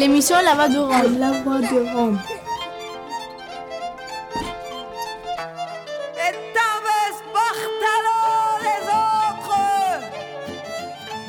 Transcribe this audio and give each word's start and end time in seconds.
L'émission 0.00 0.36
La 0.42 0.54
Voix 0.54 0.68
de 0.70 0.78
Rome. 0.78 1.18
La 1.18 1.30
Voix 1.42 1.58
de 1.58 1.94
Rome. 1.94 2.18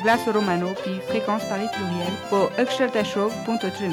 Glace 0.02 0.26
Romano, 0.26 0.68
puis 0.82 1.00
fréquence 1.06 1.44
Paris 1.50 1.68
pluriel, 1.74 2.12
pour 2.30 2.50
Show.3. 3.04 3.92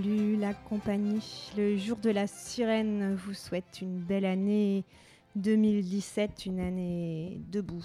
Salut 0.00 0.36
la 0.36 0.54
compagnie. 0.54 1.50
Le 1.58 1.76
jour 1.76 1.98
de 1.98 2.08
la 2.08 2.26
sirène 2.26 3.14
vous 3.16 3.34
souhaite 3.34 3.80
une 3.82 3.98
belle 3.98 4.24
année 4.24 4.84
2017, 5.36 6.46
une 6.46 6.58
année 6.58 7.42
debout, 7.50 7.84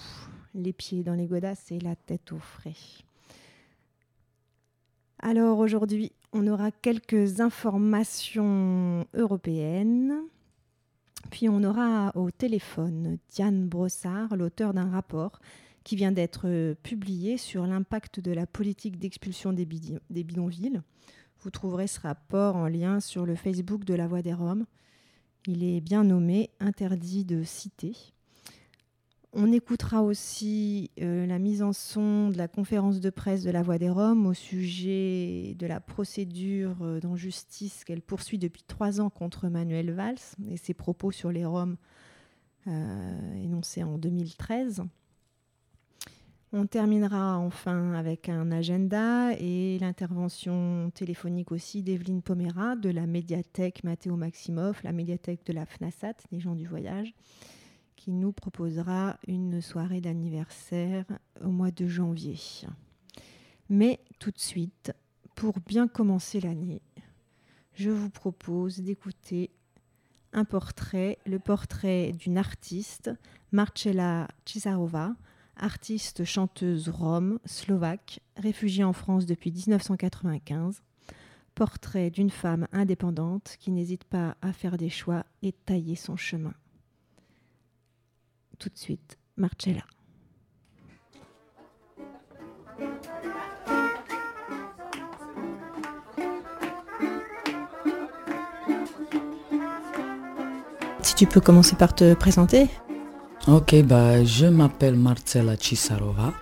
les 0.53 0.71
pieds 0.71 1.03
dans 1.03 1.13
les 1.13 1.25
godasses 1.25 1.73
et 1.73 1.79
la 1.79 1.97
tête 1.97 2.31
au 2.31 2.39
frais. 2.39 2.77
Alors 5.19 5.59
aujourd'hui, 5.59 6.13
on 6.31 6.47
aura 6.47 6.71
quelques 6.71 7.41
informations 7.41 9.05
européennes. 9.13 10.13
Puis 11.31 11.49
on 11.49 11.63
aura 11.65 12.13
au 12.15 12.31
téléphone 12.31 13.17
Diane 13.29 13.67
Brossard, 13.67 14.37
l'auteur 14.37 14.73
d'un 14.73 14.89
rapport 14.89 15.41
qui 15.83 15.97
vient 15.97 16.13
d'être 16.13 16.75
publié 16.81 17.35
sur 17.35 17.67
l'impact 17.67 18.21
de 18.21 18.31
la 18.31 18.47
politique 18.47 18.99
d'expulsion 18.99 19.51
des, 19.51 19.65
bidonvilles 19.65 20.81
vous 21.45 21.51
trouverez 21.51 21.85
ce 21.85 21.99
rapport 21.99 22.55
en 22.55 22.67
lien 22.67 22.99
sur 22.99 23.23
le 23.23 23.35
Facebook 23.35 23.85
de 23.85 23.93
la 23.93 24.07
Voix 24.07 24.23
des 24.23 24.33
Roms. 24.33 24.65
Il 25.45 25.63
est 25.63 25.79
bien 25.79 26.03
nommé 26.03 26.49
Interdit 26.59 27.23
de 27.23 27.43
citer. 27.43 27.95
On 29.31 29.51
écoutera 29.51 30.01
aussi 30.01 30.89
euh, 30.99 31.27
la 31.27 31.37
mise 31.37 31.61
en 31.61 31.71
son 31.71 32.29
de 32.29 32.37
la 32.39 32.47
conférence 32.47 32.99
de 32.99 33.11
presse 33.11 33.43
de 33.43 33.51
la 33.51 33.61
Voix 33.61 33.77
des 33.77 33.91
Roms 33.91 34.25
au 34.25 34.33
sujet 34.33 35.53
de 35.59 35.67
la 35.67 35.79
procédure 35.79 36.77
euh, 36.81 37.15
justice 37.15 37.83
qu'elle 37.83 38.01
poursuit 38.01 38.39
depuis 38.39 38.63
trois 38.63 38.99
ans 38.99 39.11
contre 39.11 39.47
Manuel 39.47 39.91
Valls 39.91 40.17
et 40.49 40.57
ses 40.57 40.73
propos 40.73 41.11
sur 41.11 41.31
les 41.31 41.45
Roms 41.45 41.77
euh, 42.65 43.35
énoncés 43.35 43.83
en 43.83 43.99
2013. 43.99 44.81
On 46.57 46.67
terminera 46.67 47.37
enfin 47.37 47.95
avec 47.95 48.29
un 48.29 48.49
agenda 48.49 49.33
et 49.33 49.77
l'intervention 49.79 50.89
téléphonique 50.95 51.51
aussi 51.51 51.83
d'Evelyne 51.83 52.21
Pomera 52.21 52.77
de 52.77 52.89
la 52.89 53.05
médiathèque 53.07 53.83
Mathéo 53.83 54.15
Maximoff, 54.15 54.81
la 54.83 54.93
médiathèque 54.93 55.45
de 55.45 55.51
la 55.51 55.65
FNASAT, 55.65 56.13
des 56.31 56.39
gens 56.39 56.55
du 56.55 56.65
voyage, 56.65 57.13
qui 57.97 58.13
nous 58.13 58.31
proposera 58.31 59.19
une 59.27 59.59
soirée 59.59 59.99
d'anniversaire 59.99 61.03
au 61.43 61.49
mois 61.49 61.71
de 61.71 61.87
janvier. 61.87 62.39
Mais 63.67 63.99
tout 64.19 64.31
de 64.31 64.39
suite, 64.39 64.93
pour 65.35 65.59
bien 65.59 65.89
commencer 65.89 66.39
l'année, 66.39 66.81
je 67.73 67.89
vous 67.89 68.09
propose 68.09 68.79
d'écouter 68.79 69.51
un 70.31 70.45
portrait, 70.45 71.17
le 71.25 71.39
portrait 71.39 72.13
d'une 72.13 72.37
artiste, 72.37 73.11
Marcella 73.51 74.29
Cisarova, 74.45 75.15
artiste 75.57 76.23
chanteuse 76.25 76.89
rome, 76.89 77.39
slovaque, 77.45 78.19
réfugiée 78.37 78.83
en 78.83 78.93
France 78.93 79.25
depuis 79.25 79.51
1995. 79.51 80.81
Portrait 81.53 82.09
d'une 82.09 82.29
femme 82.29 82.67
indépendante 82.71 83.55
qui 83.59 83.71
n'hésite 83.71 84.03
pas 84.03 84.35
à 84.41 84.51
faire 84.51 84.77
des 84.77 84.89
choix 84.89 85.25
et 85.41 85.53
tailler 85.53 85.95
son 85.95 86.17
chemin. 86.17 86.53
Tout 88.59 88.69
de 88.69 88.77
suite, 88.77 89.17
Marcella. 89.37 89.83
Si 101.01 101.15
tu 101.15 101.27
peux 101.27 101.39
commencer 101.39 101.75
par 101.75 101.95
te 101.95 102.13
présenter 102.13 102.67
Ok, 103.47 103.75
bah, 103.83 104.23
je 104.23 104.47
m'appelle 104.47 104.95
Marcela 104.95 105.55
Cisarova. 105.55 106.33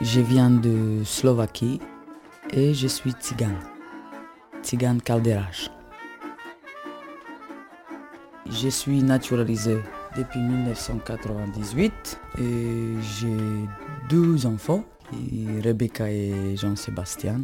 Je 0.00 0.22
viens 0.22 0.48
de 0.48 1.02
Slovaquie 1.04 1.78
et 2.50 2.72
je 2.72 2.86
suis 2.86 3.10
tzigane. 3.10 3.58
Tzigane 4.62 5.02
Calderage. 5.02 5.70
Je 8.46 8.70
suis 8.70 9.02
naturalisé 9.02 9.76
depuis 10.16 10.40
1998 10.40 12.18
et 12.38 12.94
j'ai 13.02 13.36
deux 14.08 14.46
enfants, 14.46 14.84
Rebecca 15.62 16.10
et 16.10 16.56
Jean-Sébastien. 16.56 17.42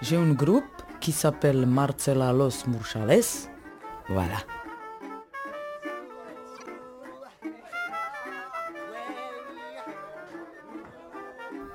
J'ai 0.00 0.16
un 0.16 0.32
groupe 0.32 0.64
qui 0.98 1.12
s'appelle 1.12 1.64
Marcela 1.64 2.32
Los 2.32 2.66
Murchales 2.66 3.51
voilà. 4.08 4.38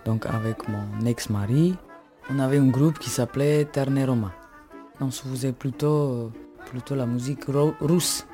Donc 0.05 0.25
avec 0.25 0.67
mon 0.69 1.05
ex-mari, 1.05 1.75
on 2.29 2.39
avait 2.39 2.57
un 2.57 2.67
groupe 2.67 2.97
qui 2.97 3.09
s'appelait 3.09 3.65
Terne 3.65 4.03
Roma. 4.05 4.31
On 5.01 5.11
se 5.11 5.27
faisait 5.27 5.51
plutôt, 5.51 6.31
plutôt 6.65 6.95
la 6.95 7.05
musique 7.05 7.45
russe, 7.81 8.25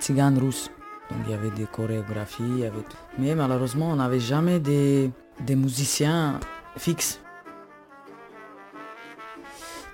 tzigane 0.00 0.38
russe. 0.38 0.70
Donc 1.10 1.20
il 1.26 1.30
y 1.30 1.34
avait 1.34 1.50
des 1.50 1.66
chorégraphies, 1.66 2.64
avait 2.64 2.84
mais 3.16 3.34
malheureusement 3.34 3.90
on 3.92 3.96
n'avait 3.96 4.20
jamais 4.20 4.58
des 4.60 5.12
musiciens 5.48 6.40
fixes. 6.76 7.20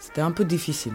C'était 0.00 0.22
un 0.22 0.32
peu 0.32 0.44
difficile. 0.44 0.94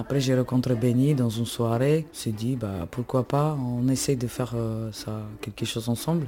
Après, 0.00 0.18
j'ai 0.18 0.34
rencontré 0.34 0.74
Benny 0.76 1.14
dans 1.14 1.28
une 1.28 1.44
soirée. 1.44 2.06
s'est 2.12 2.32
dit, 2.32 2.56
bah, 2.56 2.88
pourquoi 2.90 3.22
pas, 3.22 3.54
on 3.60 3.86
essaye 3.88 4.16
de 4.16 4.26
faire 4.26 4.52
euh, 4.54 4.90
ça, 4.92 5.20
quelque 5.42 5.66
chose 5.66 5.90
ensemble. 5.90 6.26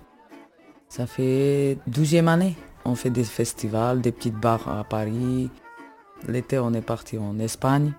Ça 0.90 1.06
fait 1.06 1.78
12e 1.90 2.28
année. 2.28 2.54
On 2.84 2.94
fait 2.94 3.08
des 3.08 3.24
festivals, 3.24 4.02
des 4.02 4.12
petites 4.12 4.38
bars 4.38 4.68
à 4.68 4.84
Paris. 4.84 5.48
L'été, 6.28 6.58
on 6.58 6.74
est 6.74 6.82
parti 6.82 7.16
en 7.16 7.38
Espagne. 7.38 7.92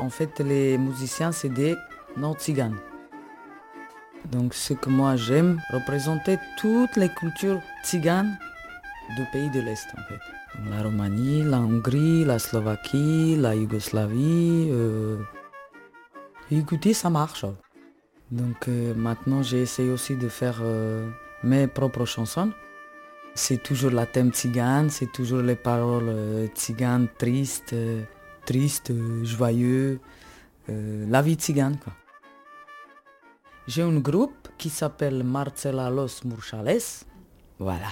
En 0.00 0.10
fait, 0.10 0.40
les 0.40 0.78
musiciens, 0.78 1.30
c'est 1.30 1.48
des 1.48 1.76
non-tziganes. 2.16 2.80
Donc, 4.32 4.52
ce 4.52 4.74
que 4.74 4.90
moi 4.90 5.14
j'aime, 5.14 5.60
représenter 5.72 6.38
toutes 6.58 6.96
les 6.96 7.08
cultures 7.08 7.60
tziganes 7.84 8.36
du 9.16 9.24
pays 9.32 9.50
de 9.50 9.60
l'Est, 9.60 9.86
la 10.70 10.82
Roumanie, 10.82 11.42
la 11.42 11.58
Hongrie, 11.58 12.24
la 12.24 12.38
Slovaquie, 12.38 13.36
la 13.36 13.54
Yougoslavie. 13.54 14.68
Euh... 14.70 15.18
Écoutez, 16.50 16.94
ça 16.94 17.10
marche. 17.10 17.44
Donc 18.30 18.68
euh, 18.68 18.94
maintenant 18.94 19.42
j'ai 19.42 19.62
essayé 19.62 19.90
aussi 19.90 20.16
de 20.16 20.28
faire 20.28 20.58
euh, 20.62 21.08
mes 21.42 21.66
propres 21.66 22.04
chansons. 22.04 22.52
C'est 23.34 23.62
toujours 23.62 23.90
la 23.90 24.06
thème 24.06 24.30
tzigane, 24.30 24.90
c'est 24.90 25.10
toujours 25.10 25.42
les 25.42 25.56
paroles 25.56 26.08
euh, 26.08 26.46
tziganes 26.48 27.08
tristes, 27.18 27.74
tristes, 28.44 28.92
joyeux, 29.24 30.00
la 30.68 31.20
vie 31.20 31.34
tzigane. 31.34 31.76
J'ai 33.66 33.82
un 33.82 33.98
groupe 33.98 34.48
qui 34.56 34.70
s'appelle 34.70 35.24
Marcela 35.24 35.90
Los 35.90 36.24
Murchales. 36.24 37.04
Voilà. 37.58 37.88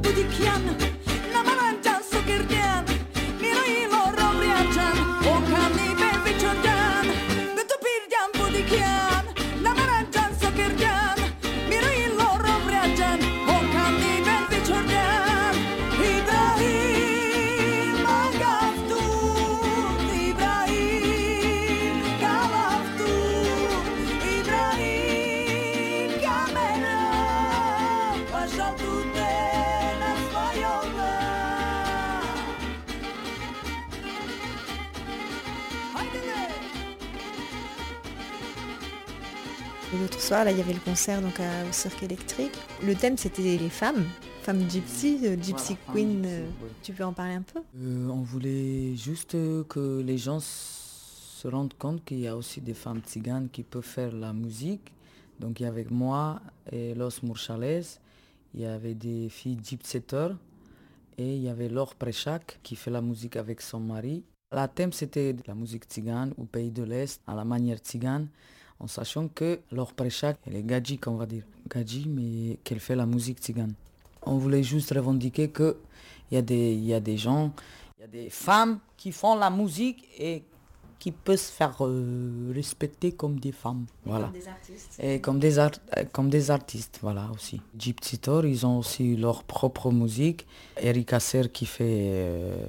bout 0.00 0.12
des 0.12 0.26
chianes 0.30 0.99
soir, 40.40 40.44
là, 40.44 40.52
il 40.52 40.58
y 40.58 40.60
avait 40.60 40.72
le 40.72 40.80
concert 40.80 41.20
donc, 41.20 41.38
à- 41.40 41.68
au 41.68 41.72
cirque 41.72 42.02
électrique. 42.02 42.52
Le 42.82 42.94
thème, 42.94 43.16
c'était 43.18 43.42
les 43.42 43.68
femmes, 43.68 44.04
femmes 44.42 44.68
gypsy, 44.70 45.20
euh, 45.24 45.36
gypsy 45.40 45.76
Voilà, 45.86 46.00
queen. 46.00 46.24
euh, 46.24 46.38
gypsy, 46.46 46.54
oui. 46.62 46.68
Tu 46.82 46.92
peux 46.92 47.04
en 47.04 47.12
parler 47.12 47.34
un 47.34 47.42
peu? 47.42 47.60
Euh, 47.78 48.08
on 48.08 48.22
voulait 48.22 48.96
juste 48.96 49.32
que 49.32 50.00
les 50.00 50.18
gens 50.18 50.40
se 50.40 51.46
rendent 51.48 51.74
compte 51.74 52.04
qu'il 52.04 52.20
y 52.20 52.26
a 52.28 52.36
aussi 52.36 52.60
des 52.60 52.74
femmes 52.74 53.00
tziganes 53.00 53.48
qui 53.50 53.62
peuvent 53.62 53.82
faire 53.84 54.12
la 54.12 54.32
musique. 54.32 54.92
Donc 55.38 55.60
il 55.60 55.62
y 55.64 55.66
avait 55.66 55.86
moi 55.90 56.40
et 56.70 56.94
Los 56.94 57.20
Murchales, 57.22 57.84
il 58.54 58.60
y 58.60 58.66
avait 58.66 58.94
des 58.94 59.28
filles 59.30 59.58
gypsetters 59.62 60.36
et 61.16 61.36
il 61.36 61.42
y 61.42 61.48
avait 61.48 61.68
Laure 61.70 61.94
Prechak 61.94 62.60
qui 62.62 62.76
fait 62.76 62.90
la 62.90 63.00
musique 63.00 63.36
avec 63.36 63.62
son 63.62 63.80
mari. 63.80 64.22
La 64.52 64.68
thème 64.68 64.92
c'était 64.92 65.34
la 65.46 65.54
musique 65.54 65.84
tzigane 65.84 66.34
au 66.36 66.44
pays 66.44 66.70
de 66.70 66.82
l'Est 66.82 67.22
à 67.26 67.34
la 67.34 67.44
manière 67.46 67.78
tzigane 67.78 68.26
en 68.80 68.86
sachant 68.86 69.28
que 69.28 69.60
Laure 69.70 69.92
Prechak, 69.92 70.38
elle 70.46 70.56
est 70.56 70.62
gadji 70.62 70.98
qu'on 70.98 71.16
va 71.16 71.26
dire. 71.26 71.44
Gadji 71.68 72.08
mais 72.08 72.58
qu'elle 72.64 72.80
fait 72.80 72.96
la 72.96 73.06
musique 73.06 73.38
tzigane. 73.38 73.74
On 74.22 74.36
voulait 74.38 74.62
juste 74.62 74.90
revendiquer 74.90 75.48
que 75.48 75.76
il 76.30 76.34
y, 76.34 76.38
a 76.38 76.42
des, 76.42 76.72
il 76.74 76.84
y 76.84 76.94
a 76.94 77.00
des 77.00 77.16
gens, 77.16 77.52
il 77.98 78.02
y 78.02 78.04
a 78.04 78.08
des 78.08 78.30
femmes 78.30 78.78
qui 78.96 79.12
font 79.12 79.34
la 79.36 79.50
musique 79.50 80.06
et 80.18 80.42
qui 80.98 81.12
peuvent 81.12 81.36
se 81.38 81.50
faire 81.50 81.76
euh, 81.80 82.52
respecter 82.54 83.12
comme 83.12 83.40
des 83.40 83.52
femmes. 83.52 83.86
Voilà. 84.04 84.28
Des 84.28 84.46
artistes. 84.46 85.00
Et 85.02 85.20
comme 85.20 85.38
des, 85.38 85.58
art- 85.58 85.80
comme 86.12 86.28
des 86.28 86.50
artistes, 86.50 86.98
voilà 87.02 87.28
aussi. 87.34 87.60
Gypsy 87.76 88.18
Tour, 88.18 88.44
ils 88.44 88.66
ont 88.66 88.78
aussi 88.78 89.16
leur 89.16 89.42
propre 89.42 89.90
musique. 89.90 90.46
Eric 90.80 91.12
Asser 91.14 91.48
qui 91.50 91.64
fait 91.66 92.10
euh, 92.12 92.66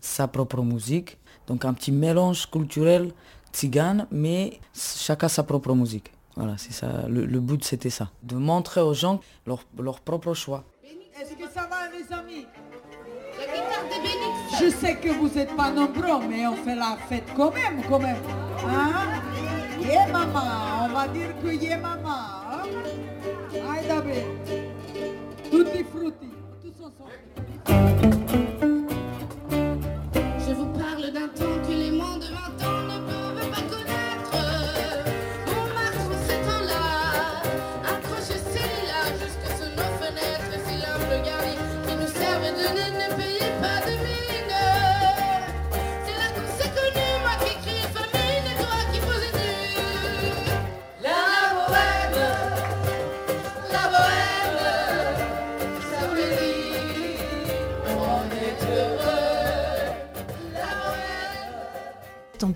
sa 0.00 0.26
propre 0.26 0.62
musique. 0.62 1.18
Donc 1.46 1.64
un 1.64 1.74
petit 1.74 1.92
mélange 1.92 2.50
culturel 2.50 3.12
tzigane, 3.56 4.06
mais 4.10 4.60
chacun 4.74 5.28
sa 5.28 5.42
propre 5.42 5.74
musique. 5.74 6.12
Voilà, 6.36 6.58
c'est 6.58 6.72
ça. 6.72 6.88
Le, 7.08 7.24
le 7.24 7.40
but, 7.40 7.64
c'était 7.64 7.94
ça. 7.98 8.10
De 8.22 8.36
montrer 8.36 8.82
aux 8.82 8.92
gens 8.92 9.20
leur, 9.46 9.60
leur 9.78 10.00
propre 10.00 10.34
choix. 10.34 10.62
Est-ce 11.18 11.34
que 11.34 11.48
ça 11.56 11.66
va 11.72 11.88
les 11.94 12.12
amis? 12.12 12.46
Je 14.60 14.68
sais 14.68 14.96
que 14.96 15.08
vous 15.08 15.28
n'êtes 15.34 15.56
pas 15.56 15.70
nombreux, 15.70 16.26
mais 16.28 16.46
on 16.46 16.56
fait 16.56 16.74
la 16.74 16.98
fête 17.08 17.28
quand 17.34 17.52
même, 17.52 17.82
quand 17.88 17.98
même. 17.98 18.16
Hein? 18.68 18.90
Yeah 19.80 20.06
maman, 20.12 20.84
on 20.84 20.88
va 20.88 21.08
dire 21.08 21.32
que 21.42 21.48
yeah 21.54 21.78
maman. 21.78 22.08
Hein? 22.52 22.64
Aïe 23.70 23.86
d'abé. 23.88 24.24
Tutti 25.50 25.84
frutti, 25.84 26.30
tous 26.62 26.84
ensemble. 26.84 28.05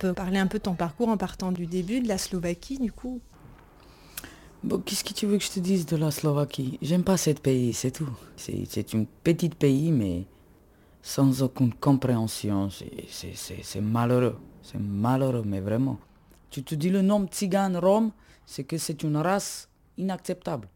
Parler 0.09 0.39
un 0.39 0.47
peu 0.47 0.59
de 0.59 0.65
ton 0.65 0.75
parcours 0.75 1.09
en 1.09 1.17
partant 1.17 1.53
du 1.53 1.67
début 1.67 2.01
de 2.01 2.09
la 2.09 2.19
Slovaquie, 2.19 2.79
du 2.79 2.93
coup. 2.93 3.21
Bon, 4.63 4.79
qu'est-ce 4.79 5.05
que 5.05 5.15
tu 5.15 5.27
veux 5.27 5.39
que 5.39 5.45
je 5.45 5.51
te 5.51 5.61
dise 5.61 5.87
de 5.87 5.97
la 5.97 6.11
Slovaquie? 6.11 6.79
J'aime 6.83 7.03
pas 7.03 7.17
ce 7.17 7.31
pays, 7.31 7.73
c'est 7.73 7.93
tout. 7.93 8.11
C'est 8.37 8.95
un 8.95 9.05
petit 9.25 9.49
pays, 9.49 9.91
mais 9.91 10.25
sans 11.03 11.43
aucune 11.43 11.73
compréhension. 11.73 12.69
C'est- 12.71 13.81
malheureux. 13.81 14.37
C'est 14.63 14.79
malheureux, 14.81 15.45
mais 15.47 15.61
vraiment. 15.61 15.99
Tu 16.51 16.63
te 16.63 16.75
dis 16.75 16.91
le 16.91 17.01
nom 17.01 17.27
tzigane 17.27 17.77
Rome, 17.77 18.11
c'est 18.45 18.65
que 18.65 18.77
c'est 18.77 19.03
une 19.03 19.17
race 19.17 19.69
inacceptable. 19.97 20.69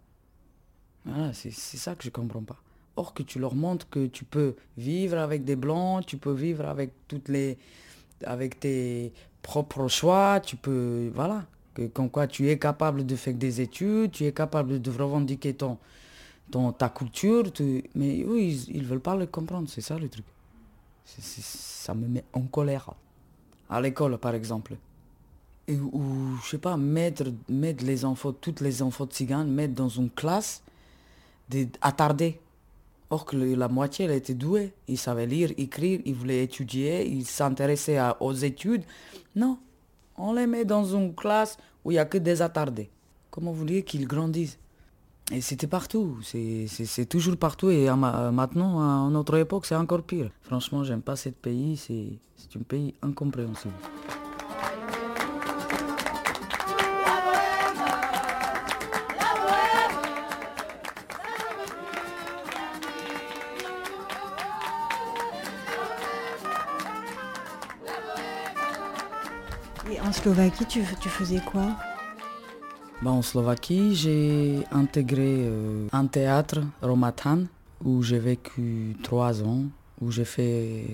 Voilà, 1.05 1.33
c'est 1.35 1.51
ça 1.51 1.95
que 1.95 2.05
je 2.05 2.11
comprends 2.11 2.43
pas. 2.43 2.57
Or 2.97 3.13
que 3.13 3.23
tu 3.23 3.39
leur 3.39 3.55
montres 3.55 3.89
que 3.91 4.07
tu 4.07 4.25
peux 4.25 4.55
vivre 4.79 5.19
avec 5.19 5.45
des 5.45 5.57
blancs, 5.57 6.07
tu 6.07 6.17
peux 6.17 6.33
vivre 6.33 6.65
avec 6.65 6.93
toutes 7.09 7.29
les, 7.29 7.59
avec 8.27 8.61
tes 8.61 9.13
propres 9.43 9.89
choix, 9.89 10.41
tu 10.41 10.57
peux, 10.57 11.11
voilà, 11.15 11.45
que 11.75 11.87
comme 11.89 12.11
quoi 12.11 12.27
tu 12.27 12.49
es 12.49 12.59
capable 12.59 13.05
de 13.07 13.17
faire 13.17 13.35
des 13.35 13.61
études, 13.61 14.13
tu 14.13 14.25
es 14.25 14.33
capable 14.33 14.81
de 14.81 14.91
revendiquer 14.91 15.55
ton, 15.55 15.79
ton 16.51 16.73
ta 16.73 16.89
culture, 16.89 17.53
tu- 17.53 17.85
mais 17.95 18.23
eux 18.27 18.41
ils, 18.41 18.71
ils 18.77 18.85
veulent 18.85 19.01
pas 19.01 19.17
le 19.17 19.27
comprendre, 19.27 19.69
c'est 19.69 19.81
ça 19.81 19.99
le 19.99 20.09
truc. 20.09 20.25
Ça 21.07 21.95
me 21.95 22.07
met 22.09 22.25
en 22.33 22.43
colère. 22.43 22.91
À 23.69 23.81
l'école 23.81 24.19
par 24.19 24.35
exemple. 24.35 24.77
Ou 25.69 26.37
je 26.45 26.51
sais 26.51 26.59
pas, 26.59 26.77
mettre, 26.77 27.25
mettre 27.49 27.85
les 27.85 28.05
enfants, 28.05 28.33
toutes 28.33 28.61
les 28.61 28.83
enfants 28.83 29.07
tziganes, 29.07 29.51
mettre 29.51 29.75
dans 29.75 29.89
une 29.89 30.11
classe 30.11 30.63
des 31.49 31.69
attardés. 31.81 32.39
Or 33.15 33.25
que 33.25 33.37
la 33.37 33.69
moitié, 33.69 34.07
elle 34.07 34.17
était 34.23 34.35
douée. 34.35 34.73
Ils 34.89 34.99
savaient 34.99 35.27
lire, 35.27 35.51
écrire, 35.57 36.01
ils 36.05 36.15
voulaient 36.21 36.43
étudier, 36.43 37.07
ils 37.07 37.27
s'intéressaient 37.27 38.01
aux 38.19 38.33
études. 38.33 38.83
Non, 39.37 39.59
on 40.17 40.33
les 40.33 40.49
met 40.49 40.65
dans 40.65 40.85
une 40.85 41.15
classe 41.15 41.57
où 41.85 41.93
il 41.93 41.95
n'y 41.95 42.01
a 42.01 42.07
que 42.07 42.19
des 42.19 42.43
attardés. 42.43 42.91
Comment 43.31 43.53
vous 43.53 43.67
qu'ils 43.83 44.09
grandissent? 44.09 44.59
Et 45.31 45.41
c'était 45.41 45.69
partout, 45.69 46.19
c'est 46.23 47.09
toujours 47.09 47.37
partout. 47.37 47.71
Et 47.71 47.89
maintenant, 48.41 48.73
à 48.81 49.09
notre 49.11 49.37
époque, 49.37 49.67
c'est 49.67 49.77
encore 49.77 50.03
pire. 50.03 50.31
Franchement, 50.43 50.83
j'aime 50.83 51.03
pas 51.03 51.15
ce 51.15 51.29
pays, 51.29 51.77
c'est 51.77 52.59
un 52.59 52.63
pays 52.63 52.95
incompréhensible. 53.01 53.75
Et 69.95 70.01
en 70.01 70.13
Slovaquie, 70.13 70.67
tu, 70.67 70.83
faisais 70.83 71.41
quoi? 71.47 71.67
Bah, 73.01 73.13
en 73.13 73.23
Slovaquie, 73.23 73.95
j'ai 73.95 74.65
intégré 74.73 75.37
euh, 75.47 75.87
un 75.93 76.07
théâtre, 76.07 76.63
Romatan, 76.83 77.45
où 77.85 78.03
j'ai 78.03 78.19
vécu 78.19 78.97
trois 79.05 79.45
ans, 79.45 79.67
où 80.01 80.11
j'ai 80.11 80.25
fait 80.25 80.85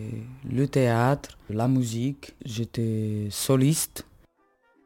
le 0.51 0.69
théâtre, 0.69 1.39
la 1.49 1.67
musique, 1.67 2.35
j'étais 2.45 3.29
soliste. 3.31 4.05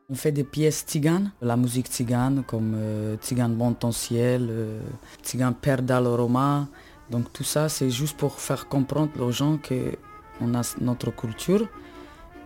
On 0.08 0.14
fait 0.14 0.32
des 0.32 0.44
pièces 0.44 0.84
tziganes, 0.86 1.32
la 1.42 1.56
musique 1.56 1.88
tzigane 1.88 2.44
comme 2.46 2.74
euh, 2.76 3.16
Tzigane 3.16 3.56
Bon 3.56 3.72
Ton 3.72 3.90
Ciel, 3.90 4.46
euh, 4.48 5.50
Perdal 5.60 6.06
Roma. 6.06 6.68
Donc 7.10 7.32
tout 7.32 7.42
ça, 7.42 7.68
c'est 7.68 7.90
juste 7.90 8.16
pour 8.16 8.38
faire 8.38 8.68
comprendre 8.68 9.20
aux 9.20 9.32
gens 9.32 9.56
que 9.56 9.96
on 10.40 10.54
a 10.54 10.62
notre 10.80 11.10
culture 11.10 11.68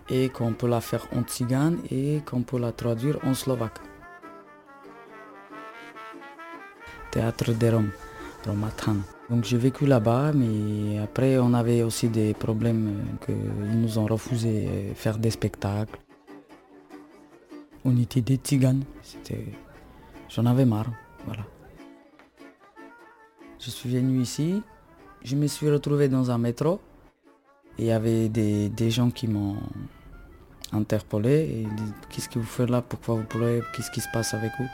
et 0.09 0.29
qu'on 0.29 0.53
peut 0.53 0.67
la 0.67 0.81
faire 0.81 1.07
en 1.15 1.21
tzigane 1.21 1.79
et 1.91 2.21
qu'on 2.25 2.41
peut 2.41 2.59
la 2.59 2.71
traduire 2.71 3.19
en 3.23 3.33
slovaque. 3.33 3.79
Théâtre 7.11 7.53
des 7.53 7.69
Roms, 7.69 7.91
Romatan. 8.45 8.97
Donc 9.29 9.43
j'ai 9.43 9.57
vécu 9.57 9.85
là-bas, 9.85 10.31
mais 10.33 10.97
après 10.99 11.37
on 11.37 11.53
avait 11.53 11.83
aussi 11.83 12.09
des 12.09 12.33
problèmes 12.33 13.03
qu'ils 13.25 13.81
nous 13.81 13.97
ont 13.99 14.05
refusé 14.05 14.67
euh, 14.67 14.93
faire 14.95 15.17
des 15.17 15.31
spectacles. 15.31 15.99
On 17.85 17.95
était 17.97 18.21
des 18.21 18.35
tziganes, 18.35 18.83
c'était... 19.01 19.45
J'en 20.29 20.45
avais 20.45 20.65
marre, 20.65 20.91
voilà. 21.25 21.43
Je 23.59 23.69
suis 23.69 23.89
venu 23.89 24.21
ici, 24.21 24.61
je 25.23 25.35
me 25.35 25.47
suis 25.47 25.69
retrouvé 25.69 26.07
dans 26.07 26.31
un 26.31 26.37
métro. 26.37 26.79
Et 27.77 27.83
il 27.83 27.87
y 27.87 27.91
avait 27.91 28.27
des, 28.27 28.67
des 28.67 28.91
gens 28.91 29.09
qui 29.09 29.27
m'ont 29.27 29.55
interpellé 30.73 31.31
et 31.31 31.67
dit 31.75 31.93
qu'est-ce 32.09 32.29
que 32.29 32.39
vous 32.39 32.45
faites 32.45 32.69
là, 32.69 32.81
pourquoi 32.81 33.15
vous 33.15 33.23
pleurez, 33.23 33.61
qu'est-ce 33.73 33.91
qui 33.91 34.01
se 34.01 34.09
passe 34.11 34.33
avec 34.33 34.51
vous? 34.59 34.67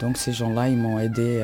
Donc 0.00 0.16
ces 0.16 0.32
gens-là, 0.32 0.68
ils 0.68 0.76
m'ont 0.76 0.98
aidé 0.98 1.42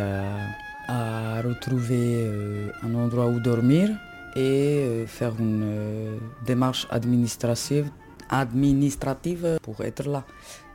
à, 0.88 1.42
retrouver 1.42 2.22
euh, 2.24 2.70
un 2.84 2.94
endroit 2.94 3.26
où 3.26 3.40
dormir 3.40 3.90
et 4.36 4.78
euh, 4.78 5.06
faire 5.06 5.32
une 5.38 5.62
euh, 5.64 6.16
démarche 6.46 6.86
administrative, 6.90 7.90
administrative 8.30 9.58
pour 9.62 9.80
être 9.80 10.08
là. 10.08 10.24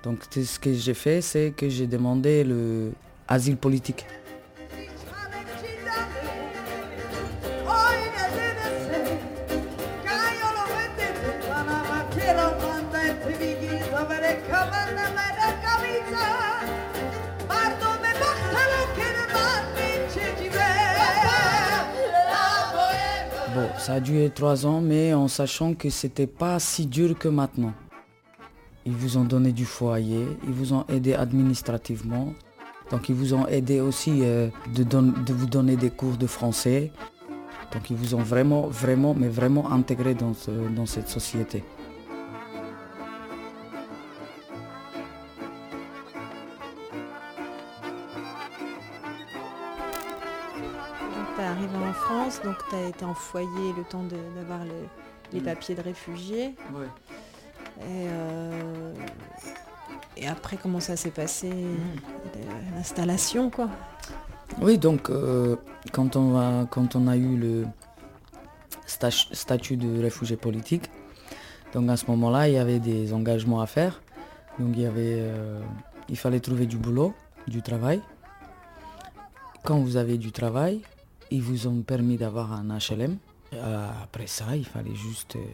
Donc 0.04 0.20
ce 0.32 0.60
que 0.60 0.74
j'ai 0.74 0.94
fait, 0.94 1.22
c'est 1.22 1.54
que 1.56 1.70
j'ai 1.70 1.88
demandé 1.88 2.44
le 2.44 2.92
asile 3.28 3.58
politique. 3.58 4.06
Ça 23.92 23.98
a 23.98 24.00
duré 24.00 24.30
trois 24.30 24.66
ans, 24.66 24.80
mais 24.80 25.14
en 25.14 25.28
sachant 25.28 25.74
que 25.74 25.90
c'était 25.90 26.26
pas 26.26 26.60
si 26.60 26.86
dur 26.86 27.20
que 27.20 27.28
maintenant. 27.28 27.74
Ils 28.86 28.94
vous 28.94 29.18
ont 29.18 29.26
donné 29.26 29.52
du 29.52 29.66
foyer, 29.66 30.26
ils 30.46 30.54
vous 30.54 30.72
ont 30.72 30.86
aidé 30.88 31.14
administrativement. 31.14 32.34
Donc 32.90 33.10
ils 33.10 33.16
vous 33.16 33.34
ont 33.34 33.46
aidé 33.48 33.82
aussi 33.82 34.20
euh, 34.22 34.48
de, 34.74 35.34
vous 35.34 35.46
donner 35.46 35.76
des 35.76 35.90
cours 35.90 36.16
de 36.16 36.26
français. 36.26 36.94
Donc 37.74 37.90
ils 37.90 37.98
vous 37.98 38.16
ont 38.16 38.24
vraiment, 38.24 38.68
vraiment, 38.68 39.14
mais 39.14 39.28
vraiment 39.28 39.70
intégré 39.74 40.16
dans 40.16 40.86
cette 40.86 41.10
société. 41.10 41.62
En 53.05 53.13
foyer 53.13 53.74
le 53.77 53.84
temps 53.84 54.03
de- 54.03 54.17
d'avoir 54.36 54.63
le- 54.65 54.88
les 55.34 55.39
Mm. 55.39 55.43
papiers 55.43 55.75
de 55.75 55.81
réfugié. 55.81 56.55
Et, 57.79 57.84
euh, 57.89 58.93
et 60.17 60.27
après, 60.27 60.58
comment 60.58 60.79
ça 60.79 60.96
s'est 60.96 61.10
passé 61.12 61.50
euh, 61.51 62.75
L'installation, 62.75 63.50
quoi? 63.50 63.70
Oui, 64.62 64.77
donc 64.77 65.10
euh, 65.10 65.55
quand, 65.93 66.15
on 66.15 66.38
a, 66.38 66.65
quand 66.65 66.96
on 66.96 67.08
a 67.08 67.15
eu 67.15 67.38
le 67.38 67.65
sta- 68.88 69.34
statut 69.34 69.77
de 69.77 70.01
réfugié 70.01 70.36
politique, 70.38 70.91
donc 71.74 71.89
à 71.89 71.96
ce 71.96 72.05
moment-là, 72.08 72.50
il 72.50 72.55
y 72.55 72.58
avait 72.58 72.79
des 72.79 73.13
engagements 73.13 73.62
à 73.62 73.67
faire. 73.67 74.01
Donc 74.60 74.72
il, 74.75 74.81
y 74.81 74.86
avait, 74.86 75.15
euh, 75.22 75.62
il 76.10 76.17
fallait 76.17 76.41
trouver 76.41 76.65
du 76.65 76.77
boulot, 76.77 77.13
du 77.48 77.62
travail. 77.62 78.01
Quand 79.63 79.79
vous 79.79 79.96
avez 79.96 80.17
du 80.17 80.31
travail, 80.34 80.81
ils 81.32 81.42
vous 81.42 81.68
ont 81.68 81.82
permis 81.82 82.18
d'avoir 82.18 82.54
un 82.54 82.78
HLM. 82.78 83.18
Euh, 83.54 83.88
après 84.04 84.28
ça, 84.28 84.56
il 84.56 84.66
fallait 84.66 84.96
juste 84.96 85.36
euh, 85.38 85.46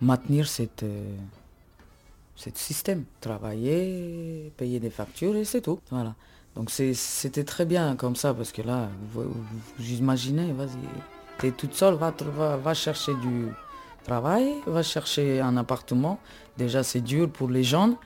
maintenir 0.00 0.48
cette, 0.48 0.84
euh, 0.84 1.16
ce 2.36 2.50
système. 2.54 3.04
Travailler, 3.20 4.52
payer 4.56 4.80
des 4.80 4.90
factures 4.90 5.36
et 5.36 5.44
c'est 5.44 5.60
tout. 5.60 5.80
Voilà. 5.90 6.14
Donc 6.54 6.70
c'était 6.70 7.44
très 7.44 7.64
bien 7.64 7.94
comme 7.94 8.16
ça 8.16 8.34
parce 8.34 8.50
que 8.50 8.62
là, 8.62 8.88
vous, 9.12 9.30
imaginez, 9.78 10.52
vas-y, 10.52 10.78
t'es 11.38 11.52
toute 11.52 11.74
seule, 11.74 11.94
va, 11.94 12.12
va, 12.36 12.56
va 12.56 12.74
chercher 12.74 13.14
du 13.14 13.48
travail, 14.02 14.54
va 14.66 14.82
chercher 14.82 15.40
un 15.40 15.56
appartement. 15.56 16.18
Déjà 16.56 16.82
c'est 16.82 17.00
dur 17.00 17.30
pour 17.30 17.48
les 17.48 17.62
jeunes. 17.62 17.96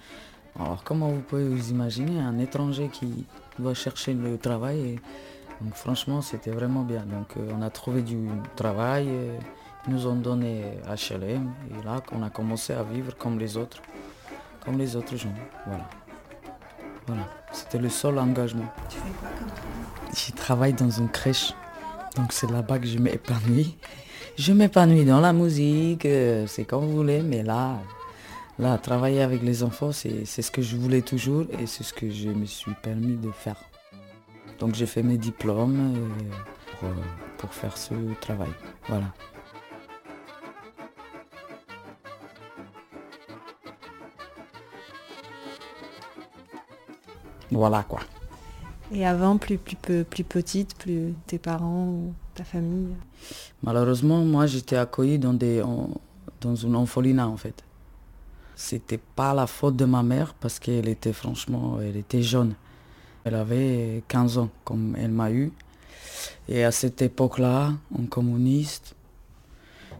Alors 0.58 0.84
comment 0.84 1.08
vous 1.08 1.20
pouvez 1.20 1.48
vous 1.48 1.70
imaginer 1.70 2.20
un 2.20 2.38
étranger 2.38 2.90
qui 2.92 3.24
doit 3.58 3.72
chercher 3.72 4.12
le 4.12 4.36
travail 4.36 4.98
donc 5.62 5.74
franchement 5.74 6.20
c'était 6.20 6.50
vraiment 6.50 6.82
bien. 6.82 7.04
Donc 7.06 7.36
euh, 7.36 7.50
on 7.56 7.62
a 7.62 7.70
trouvé 7.70 8.02
du 8.02 8.28
travail, 8.56 9.08
ils 9.86 9.92
nous 9.92 10.06
ont 10.06 10.16
donné 10.16 10.62
HLM 10.86 11.52
et 11.70 11.84
là 11.84 12.02
on 12.12 12.22
a 12.22 12.30
commencé 12.30 12.72
à 12.72 12.82
vivre 12.82 13.16
comme 13.16 13.38
les 13.38 13.56
autres, 13.56 13.80
comme 14.64 14.78
les 14.78 14.96
autres 14.96 15.16
gens. 15.16 15.34
Voilà. 15.66 15.88
Voilà, 17.06 17.26
c'était 17.50 17.78
le 17.78 17.88
seul 17.88 18.18
engagement. 18.18 18.66
Tu 18.88 18.96
fais 18.96 19.10
quoi 19.18 19.28
comme 19.38 19.48
Je 20.14 20.32
travaille 20.32 20.72
dans 20.72 20.90
une 20.90 21.08
crèche, 21.08 21.52
donc 22.16 22.32
c'est 22.32 22.50
là-bas 22.50 22.78
que 22.78 22.86
je 22.86 22.98
m'épanouis. 22.98 23.76
Je 24.38 24.52
m'épanouis 24.52 25.04
dans 25.04 25.20
la 25.20 25.32
musique, 25.32 26.06
euh, 26.06 26.46
c'est 26.46 26.64
comme 26.64 26.84
vous 26.86 26.96
voulez, 26.96 27.22
mais 27.22 27.42
là, 27.42 27.78
là, 28.58 28.78
travailler 28.78 29.20
avec 29.20 29.42
les 29.42 29.62
enfants, 29.62 29.90
c'est 29.92 30.24
ce 30.24 30.50
que 30.50 30.62
je 30.62 30.76
voulais 30.76 31.02
toujours 31.02 31.44
et 31.58 31.66
c'est 31.66 31.82
ce 31.82 31.92
que 31.92 32.08
je 32.08 32.28
me 32.28 32.46
suis 32.46 32.72
permis 32.82 33.16
de 33.16 33.30
faire. 33.32 33.56
Donc 34.62 34.76
j'ai 34.76 34.86
fait 34.86 35.02
mes 35.02 35.18
diplômes 35.18 35.96
euh, 35.96 36.30
pour, 36.78 36.88
pour 37.36 37.52
faire 37.52 37.76
ce 37.76 37.94
travail. 38.20 38.50
Voilà. 38.88 39.12
Voilà 47.50 47.82
quoi. 47.82 48.00
Et 48.92 49.04
avant, 49.04 49.36
plus, 49.36 49.58
plus, 49.58 49.74
peu- 49.74 50.04
plus 50.04 50.22
petite, 50.22 50.76
plus 50.76 51.14
tes 51.26 51.38
parents 51.38 51.88
ou 51.88 52.14
ta 52.34 52.44
famille? 52.44 52.94
Malheureusement, 53.64 54.18
moi, 54.24 54.46
j'étais 54.46 54.76
accueilli 54.76 55.18
dans, 55.18 55.32
des, 55.32 55.60
en- 55.60 55.90
dans 56.40 56.54
une 56.54 56.76
orphelinat, 56.76 57.26
en 57.26 57.36
fait. 57.36 57.64
C'était 58.54 59.00
pas 59.16 59.34
la 59.34 59.48
faute 59.48 59.74
de 59.74 59.86
ma 59.86 60.04
mère 60.04 60.34
parce 60.34 60.60
qu'elle 60.60 60.88
était 60.88 61.12
franchement, 61.12 61.78
elle 61.80 61.96
était 61.96 62.22
jeune. 62.22 62.54
Elle 63.24 63.34
avait 63.34 64.02
15 64.08 64.38
ans, 64.38 64.50
comme 64.64 64.96
elle 64.98 65.10
m'a 65.10 65.30
eu. 65.30 65.52
Et 66.48 66.64
à 66.64 66.72
cette 66.72 67.02
époque-là, 67.02 67.72
en 67.96 68.04
communiste, 68.06 68.94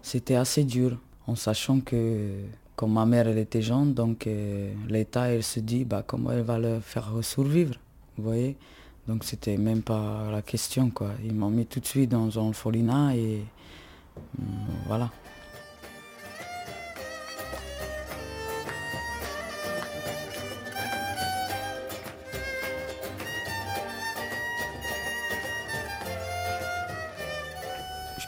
c'était 0.02 0.34
assez 0.34 0.64
dur, 0.64 0.98
en 1.26 1.36
sachant 1.36 1.80
que, 1.80 2.30
comme 2.74 2.94
ma 2.94 3.06
mère, 3.06 3.28
elle 3.28 3.38
était 3.38 3.62
jeune, 3.62 3.94
donc 3.94 4.26
euh, 4.26 4.72
l'État, 4.88 5.28
elle 5.30 5.42
se 5.44 5.60
dit, 5.60 5.84
bah, 5.84 6.02
comment 6.06 6.32
elle 6.32 6.42
va 6.42 6.58
le 6.58 6.80
faire 6.80 7.10
survivre, 7.22 7.74
vous 8.16 8.24
voyez? 8.24 8.56
Donc 9.06 9.24
c'était 9.24 9.56
même 9.56 9.82
pas 9.82 10.30
la 10.30 10.42
question 10.42 10.90
quoi. 10.90 11.10
Ils 11.24 11.34
m'ont 11.34 11.50
mis 11.50 11.66
tout 11.66 11.80
de 11.80 11.86
suite 11.86 12.10
dans 12.10 12.38
un 12.38 12.48
orphelinat 12.48 13.16
et 13.16 13.42
hum, 14.38 14.46
voilà. 14.86 15.10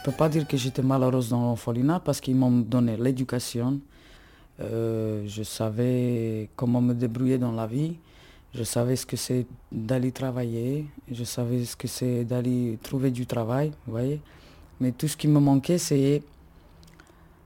Peux 0.05 0.11
pas 0.11 0.29
dire 0.29 0.47
que 0.47 0.55
j'étais 0.55 0.83
malheureuse 0.83 1.29
dans 1.29 1.41
l'orphelinat 1.41 1.99
parce 1.99 2.21
qu'ils 2.21 2.35
m'ont 2.35 2.51
donné 2.51 2.95
l'éducation. 2.95 3.79
Euh, 4.59 5.23
je 5.25 5.41
savais 5.41 6.47
comment 6.55 6.79
me 6.79 6.93
débrouiller 6.93 7.39
dans 7.39 7.51
la 7.51 7.65
vie. 7.65 7.97
Je 8.53 8.63
savais 8.63 8.95
ce 8.95 9.05
que 9.05 9.17
c'est 9.17 9.47
d'aller 9.71 10.11
travailler, 10.11 10.85
je 11.11 11.23
savais 11.23 11.65
ce 11.65 11.75
que 11.75 11.87
c'est 11.87 12.23
d'aller 12.23 12.77
trouver 12.83 13.09
du 13.11 13.25
travail, 13.25 13.71
vous 13.85 13.93
voyez. 13.93 14.21
Mais 14.79 14.91
tout 14.91 15.07
ce 15.07 15.17
qui 15.17 15.27
me 15.27 15.39
manquait, 15.39 15.79
c'est 15.79 16.21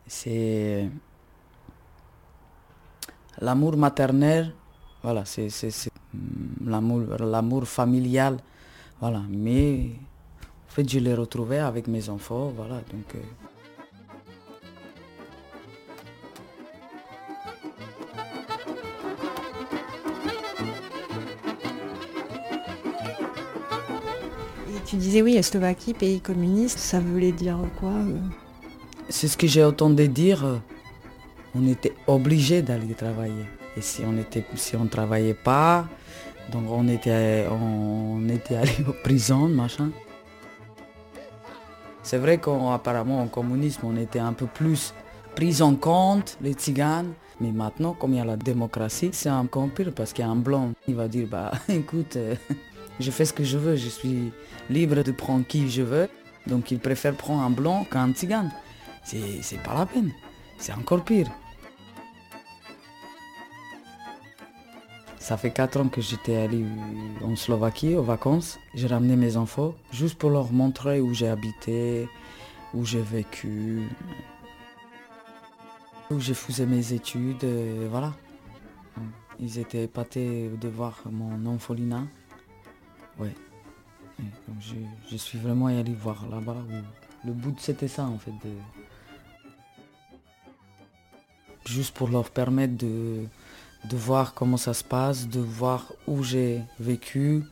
c'est 0.05 0.87
l'amour 3.39 3.77
maternel, 3.77 4.53
voilà, 5.01 5.23
c'est 5.25 5.47
hum, 6.13 6.69
l'amour 7.21 7.65
familial, 7.65 8.37
voilà. 8.99 9.23
Mais 9.29 9.91
en 10.69 10.71
fait, 10.71 10.87
je 10.89 10.99
l'ai 10.99 11.13
retrouvé 11.15 11.57
avec 11.59 11.87
mes 11.87 12.09
enfants, 12.09 12.53
voilà. 12.55 12.75
Donc 12.91 13.15
euh, 13.15 13.19
Et 24.69 24.79
tu 24.85 24.95
disais 24.97 25.21
oui, 25.21 25.41
Slovaquie, 25.41 25.93
pays 25.93 26.19
communiste, 26.21 26.77
ça 26.79 26.99
voulait 26.99 27.31
dire 27.31 27.57
quoi 27.79 27.89
euh? 27.91 28.17
C'est 29.09 29.27
ce 29.27 29.37
que 29.37 29.47
j'ai 29.47 29.63
entendu 29.63 30.07
dire. 30.07 30.45
euh, 30.45 30.57
On 31.55 31.67
était 31.67 31.93
obligé 32.07 32.61
d'aller 32.61 32.93
travailler. 32.93 33.45
Et 33.75 33.81
si 33.81 34.01
on 34.05 34.17
était, 34.17 34.43
si 34.55 34.75
on 34.75 34.85
travaillait 34.85 35.33
pas, 35.33 35.87
donc 36.51 36.65
on 36.69 36.87
était, 36.87 37.45
on 37.49 38.27
était 38.29 38.55
allé 38.61 38.71
en 38.87 38.91
prison, 39.03 39.47
machin. 39.47 39.89
C'est 42.03 42.17
vrai 42.17 42.37
qu'apparemment 42.37 43.21
en 43.21 43.27
communisme, 43.27 43.81
on 43.85 43.97
était 43.97 44.19
un 44.19 44.33
peu 44.33 44.45
plus 44.45 44.93
pris 45.35 45.61
en 45.61 45.75
compte, 45.75 46.37
les 46.41 46.53
tziganes. 46.53 47.13
Mais 47.41 47.51
maintenant, 47.51 47.93
comme 47.93 48.13
il 48.13 48.17
y 48.17 48.19
a 48.19 48.25
la 48.25 48.35
démocratie, 48.35 49.11
c'est 49.13 49.29
encore 49.29 49.69
pire 49.69 49.93
parce 49.95 50.11
qu'il 50.11 50.25
y 50.25 50.27
a 50.27 50.31
un 50.31 50.35
blanc. 50.35 50.71
Il 50.87 50.95
va 50.95 51.07
dire, 51.07 51.27
bah 51.29 51.51
écoute, 51.69 52.15
euh, 52.17 52.35
je 52.99 53.11
fais 53.11 53.25
ce 53.25 53.33
que 53.33 53.43
je 53.43 53.57
veux, 53.57 53.75
je 53.75 53.87
suis 53.87 54.31
libre 54.69 55.03
de 55.03 55.11
prendre 55.11 55.45
qui 55.45 55.69
je 55.69 55.81
veux. 55.81 56.09
Donc 56.47 56.71
il 56.71 56.79
préfère 56.79 57.15
prendre 57.15 57.41
un 57.41 57.49
blanc 57.49 57.85
qu'un 57.89 58.11
tzigane. 58.11 58.51
C'est 59.03 59.41
c'est 59.41 59.61
pas 59.61 59.73
la 59.73 59.85
peine. 59.85 60.11
C'est 60.57 60.73
encore 60.73 61.03
pire. 61.03 61.29
Ça 65.29 65.37
fait 65.37 65.51
4 65.51 65.81
ans 65.81 65.89
que 65.89 66.01
j'étais 66.01 66.37
allé 66.37 66.65
en 67.23 67.35
Slovaquie 67.35 67.93
aux 67.93 68.01
vacances. 68.01 68.59
J'ai 68.73 68.87
ramené 68.87 69.15
mes 69.15 69.37
enfants 69.37 69.75
juste 69.91 70.17
pour 70.17 70.31
leur 70.31 70.51
montrer 70.51 71.01
où 71.01 71.13
j'ai 71.13 71.27
habité, 71.27 72.09
où 72.73 72.83
j'ai 72.83 73.03
vécu, 73.03 73.83
où 76.09 76.19
j'ai 76.19 76.33
fait 76.33 76.65
mes 76.65 76.93
études. 76.93 77.45
voilà. 77.91 78.15
Ils 79.39 79.59
étaient 79.59 79.83
épatés 79.83 80.49
de 80.59 80.67
voir 80.67 80.99
mon 81.05 81.45
orphelinat. 81.45 82.05
Ouais. 83.19 83.35
Donc 84.17 84.57
je, 84.61 84.73
je 85.11 85.15
suis 85.15 85.37
vraiment 85.37 85.67
allé 85.67 85.93
voir 85.93 86.27
là-bas. 86.27 86.57
Le 87.23 87.33
but 87.33 87.59
c'était 87.59 87.87
ça 87.87 88.05
en 88.05 88.17
fait. 88.17 88.33
Juste 91.67 91.93
pour 91.93 92.09
leur 92.09 92.31
permettre 92.31 92.77
de, 92.77 93.27
de 93.85 93.95
voir 93.95 94.33
comment 94.33 94.57
ça 94.57 94.73
se 94.73 94.83
passe, 94.83 95.27
de 95.27 95.39
voir 95.39 95.93
où 96.07 96.23
j'ai 96.23 96.61
vécu. 96.79 97.43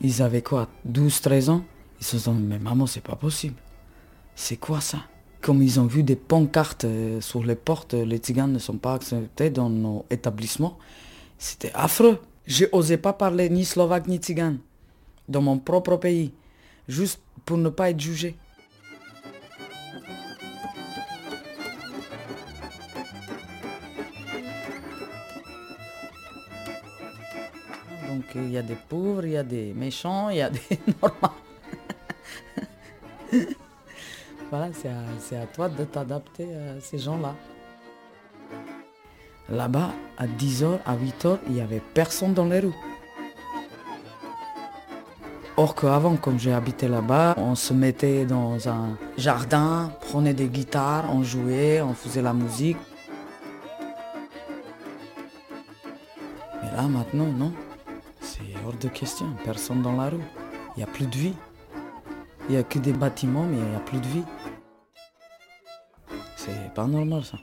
Ils 0.00 0.22
avaient 0.22 0.42
quoi 0.42 0.68
12-13 0.90 1.50
ans? 1.50 1.64
Ils 2.00 2.04
se 2.06 2.18
sont 2.18 2.34
dit, 2.34 2.42
mais 2.42 2.58
maman, 2.58 2.86
c'est 2.86 3.00
pas 3.00 3.16
possible. 3.16 3.56
C'est 4.34 4.56
quoi 4.56 4.80
ça? 4.80 4.98
Comme 5.40 5.62
ils 5.62 5.78
ont 5.78 5.86
vu 5.86 6.02
des 6.02 6.16
pancartes 6.16 6.84
euh, 6.84 7.20
sur 7.20 7.44
les 7.44 7.54
portes, 7.54 7.94
les 7.94 8.18
tziganes 8.18 8.52
ne 8.52 8.58
sont 8.58 8.78
pas 8.78 8.94
acceptés 8.94 9.50
dans 9.50 9.70
nos 9.70 10.04
établissements. 10.10 10.78
C'était 11.38 11.72
affreux. 11.74 12.18
Je 12.46 12.66
n'osais 12.72 12.98
pas 12.98 13.12
parler 13.12 13.48
ni 13.48 13.64
slovaque 13.64 14.06
ni 14.06 14.16
tzigane 14.16 14.58
dans 15.28 15.40
mon 15.40 15.58
propre 15.58 15.96
pays, 15.96 16.32
juste 16.88 17.20
pour 17.44 17.56
ne 17.56 17.68
pas 17.68 17.90
être 17.90 18.00
jugé. 18.00 18.36
Donc 28.14 28.26
il 28.36 28.52
y 28.52 28.58
a 28.58 28.62
des 28.62 28.76
pauvres, 28.76 29.24
il 29.24 29.32
y 29.32 29.36
a 29.36 29.42
des 29.42 29.74
méchants, 29.74 30.28
il 30.28 30.36
y 30.36 30.42
a 30.42 30.48
des 30.48 30.60
normaux. 31.02 31.34
voilà, 34.50 34.68
c'est 35.18 35.36
à, 35.36 35.46
toi 35.46 35.68
de 35.68 35.82
t'adapter 35.82 36.44
à 36.44 36.80
ces 36.80 36.98
gens-là. 36.98 37.34
Là-bas, 39.48 39.90
à 40.16 40.28
10h, 40.28 40.78
à 40.86 40.94
8h, 40.94 41.38
il 41.48 41.54
n'y 41.54 41.60
avait 41.60 41.82
personne 41.92 42.34
dans 42.34 42.44
les 42.44 42.60
rues. 42.60 42.72
Or 45.56 45.74
qu'avant, 45.74 46.14
comme 46.14 46.38
j'ai 46.38 46.52
habité 46.52 46.86
là-bas, 46.86 47.34
on 47.36 47.56
se 47.56 47.74
mettait 47.74 48.26
dans 48.26 48.68
un 48.68 48.96
jardin, 49.18 49.90
prenait 50.00 50.34
des 50.34 50.46
guitares, 50.46 51.06
on 51.12 51.24
jouait, 51.24 51.82
on 51.82 51.94
faisait 51.94 52.22
la 52.22 52.32
musique. 52.32 52.78
Mais 56.62 56.70
là, 56.76 56.82
maintenant, 56.82 57.26
non. 57.26 57.52
Hors 58.66 58.72
de 58.74 58.88
question, 58.88 59.26
personne 59.44 59.82
dans 59.82 59.96
la 59.96 60.10
rue. 60.10 60.24
Il 60.76 60.78
n'y 60.78 60.82
a 60.84 60.86
plus 60.86 61.06
de 61.06 61.16
vie. 61.16 61.34
Il 62.48 62.52
n'y 62.52 62.56
a 62.56 62.62
que 62.62 62.78
des 62.78 62.92
bâtiments, 62.92 63.44
mais 63.44 63.58
il 63.58 63.64
n'y 63.64 63.76
a 63.76 63.80
plus 63.80 63.98
de 63.98 64.06
vie. 64.06 64.24
C'est 66.36 66.74
pas 66.74 66.86
normal 66.86 67.24
ça. 67.24 67.38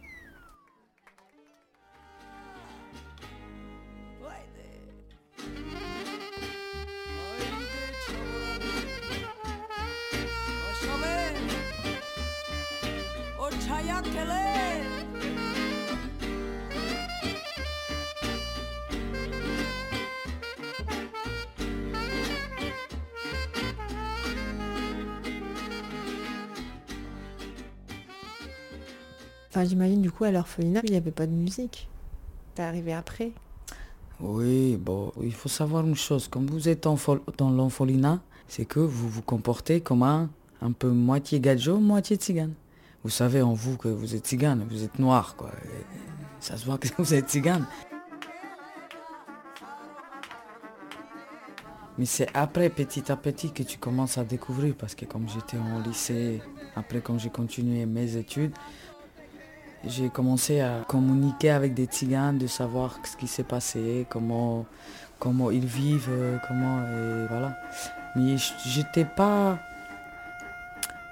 J'imagine 29.65 30.01
du 30.01 30.11
coup 30.11 30.23
à 30.23 30.31
l'orphelinat, 30.31 30.81
il 30.83 30.91
n'y 30.91 30.97
avait 30.97 31.11
pas 31.11 31.27
de 31.27 31.31
musique. 31.31 31.89
T'es 32.55 32.63
arrivé 32.63 32.93
après. 32.93 33.31
Oui, 34.19 34.77
bon, 34.77 35.11
il 35.21 35.33
faut 35.33 35.49
savoir 35.49 35.85
une 35.85 35.95
chose. 35.95 36.27
Quand 36.27 36.47
vous 36.49 36.69
êtes 36.69 36.85
en 36.85 36.97
dans 37.37 37.49
l'orphelinat, 37.49 38.19
c'est 38.47 38.65
que 38.65 38.79
vous 38.79 39.09
vous 39.09 39.21
comportez 39.21 39.81
comme 39.81 40.03
un, 40.03 40.29
un 40.61 40.71
peu 40.71 40.89
moitié 40.89 41.39
gadjo, 41.39 41.79
moitié 41.79 42.17
tzigane. 42.17 42.53
Vous 43.03 43.09
savez 43.09 43.41
en 43.41 43.53
vous 43.53 43.77
que 43.77 43.87
vous 43.87 44.15
êtes 44.15 44.27
tzigane, 44.27 44.65
vous 44.69 44.83
êtes 44.83 44.99
noir, 44.99 45.35
quoi. 45.35 45.51
Ça 46.39 46.57
se 46.57 46.65
voit 46.65 46.77
que 46.77 46.87
vous 46.97 47.13
êtes 47.13 47.29
tzigane. 47.29 47.65
Mais 51.97 52.05
c'est 52.05 52.27
après, 52.33 52.69
petit 52.69 53.11
à 53.11 53.15
petit, 53.15 53.51
que 53.51 53.63
tu 53.63 53.77
commences 53.77 54.17
à 54.17 54.23
découvrir. 54.23 54.75
Parce 54.75 54.95
que 54.95 55.05
comme 55.05 55.27
j'étais 55.29 55.57
en 55.57 55.79
lycée, 55.79 56.41
après 56.75 57.01
quand 57.01 57.17
j'ai 57.17 57.29
continué 57.29 57.85
mes 57.85 58.17
études, 58.17 58.53
j'ai 59.85 60.09
commencé 60.09 60.61
à 60.61 60.83
communiquer 60.87 61.51
avec 61.51 61.73
des 61.73 61.85
tziganes, 61.85 62.37
de 62.37 62.47
savoir 62.47 62.97
ce 63.03 63.17
qui 63.17 63.27
s'est 63.27 63.43
passé, 63.43 64.05
comment, 64.09 64.65
comment 65.19 65.51
ils 65.51 65.65
vivent, 65.65 66.39
comment 66.47 66.81
et 66.83 67.27
voilà. 67.27 67.57
Mais 68.15 68.35
j'étais 68.65 69.05
pas, 69.05 69.57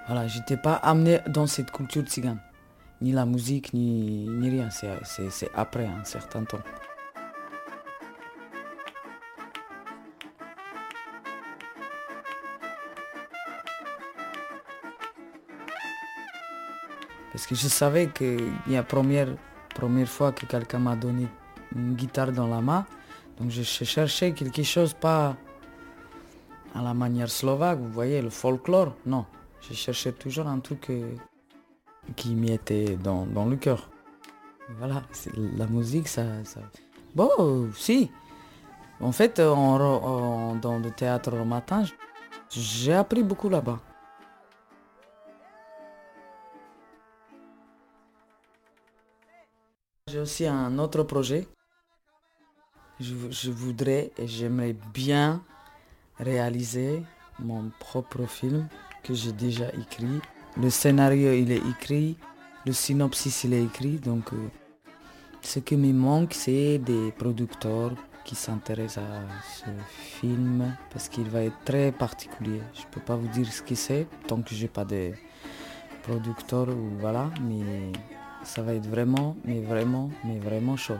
voilà, 0.07 0.27
j'étais 0.27 0.57
pas 0.57 0.75
amené 0.75 1.19
dans 1.27 1.47
cette 1.47 1.71
culture 1.71 2.03
tzigane, 2.03 2.39
ni 3.01 3.11
la 3.11 3.25
musique, 3.25 3.73
ni, 3.73 4.27
ni 4.27 4.49
rien. 4.49 4.69
C'est 4.69 5.49
après 5.55 5.85
un 5.85 6.03
certain 6.03 6.43
temps. 6.43 6.59
Parce 17.39 17.47
que 17.47 17.55
je 17.55 17.69
savais 17.69 18.07
que 18.07 18.35
la 18.67 18.83
première, 18.83 19.29
première 19.73 20.09
fois 20.09 20.33
que 20.33 20.45
quelqu'un 20.45 20.79
m'a 20.79 20.97
donné 20.97 21.25
une 21.73 21.93
guitare 21.93 22.33
dans 22.33 22.47
la 22.47 22.59
main, 22.59 22.85
donc 23.39 23.49
je 23.49 23.61
ch- 23.61 23.87
cherchais 23.89 24.33
quelque 24.33 24.61
chose 24.61 24.93
pas 24.93 25.37
à 26.75 26.81
la 26.81 26.93
manière 26.93 27.29
slovaque, 27.29 27.79
vous 27.79 27.93
voyez, 27.93 28.21
le 28.21 28.29
folklore. 28.29 28.93
Non, 29.05 29.25
je 29.61 29.73
cherchais 29.73 30.11
toujours 30.11 30.47
un 30.47 30.59
truc 30.59 30.89
euh, 30.89 31.15
qui 32.17 32.35
m'y 32.35 32.51
était 32.51 32.97
dans, 32.97 33.25
dans 33.25 33.45
le 33.45 33.55
cœur. 33.55 33.89
Voilà, 34.77 35.03
la 35.55 35.65
musique, 35.67 36.09
ça... 36.09 36.23
Bon, 37.15 37.69
si. 37.73 38.11
En 38.99 39.13
fait, 39.13 39.39
en- 39.39 40.55
dans 40.55 40.77
le 40.77 40.91
théâtre 40.91 41.37
matin, 41.45 41.85
j'ai 42.49 42.95
appris 42.95 43.23
beaucoup 43.23 43.47
là-bas. 43.47 43.79
J'ai 50.09 50.19
aussi 50.19 50.47
un 50.47 50.79
autre 50.79 51.03
projet. 51.03 51.47
Je, 52.99 53.13
vou- 53.13 53.31
je 53.31 53.51
voudrais 53.51 54.11
et 54.17 54.27
j'aimerais 54.27 54.75
bien 54.93 55.43
réaliser 56.19 57.03
mon 57.37 57.69
propre 57.79 58.25
film 58.25 58.67
que 59.03 59.13
j'ai 59.13 59.31
déjà 59.31 59.69
écrit. 59.69 60.19
Le 60.57 60.69
scénario 60.71 61.31
il 61.33 61.51
est 61.51 61.61
écrit, 61.69 62.17
le 62.65 62.73
synopsis 62.73 63.43
il 63.43 63.53
est 63.53 63.63
écrit, 63.63 63.97
donc 63.99 64.33
euh, 64.33 64.47
ce 65.41 65.59
qui 65.59 65.77
me 65.77 65.93
manque 65.93 66.33
c'est 66.33 66.79
des 66.79 67.11
producteurs 67.11 67.91
qui 68.25 68.33
s'intéressent 68.35 69.03
à 69.05 69.21
ce 69.57 69.69
film 69.91 70.75
parce 70.91 71.07
qu'il 71.07 71.29
va 71.29 71.43
être 71.43 71.63
très 71.63 71.91
particulier. 71.91 72.61
Je 72.73 72.81
peux 72.91 72.99
pas 73.01 73.15
vous 73.15 73.27
dire 73.27 73.51
ce 73.53 73.61
que 73.61 73.75
c'est 73.75 74.07
tant 74.27 74.41
que 74.41 74.55
j'ai 74.55 74.67
pas 74.67 74.85
de 74.85 75.13
producteurs 76.01 76.69
ou 76.69 76.89
voilà, 76.99 77.29
mais 77.41 77.91
ça 78.43 78.61
va 78.61 78.73
être 78.73 78.87
vraiment, 78.87 79.35
mais 79.45 79.61
vraiment, 79.61 80.09
mais 80.23 80.39
vraiment 80.39 80.77
chaud. 80.77 80.99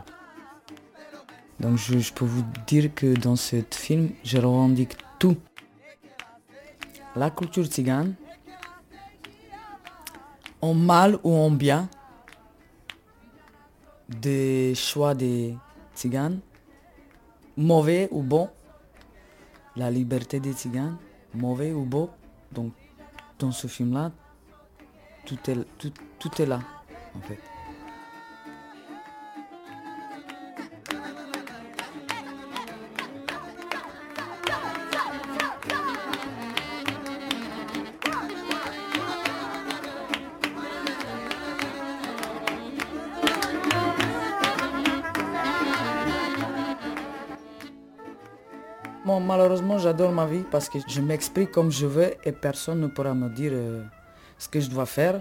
Donc 1.58 1.76
je, 1.76 2.12
peux 2.12 2.24
vous 2.24 2.44
dire 2.66 2.94
que 2.94 3.14
dans 3.14 3.36
ce 3.36 3.56
film, 3.70 4.10
je 4.24 4.38
revendique 4.38 4.96
tout. 5.18 5.36
La 7.16 7.30
culture 7.30 7.66
tzigane, 7.66 8.14
en 10.62 10.74
mal 10.74 11.18
ou 11.22 11.34
en 11.34 11.50
bien 11.50 11.88
des 14.08 14.74
choix 14.74 15.14
des 15.14 15.54
tziganes, 15.94 16.40
mauvais 17.56 18.08
ou 18.10 18.22
bon, 18.22 18.48
la 19.76 19.90
liberté 19.90 20.40
des 20.40 20.52
tziganes, 20.52 20.96
mauvais 21.34 21.72
ou 21.72 21.84
beau. 21.84 22.10
Donc 22.52 22.72
dans 23.38 23.52
ce 23.52 23.66
film-là, 23.66 24.12
tout 25.26 25.38
est, 25.50 25.58
tout, 25.78 25.92
tout 26.18 26.42
est 26.42 26.46
là 26.46 26.60
en 27.16 27.20
fait. 27.20 27.38
Bon, 49.10 49.18
malheureusement, 49.18 49.76
j'adore 49.76 50.12
ma 50.12 50.24
vie 50.24 50.44
parce 50.52 50.68
que 50.68 50.78
je 50.86 51.00
m'exprime 51.00 51.48
comme 51.48 51.72
je 51.72 51.84
veux 51.84 52.14
et 52.22 52.30
personne 52.30 52.80
ne 52.80 52.86
pourra 52.86 53.12
me 53.12 53.28
dire 53.28 53.50
euh, 53.52 53.82
ce 54.38 54.48
que 54.48 54.60
je 54.60 54.70
dois 54.70 54.86
faire 54.86 55.20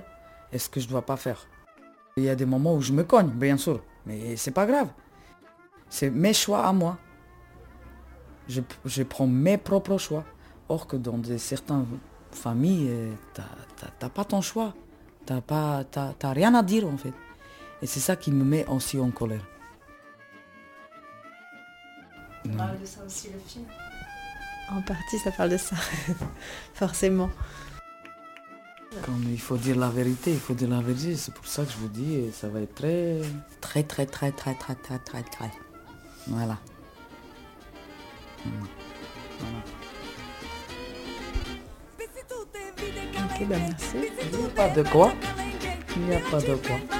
et 0.53 0.59
ce 0.59 0.69
que 0.69 0.79
je 0.79 0.85
ne 0.85 0.91
dois 0.91 1.01
pas 1.01 1.17
faire. 1.17 1.47
Il 2.19 2.25
y 2.25 2.29
a 2.29 2.35
des 2.35 2.45
moments 2.45 2.75
où 2.75 2.81
je 2.81 2.91
me 2.91 3.03
cogne, 3.03 3.29
bien 3.29 3.57
sûr, 3.57 3.81
mais 4.05 4.35
c'est 4.35 4.51
pas 4.51 4.65
grave. 4.65 4.89
C'est 5.89 6.09
mes 6.09 6.33
choix 6.33 6.65
à 6.65 6.73
moi. 6.73 6.97
Je, 8.47 8.61
je 8.85 9.03
prends 9.03 9.27
mes 9.27 9.57
propres 9.57 9.97
choix. 9.97 10.25
Or 10.67 10.85
que 10.85 10.97
dans 10.97 11.17
des, 11.17 11.37
certaines 11.37 11.85
familles, 12.31 12.87
euh, 12.89 13.13
t'as- 13.99 14.09
pas 14.09 14.25
ton 14.25 14.41
choix. 14.41 14.73
T'as 15.25 15.41
pas, 15.41 15.83
rien 16.23 16.53
à 16.55 16.61
dire 16.63 16.87
en 16.87 16.97
fait. 16.97 17.13
Et 17.81 17.87
c'est 17.87 17.99
ça 18.01 18.15
qui 18.15 18.31
me 18.31 18.43
met 18.43 18.65
aussi 18.67 18.99
en 18.99 19.11
colère. 19.11 19.45
Non. 22.45 22.65
de 22.79 22.85
ça 22.85 23.03
aussi 23.05 23.29
le 23.31 23.39
film? 23.39 23.65
En 24.71 24.81
partie, 24.81 25.17
ça 25.19 25.31
parle 25.31 25.49
de 25.51 25.57
ça, 25.57 25.75
forcément. 26.73 27.29
Comme 29.05 29.23
il 29.31 29.39
faut 29.39 29.57
dire 29.57 29.77
la 29.77 29.89
vérité, 29.89 30.31
il 30.31 30.39
faut 30.39 30.55
dire 30.55 30.69
la 30.69 30.81
vérité. 30.81 31.15
C'est 31.15 31.33
pour 31.33 31.45
ça 31.45 31.63
que 31.63 31.71
je 31.71 31.77
vous 31.77 31.89
dis, 31.89 32.31
ça 32.33 32.47
va 32.49 32.61
être 32.61 32.73
très. 32.73 33.21
Très, 33.61 33.83
très, 33.83 34.05
très, 34.05 34.31
très, 34.31 34.55
très, 34.55 34.75
très, 34.75 34.99
très, 34.99 35.23
très. 35.23 35.51
Voilà. 36.27 36.57
voilà. 38.45 39.63
Ok, 43.25 43.47
ben 43.47 43.59
merci. 43.59 43.95
Il 44.31 44.39
n'y 44.39 44.45
a 44.45 44.49
pas 44.49 44.69
de 44.69 44.83
quoi. 44.83 45.13
Il 45.95 46.01
n'y 46.03 46.15
a 46.15 46.19
pas 46.19 46.41
de 46.41 46.55
quoi. 46.55 46.98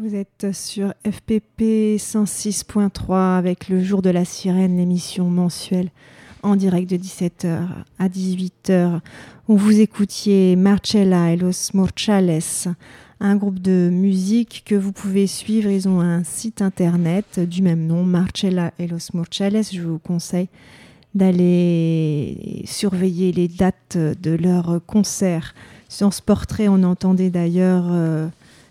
Vous 0.00 0.14
êtes 0.14 0.52
sur 0.52 0.94
FPP 1.04 1.96
106.3 1.96 3.36
avec 3.36 3.68
le 3.68 3.82
jour 3.82 4.00
de 4.00 4.10
la 4.10 4.24
sirène, 4.24 4.76
l'émission 4.76 5.28
mensuelle 5.28 5.90
en 6.44 6.54
direct 6.54 6.88
de 6.88 6.96
17h 6.96 7.66
à 7.98 8.08
18h 8.08 9.00
où 9.48 9.56
vous 9.56 9.80
écoutiez 9.80 10.54
Marcella 10.54 11.32
et 11.32 11.36
Los 11.36 11.70
Morchales, 11.74 12.38
un 13.18 13.34
groupe 13.34 13.58
de 13.58 13.90
musique 13.92 14.62
que 14.64 14.76
vous 14.76 14.92
pouvez 14.92 15.26
suivre. 15.26 15.68
Ils 15.68 15.88
ont 15.88 16.00
un 16.00 16.22
site 16.22 16.62
internet 16.62 17.40
du 17.40 17.62
même 17.62 17.84
nom, 17.84 18.04
Marcella 18.04 18.72
et 18.78 18.86
Los 18.86 19.10
Morchales. 19.14 19.64
Je 19.72 19.82
vous 19.82 19.98
conseille 19.98 20.48
d'aller 21.16 22.62
surveiller 22.66 23.32
les 23.32 23.48
dates 23.48 23.96
de 23.96 24.30
leurs 24.30 24.80
concerts. 24.86 25.54
Sur 25.88 26.14
ce 26.14 26.22
portrait, 26.22 26.68
on 26.68 26.84
entendait 26.84 27.30
d'ailleurs 27.30 27.86
euh, 27.88 28.28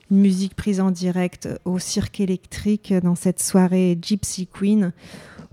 musique 0.09 0.55
prise 0.55 0.79
en 0.79 0.91
direct 0.91 1.49
au 1.65 1.79
cirque 1.79 2.19
électrique 2.19 2.93
dans 3.03 3.15
cette 3.15 3.41
soirée 3.41 3.97
Gypsy 4.01 4.47
Queen 4.47 4.93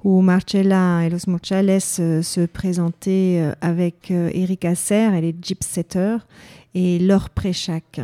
où 0.05 0.21
Marcella 0.21 1.05
et 1.05 1.11
Los 1.11 1.29
Morchales 1.29 1.81
euh, 1.99 2.23
se 2.23 2.45
présentaient 2.47 3.41
euh, 3.41 3.55
avec 3.63 4.11
euh, 4.11 4.31
Eric 4.35 4.67
Asser 4.67 5.11
et 5.15 5.21
les 5.23 5.35
Gypsetters 5.41 6.19
et 6.75 6.99
Laure 6.99 7.31
Préchac. 7.31 8.01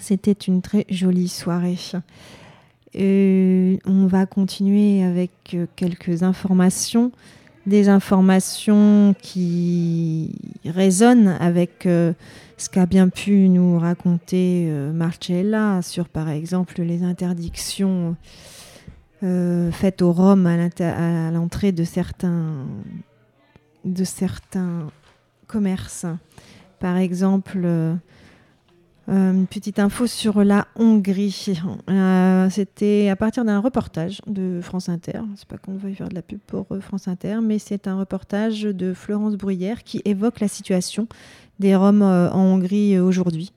C'était 0.00 0.32
une 0.32 0.62
très 0.62 0.86
jolie 0.88 1.28
soirée. 1.28 1.78
Euh, 2.96 3.76
on 3.84 4.06
va 4.06 4.26
continuer 4.26 5.04
avec 5.04 5.56
quelques 5.76 6.22
informations, 6.22 7.12
des 7.66 7.88
informations 7.88 9.14
qui 9.20 10.32
résonnent 10.64 11.36
avec 11.40 11.86
euh, 11.86 12.12
ce 12.56 12.68
qu'a 12.68 12.86
bien 12.86 13.08
pu 13.08 13.48
nous 13.48 13.78
raconter 13.78 14.66
euh, 14.68 14.92
Marcella 14.92 15.80
sur, 15.82 16.08
par 16.08 16.28
exemple, 16.28 16.82
les 16.82 17.02
interdictions 17.02 18.16
euh, 19.22 19.70
faites 19.70 20.02
aux 20.02 20.12
Roms 20.12 20.46
à 20.46 21.30
l'entrée 21.30 21.72
de 21.72 21.84
certains, 21.84 22.66
de 23.84 24.04
certains 24.04 24.88
commerces. 25.46 26.06
Par 26.80 26.98
exemple, 26.98 27.66
une 29.08 29.46
petite 29.46 29.78
info 29.78 30.06
sur 30.06 30.44
la 30.44 30.66
Hongrie. 30.76 31.52
Euh, 31.90 32.48
C'était 32.50 33.08
à 33.10 33.16
partir 33.16 33.44
d'un 33.44 33.60
reportage 33.60 34.20
de 34.26 34.60
France 34.62 34.88
Inter. 34.88 35.20
C'est 35.36 35.48
pas 35.48 35.58
qu'on 35.58 35.76
veuille 35.76 35.94
faire 35.94 36.08
de 36.08 36.14
la 36.14 36.22
pub 36.22 36.38
pour 36.46 36.66
euh, 36.70 36.80
France 36.80 37.08
Inter, 37.08 37.38
mais 37.42 37.58
c'est 37.58 37.86
un 37.86 37.98
reportage 37.98 38.62
de 38.62 38.94
Florence 38.94 39.36
Bruyère 39.36 39.84
qui 39.84 40.00
évoque 40.04 40.40
la 40.40 40.48
situation 40.48 41.06
des 41.58 41.76
Roms 41.76 42.02
euh, 42.02 42.30
en 42.30 42.40
Hongrie 42.40 42.96
euh, 42.96 43.04
aujourd'hui 43.04 43.52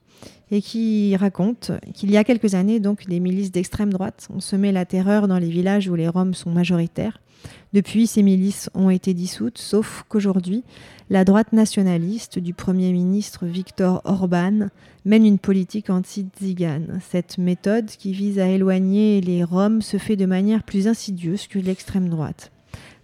et 0.51 0.62
qui 0.62 1.15
raconte 1.15 1.71
qu'il 1.93 2.10
y 2.12 2.17
a 2.17 2.23
quelques 2.23 2.55
années, 2.55 2.79
donc, 2.79 3.05
des 3.07 3.19
milices 3.19 3.51
d'extrême 3.51 3.91
droite 3.91 4.27
ont 4.33 4.39
semé 4.39 4.71
la 4.71 4.86
terreur 4.86 5.27
dans 5.27 5.39
les 5.39 5.49
villages 5.49 5.89
où 5.89 5.95
les 5.95 6.07
Roms 6.07 6.33
sont 6.33 6.51
majoritaires. 6.51 7.19
Depuis, 7.73 8.08
ces 8.08 8.23
milices 8.23 8.69
ont 8.73 8.89
été 8.89 9.13
dissoutes, 9.13 9.58
sauf 9.58 10.04
qu'aujourd'hui, 10.08 10.63
la 11.10 11.26
droite 11.26 11.54
nationaliste 11.54 12.39
du 12.39 12.54
Premier 12.54 12.91
ministre 12.91 13.45
Viktor 13.45 14.02
Orban 14.06 14.67
mène 15.06 15.26
une 15.26 15.39
politique 15.39 15.89
anti-tzigane. 15.89 17.00
Cette 17.10 17.38
méthode, 17.38 17.88
qui 17.88 18.13
vise 18.13 18.39
à 18.39 18.47
éloigner 18.47 19.21
les 19.21 19.43
Roms, 19.43 19.82
se 19.82 19.97
fait 19.97 20.15
de 20.15 20.26
manière 20.26 20.63
plus 20.63 20.88
insidieuse 20.88 21.47
que 21.47 21.60
l'extrême 21.60 22.10
droite. 22.10 22.52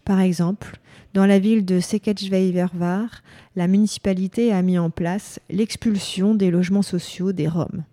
Par 0.06 0.20
exemple, 0.20 0.80
dans 1.14 1.26
la 1.26 1.40
ville 1.40 1.64
de 1.64 1.80
Székesfehérvár, 1.80 3.22
la 3.56 3.68
municipalité 3.68 4.52
a 4.52 4.62
mis 4.62 4.78
en 4.78 4.90
place 4.90 5.40
l'expulsion 5.50 6.36
des 6.36 6.52
logements 6.52 6.82
sociaux 6.82 7.32
des 7.32 7.48
Roms. 7.48 7.84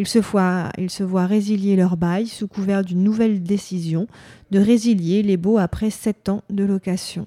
Ils 0.00 0.08
se, 0.08 0.18
voient, 0.18 1.26
résilier 1.26 1.76
leur 1.76 1.98
bail 1.98 2.26
sous 2.26 2.48
couvert 2.48 2.82
d'une 2.82 3.04
nouvelle 3.04 3.42
décision 3.42 4.06
de 4.50 4.58
résilier 4.58 5.22
les 5.22 5.36
baux 5.36 5.58
après 5.58 5.90
sept 5.90 6.30
ans 6.30 6.42
de 6.48 6.64
location. 6.64 7.26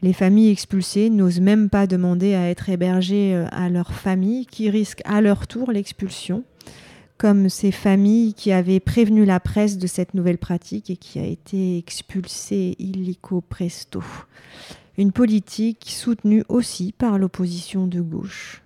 Les 0.00 0.14
familles 0.14 0.48
expulsées 0.48 1.10
n'osent 1.10 1.42
même 1.42 1.68
pas 1.68 1.86
demander 1.86 2.34
à 2.34 2.48
être 2.48 2.70
hébergées 2.70 3.34
euh, 3.34 3.44
à 3.52 3.68
leur 3.68 3.92
famille 3.92 4.46
qui 4.46 4.70
risquent 4.70 5.02
à 5.04 5.20
leur 5.20 5.46
tour 5.46 5.72
l'expulsion, 5.72 6.42
comme 7.18 7.50
ces 7.50 7.70
familles 7.70 8.32
qui 8.32 8.50
avaient 8.50 8.80
prévenu 8.80 9.26
la 9.26 9.38
presse 9.38 9.76
de 9.76 9.86
cette 9.86 10.14
nouvelle 10.14 10.38
pratique 10.38 10.88
et 10.88 10.96
qui 10.96 11.18
a 11.18 11.26
été 11.26 11.76
expulsée 11.76 12.76
illico 12.78 13.42
presto. 13.42 14.02
Une 14.96 15.12
politique 15.12 15.84
soutenue 15.86 16.44
aussi 16.48 16.94
par 16.96 17.18
l'opposition 17.18 17.86
de 17.86 18.00
gauche. 18.00 18.61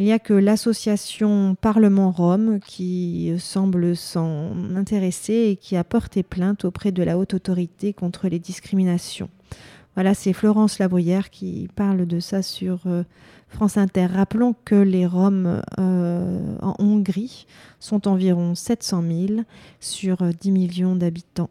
Il 0.00 0.04
n'y 0.04 0.12
a 0.12 0.18
que 0.18 0.32
l'association 0.32 1.54
Parlement 1.60 2.10
Rome 2.10 2.58
qui 2.64 3.34
semble 3.38 3.94
s'en 3.94 4.74
intéresser 4.74 5.50
et 5.50 5.56
qui 5.56 5.76
a 5.76 5.84
porté 5.84 6.22
plainte 6.22 6.64
auprès 6.64 6.90
de 6.90 7.02
la 7.02 7.18
haute 7.18 7.34
autorité 7.34 7.92
contre 7.92 8.28
les 8.28 8.38
discriminations. 8.38 9.28
Voilà, 9.96 10.14
c'est 10.14 10.32
Florence 10.32 10.78
Labruyère 10.78 11.28
qui 11.28 11.68
parle 11.76 12.06
de 12.06 12.18
ça 12.18 12.40
sur 12.40 12.78
euh, 12.86 13.02
France 13.48 13.76
Inter. 13.76 14.06
Rappelons 14.06 14.54
que 14.64 14.74
les 14.74 15.04
Roms 15.04 15.60
euh, 15.78 16.56
en 16.62 16.76
Hongrie 16.78 17.46
sont 17.78 18.08
environ 18.08 18.54
700 18.54 19.02
000 19.02 19.40
sur 19.80 20.22
euh, 20.22 20.30
10 20.30 20.50
millions 20.50 20.96
d'habitants. 20.96 21.50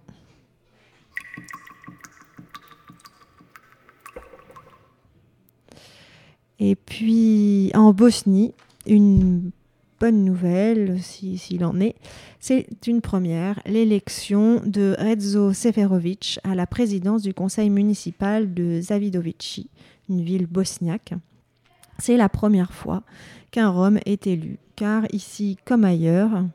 Et 6.60 6.76
puis 6.76 7.72
en 7.74 7.94
Bosnie, 7.94 8.54
une 8.86 9.52
bonne 10.00 10.24
nouvelle, 10.24 11.02
si- 11.02 11.38
s'il 11.38 11.64
en 11.66 11.80
est, 11.80 11.96
c'est 12.40 12.68
une 12.88 13.02
première, 13.02 13.60
l'élection 13.66 14.62
de 14.66 14.96
Redzo 14.98 15.54
Seferovic 15.54 16.40
à 16.44 16.56
la 16.56 16.66
présidence 16.68 17.22
du 17.22 17.34
conseil 17.34 17.70
municipal 17.70 18.54
de 18.54 18.80
Zavidovici, 18.82 19.70
une 20.10 20.22
ville 20.22 20.48
bosniaque. 20.48 21.14
C'est 21.98 22.18
la 22.18 22.30
première 22.30 22.74
fois 22.74 23.04
qu'un 23.52 23.70
Rome 23.70 24.00
est 24.06 24.26
élu, 24.28 24.58
car 24.76 25.04
ici 25.12 25.58
comme 25.66 25.84
ailleurs, 25.84 26.46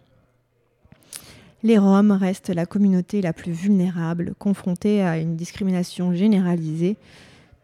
les 1.62 1.78
Roms 1.78 2.12
restent 2.12 2.50
la 2.50 2.66
communauté 2.66 3.20
la 3.22 3.32
plus 3.32 3.52
vulnérable, 3.52 4.34
confrontée 4.38 5.02
à 5.02 5.18
une 5.18 5.36
discrimination 5.36 6.14
généralisée, 6.14 6.96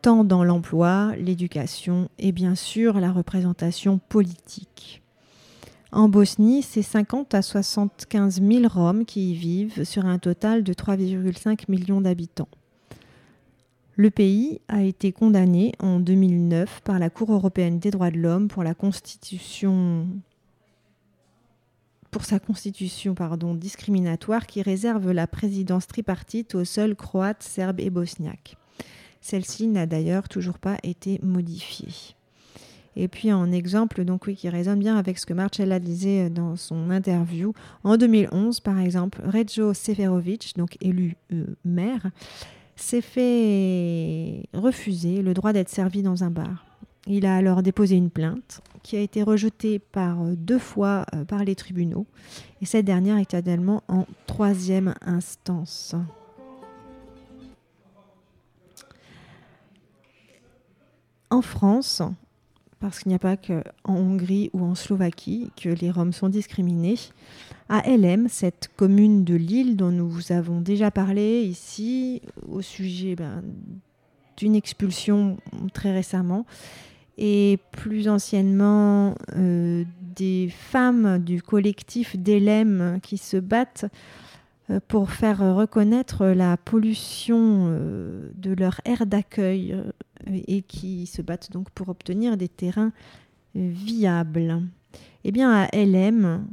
tant 0.03 0.25
dans 0.25 0.45
l'emploi, 0.45 1.15
l'éducation 1.17 2.09
et 2.19 2.33
bien 2.33 2.55
sûr 2.55 3.01
la 3.01 3.13
représentation 3.13 3.99
politique. 3.99 5.03
En 5.93 6.09
Bosnie, 6.09 6.63
c'est 6.63 6.83
50 6.83 7.35
à 7.35 7.43
75 7.43 8.41
000 8.41 8.69
Roms 8.69 9.05
qui 9.05 9.33
y 9.33 9.35
vivent 9.35 9.85
sur 9.85 10.07
un 10.07 10.19
total 10.19 10.63
de 10.63 10.73
3,5 10.73 11.65
millions 11.69 12.01
d'habitants. 12.01 12.49
Le 13.97 14.11
pays 14.11 14.61
a 14.69 14.83
été 14.83 15.13
condamné 15.13 15.73
en 15.81 16.01
2009 16.01 16.81
par 16.83 16.99
la 16.99 17.11
Cour 17.11 17.33
européenne 17.33 17.81
des 17.81 17.91
droits 17.91 18.11
de 18.11 18.19
l'homme 18.19 18.49
pour 18.49 18.65
sa 18.65 18.75
constitution 18.75 20.07
discriminatoire 23.55 24.47
qui 24.47 24.63
réserve 24.63 25.11
la 25.11 25.27
présidence 25.27 25.87
tripartite 25.87 26.55
aux 26.55 26.65
seuls 26.65 26.97
croates, 26.97 27.43
serbes 27.43 27.81
et 27.81 27.91
bosniaques. 27.91 28.57
Celle-ci 29.21 29.67
n'a 29.67 29.87
d'ailleurs 29.87 30.29
toujours 30.29 30.59
pas 30.59 30.79
été 30.83 31.21
modifiée. 31.23 32.15
Et 32.97 33.09
puis 33.09 33.33
en 33.33 33.53
exemple, 33.53 34.05
donc 34.05 34.27
oui, 34.27 34.35
qui 34.35 34.49
résonne 34.49 34.79
bien 34.79 34.97
avec 34.97 35.19
ce 35.19 35.27
que 35.27 35.35
Marcella 35.35 35.79
disait 35.79 36.29
dans 36.29 36.57
son 36.57 36.91
interview, 36.91 37.53
en 37.85 37.97
2011 37.97 38.61
par 38.61 38.79
exemple, 38.79 39.23
Reggio 39.25 39.75
Seferovic, 39.75 40.55
donc 40.57 40.77
élu 40.81 41.17
euh, 41.33 41.45
maire, 41.65 42.11
s'est 42.77 43.01
fait 43.01 44.49
refuser 44.55 45.23
le 45.23 45.35
droit 45.35 45.53
d'être 45.53 45.69
servi 45.69 46.03
dans 46.03 46.25
un 46.25 46.31
bar. 46.31 46.67
Il 47.07 47.27
a 47.27 47.37
alors 47.37 47.63
déposé 47.63 47.97
une 47.97 48.11
plainte 48.11 48.61
qui 48.83 48.97
a 48.97 49.01
été 49.01 49.23
rejetée 49.23 49.79
par 49.79 50.23
euh, 50.23 50.35
deux 50.37 50.59
fois 50.59 51.07
euh, 51.15 51.25
par 51.25 51.45
les 51.45 51.55
tribunaux 51.55 52.07
et 52.61 52.67
cette 52.67 52.85
dernière 52.85 53.19
est 53.19 53.33
actuellement 53.33 53.83
en 53.89 54.07
troisième 54.27 54.95
instance. 55.01 55.95
En 61.31 61.43
France, 61.43 62.03
parce 62.81 63.01
qu'il 63.01 63.11
n'y 63.11 63.15
a 63.15 63.21
pas 63.21 63.37
qu'en 63.37 63.63
Hongrie 63.95 64.51
ou 64.53 64.65
en 64.65 64.75
Slovaquie 64.75 65.51
que 65.61 65.69
les 65.69 65.91
Roms 65.91 66.13
sont 66.13 66.29
discriminés. 66.29 66.97
À 67.69 67.89
LM, 67.89 68.29
cette 68.29 68.71
commune 68.77 69.23
de 69.23 69.35
Lille 69.35 69.77
dont 69.77 69.93
nous 69.93 70.09
vous 70.09 70.33
avons 70.33 70.61
déjà 70.61 70.91
parlé 70.91 71.43
ici 71.43 72.21
au 72.49 72.63
sujet 72.63 73.15
ben, 73.15 73.45
d'une 74.37 74.57
expulsion 74.57 75.37
très 75.73 75.93
récemment, 75.93 76.47
et 77.19 77.59
plus 77.71 78.09
anciennement 78.09 79.15
euh, 79.37 79.85
des 80.17 80.49
femmes 80.49 81.19
du 81.19 81.43
collectif 81.43 82.17
d'Elem 82.17 82.99
qui 83.03 83.19
se 83.19 83.37
battent 83.37 83.85
pour 84.79 85.11
faire 85.11 85.39
reconnaître 85.57 86.27
la 86.27 86.57
pollution 86.57 87.67
euh, 87.69 88.31
de 88.37 88.53
leur 88.53 88.81
aire 88.85 89.07
d'accueil 89.07 89.73
euh, 89.73 89.91
et 90.27 90.63
qui 90.63 91.07
se 91.07 91.23
battent 91.23 91.51
donc 91.51 91.71
pour 91.71 91.89
obtenir 91.89 92.37
des 92.37 92.49
terrains 92.49 92.93
euh, 93.57 93.71
viables. 93.73 94.63
Eh 95.25 95.33
bien, 95.33 95.51
à 95.53 95.69
LM, 95.77 96.47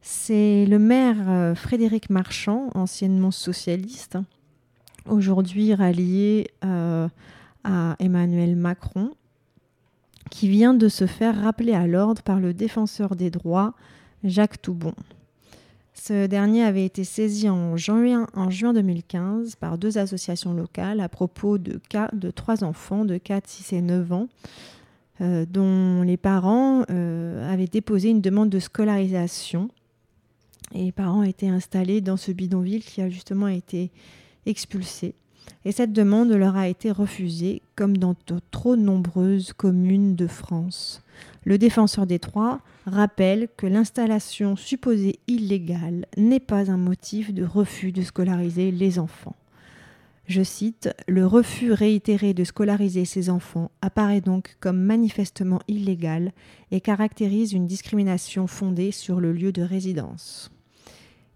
c'est 0.00 0.66
le 0.66 0.78
maire 0.78 1.28
euh, 1.28 1.54
Frédéric 1.54 2.10
Marchand, 2.10 2.70
anciennement 2.74 3.30
socialiste, 3.30 4.18
aujourd'hui 5.06 5.74
rallié 5.74 6.50
euh, 6.64 7.08
à 7.64 7.96
Emmanuel 7.98 8.56
Macron, 8.56 9.12
qui 10.30 10.48
vient 10.48 10.74
de 10.74 10.88
se 10.88 11.06
faire 11.06 11.40
rappeler 11.42 11.72
à 11.72 11.86
l'ordre 11.86 12.22
par 12.22 12.40
le 12.40 12.52
défenseur 12.52 13.16
des 13.16 13.30
droits, 13.30 13.74
Jacques 14.24 14.60
Toubon. 14.60 14.94
Ce 15.94 16.26
dernier 16.26 16.64
avait 16.64 16.84
été 16.84 17.04
saisi 17.04 17.48
en 17.48 17.76
juin, 17.76 18.26
en 18.34 18.50
juin 18.50 18.72
2015 18.72 19.56
par 19.56 19.78
deux 19.78 19.98
associations 19.98 20.54
locales 20.54 21.00
à 21.00 21.08
propos 21.08 21.58
de 21.58 21.80
cas 21.88 22.08
de 22.12 22.30
trois 22.30 22.64
enfants 22.64 23.04
de 23.04 23.18
4, 23.18 23.48
6 23.48 23.72
et 23.74 23.82
9 23.82 24.12
ans 24.12 24.28
euh, 25.20 25.44
dont 25.48 26.02
les 26.02 26.16
parents 26.16 26.84
euh, 26.90 27.52
avaient 27.52 27.66
déposé 27.66 28.08
une 28.08 28.22
demande 28.22 28.48
de 28.48 28.58
scolarisation. 28.58 29.68
Et 30.74 30.84
les 30.84 30.92
parents 30.92 31.22
étaient 31.22 31.48
installés 31.48 32.00
dans 32.00 32.16
ce 32.16 32.32
bidonville 32.32 32.82
qui 32.82 33.02
a 33.02 33.10
justement 33.10 33.48
été 33.48 33.90
expulsé. 34.46 35.14
Et 35.64 35.72
cette 35.72 35.92
demande 35.92 36.32
leur 36.32 36.56
a 36.56 36.66
été 36.66 36.90
refusée, 36.90 37.62
comme 37.76 37.96
dans 37.96 38.16
de 38.26 38.40
trop 38.50 38.74
nombreuses 38.74 39.52
communes 39.52 40.16
de 40.16 40.26
France. 40.26 41.02
Le 41.44 41.58
défenseur 41.58 42.06
des 42.06 42.18
trois 42.18 42.60
rappelle 42.86 43.48
que 43.56 43.66
l'installation 43.66 44.56
supposée 44.56 45.20
illégale 45.28 46.06
n'est 46.16 46.40
pas 46.40 46.70
un 46.70 46.76
motif 46.76 47.32
de 47.32 47.44
refus 47.44 47.92
de 47.92 48.02
scolariser 48.02 48.70
les 48.70 48.98
enfants. 48.98 49.36
Je 50.26 50.42
cite, 50.42 50.88
Le 51.08 51.26
refus 51.26 51.72
réitéré 51.72 52.32
de 52.32 52.44
scolariser 52.44 53.04
ces 53.04 53.28
enfants 53.28 53.70
apparaît 53.82 54.20
donc 54.20 54.56
comme 54.60 54.80
manifestement 54.80 55.60
illégal 55.68 56.32
et 56.70 56.80
caractérise 56.80 57.52
une 57.52 57.66
discrimination 57.66 58.46
fondée 58.46 58.92
sur 58.92 59.20
le 59.20 59.32
lieu 59.32 59.52
de 59.52 59.62
résidence. 59.62 60.50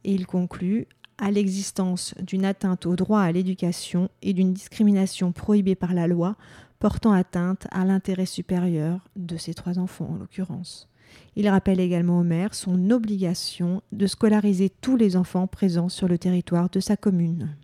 Et 0.04 0.14
il 0.14 0.26
conclut 0.26 0.86
à 1.18 1.30
l'existence 1.30 2.14
d'une 2.20 2.44
atteinte 2.44 2.86
au 2.86 2.94
droit 2.94 3.20
à 3.20 3.32
l'éducation 3.32 4.08
et 4.22 4.32
d'une 4.32 4.52
discrimination 4.52 5.32
prohibée 5.32 5.74
par 5.74 5.94
la 5.94 6.06
loi 6.06 6.36
portant 6.78 7.12
atteinte 7.12 7.66
à 7.70 7.84
l'intérêt 7.84 8.26
supérieur 8.26 9.08
de 9.16 9.36
ces 9.36 9.54
trois 9.54 9.78
enfants 9.78 10.10
en 10.12 10.16
l'occurrence. 10.16 10.88
Il 11.36 11.48
rappelle 11.48 11.80
également 11.80 12.20
au 12.20 12.22
maire 12.22 12.54
son 12.54 12.90
obligation 12.90 13.82
de 13.92 14.06
scolariser 14.06 14.70
tous 14.80 14.96
les 14.96 15.16
enfants 15.16 15.46
présents 15.46 15.88
sur 15.88 16.08
le 16.08 16.18
territoire 16.18 16.70
de 16.70 16.80
sa 16.80 16.96
commune. 16.96 17.56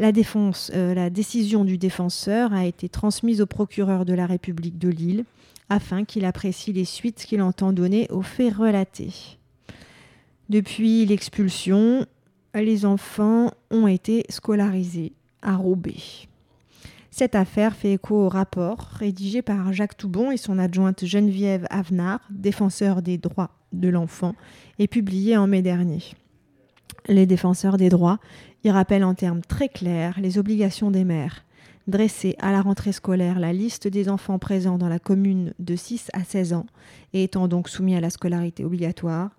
Euh, 0.00 0.94
la 0.94 1.10
décision 1.10 1.64
du 1.64 1.76
défenseur 1.76 2.54
a 2.54 2.64
été 2.64 2.88
transmise 2.88 3.40
au 3.40 3.46
procureur 3.46 4.04
de 4.04 4.14
la 4.14 4.26
République 4.26 4.78
de 4.78 4.88
Lille 4.88 5.24
afin 5.68 6.04
qu'il 6.04 6.24
apprécie 6.24 6.72
les 6.72 6.86
suites 6.86 7.24
qu'il 7.26 7.42
entend 7.42 7.72
donner 7.72 8.08
aux 8.10 8.22
faits 8.22 8.54
relatés. 8.54 9.12
Depuis 10.48 11.04
l'expulsion, 11.06 12.06
les 12.54 12.84
enfants 12.84 13.52
ont 13.70 13.86
été 13.86 14.24
scolarisés 14.30 15.12
à 15.42 15.56
Roubaix. 15.56 16.29
Cette 17.10 17.34
affaire 17.34 17.74
fait 17.74 17.94
écho 17.94 18.26
au 18.26 18.28
rapport 18.28 18.78
rédigé 18.78 19.42
par 19.42 19.72
Jacques 19.72 19.96
Toubon 19.96 20.30
et 20.30 20.36
son 20.36 20.58
adjointe 20.58 21.04
Geneviève 21.04 21.66
Avenard, 21.68 22.20
défenseur 22.30 23.02
des 23.02 23.18
droits 23.18 23.50
de 23.72 23.88
l'enfant, 23.88 24.34
et 24.78 24.86
publié 24.86 25.36
en 25.36 25.46
mai 25.46 25.60
dernier. 25.60 26.02
Les 27.08 27.26
défenseurs 27.26 27.76
des 27.76 27.88
droits 27.88 28.18
y 28.62 28.70
rappellent 28.70 29.04
en 29.04 29.14
termes 29.14 29.40
très 29.42 29.68
clairs 29.68 30.18
les 30.20 30.38
obligations 30.38 30.90
des 30.90 31.04
mères. 31.04 31.44
Dresser 31.88 32.36
à 32.38 32.52
la 32.52 32.62
rentrée 32.62 32.92
scolaire 32.92 33.40
la 33.40 33.52
liste 33.52 33.88
des 33.88 34.08
enfants 34.08 34.38
présents 34.38 34.78
dans 34.78 34.88
la 34.88 34.98
commune 35.00 35.54
de 35.58 35.74
6 35.74 36.10
à 36.12 36.22
16 36.22 36.52
ans 36.52 36.66
et 37.12 37.24
étant 37.24 37.48
donc 37.48 37.68
soumis 37.68 37.96
à 37.96 38.00
la 38.00 38.10
scolarité 38.10 38.64
obligatoire, 38.64 39.30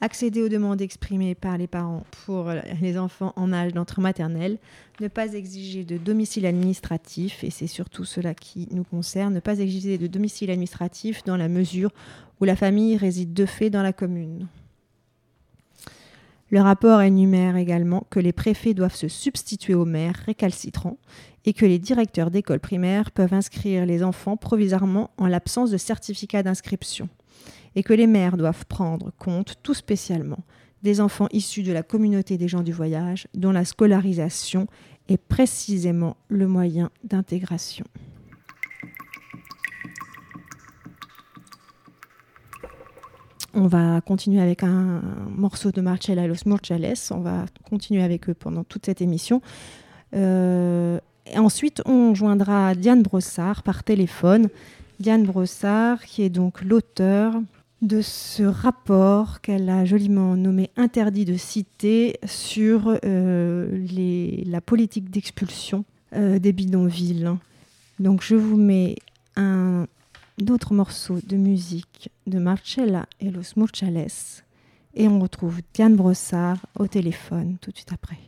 accéder 0.00 0.42
aux 0.42 0.48
demandes 0.48 0.80
exprimées 0.80 1.34
par 1.34 1.58
les 1.58 1.66
parents 1.66 2.04
pour 2.24 2.50
les 2.80 2.98
enfants 2.98 3.32
en 3.36 3.52
âge 3.52 3.72
d'entrée 3.72 4.02
maternelle, 4.02 4.58
ne 5.00 5.08
pas 5.08 5.34
exiger 5.34 5.84
de 5.84 5.98
domicile 5.98 6.46
administratif, 6.46 7.44
et 7.44 7.50
c'est 7.50 7.66
surtout 7.66 8.04
cela 8.04 8.34
qui 8.34 8.68
nous 8.72 8.84
concerne, 8.84 9.34
ne 9.34 9.40
pas 9.40 9.58
exiger 9.58 9.98
de 9.98 10.06
domicile 10.06 10.50
administratif 10.50 11.22
dans 11.24 11.36
la 11.36 11.48
mesure 11.48 11.90
où 12.40 12.44
la 12.44 12.56
famille 12.56 12.96
réside 12.96 13.34
de 13.34 13.46
fait 13.46 13.70
dans 13.70 13.82
la 13.82 13.92
commune. 13.92 14.46
Le 16.50 16.60
rapport 16.60 17.00
énumère 17.00 17.56
également 17.56 18.06
que 18.10 18.18
les 18.18 18.32
préfets 18.32 18.74
doivent 18.74 18.94
se 18.94 19.06
substituer 19.06 19.74
aux 19.74 19.84
maires 19.84 20.20
récalcitrants 20.26 20.98
et 21.44 21.52
que 21.52 21.64
les 21.64 21.78
directeurs 21.78 22.32
d'école 22.32 22.58
primaire 22.58 23.12
peuvent 23.12 23.34
inscrire 23.34 23.86
les 23.86 24.02
enfants 24.02 24.36
provisoirement 24.36 25.10
en 25.16 25.28
l'absence 25.28 25.70
de 25.70 25.76
certificat 25.76 26.42
d'inscription 26.42 27.08
et 27.76 27.82
que 27.82 27.92
les 27.92 28.06
maires 28.06 28.36
doivent 28.36 28.66
prendre 28.66 29.12
compte 29.18 29.54
tout 29.62 29.74
spécialement 29.74 30.44
des 30.82 31.00
enfants 31.00 31.28
issus 31.32 31.62
de 31.62 31.72
la 31.72 31.82
communauté 31.82 32.38
des 32.38 32.48
gens 32.48 32.62
du 32.62 32.72
voyage 32.72 33.28
dont 33.34 33.52
la 33.52 33.64
scolarisation 33.64 34.66
est 35.08 35.18
précisément 35.18 36.16
le 36.28 36.46
moyen 36.46 36.90
d'intégration. 37.04 37.84
On 43.52 43.66
va 43.66 44.00
continuer 44.00 44.40
avec 44.40 44.62
un 44.62 45.02
morceau 45.28 45.72
de 45.72 45.80
Marcella 45.80 46.28
Los 46.28 46.46
Murchales. 46.46 46.94
On 47.10 47.18
va 47.18 47.46
continuer 47.68 48.02
avec 48.02 48.28
eux 48.28 48.34
pendant 48.34 48.62
toute 48.62 48.86
cette 48.86 49.02
émission. 49.02 49.42
Euh, 50.14 51.00
et 51.26 51.38
ensuite, 51.38 51.82
on 51.84 52.14
joindra 52.14 52.76
Diane 52.76 53.02
Brossard 53.02 53.64
par 53.64 53.82
téléphone. 53.82 54.48
Diane 55.00 55.24
Brossard, 55.24 56.04
qui 56.04 56.22
est 56.22 56.30
donc 56.30 56.62
l'auteur 56.62 57.34
de 57.82 58.02
ce 58.02 58.42
rapport 58.42 59.40
qu'elle 59.40 59.70
a 59.70 59.84
joliment 59.84 60.36
nommé 60.36 60.70
interdit 60.76 61.24
de 61.24 61.36
citer 61.36 62.18
sur 62.26 62.98
euh, 63.04 63.86
la 64.46 64.60
politique 64.60 65.10
d'expulsion 65.10 65.84
euh, 66.14 66.38
des 66.38 66.52
bidonvilles. 66.52 67.30
Donc 67.98 68.22
je 68.22 68.34
vous 68.34 68.56
mets 68.56 68.96
un 69.36 69.86
autre 70.48 70.74
morceau 70.74 71.18
de 71.26 71.36
musique 71.36 72.10
de 72.26 72.38
Marcella 72.38 73.06
et 73.20 73.30
Los 73.30 73.54
Murchales 73.56 74.08
et 74.94 75.08
on 75.08 75.20
retrouve 75.20 75.60
Diane 75.74 75.96
Brossard 75.96 76.58
au 76.78 76.86
téléphone 76.86 77.56
tout 77.60 77.70
de 77.70 77.76
suite 77.76 77.92
après. 77.92 78.18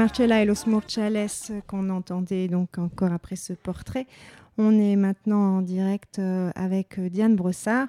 Marcella 0.00 0.40
et 0.40 0.46
los 0.46 0.66
Morchales 0.66 1.28
qu'on 1.66 1.90
entendait 1.90 2.48
donc 2.48 2.78
encore 2.78 3.12
après 3.12 3.36
ce 3.36 3.52
portrait. 3.52 4.06
On 4.56 4.72
est 4.80 4.96
maintenant 4.96 5.58
en 5.58 5.60
direct 5.60 6.18
euh, 6.18 6.50
avec 6.54 6.98
euh, 6.98 7.10
Diane 7.10 7.36
Brossard. 7.36 7.88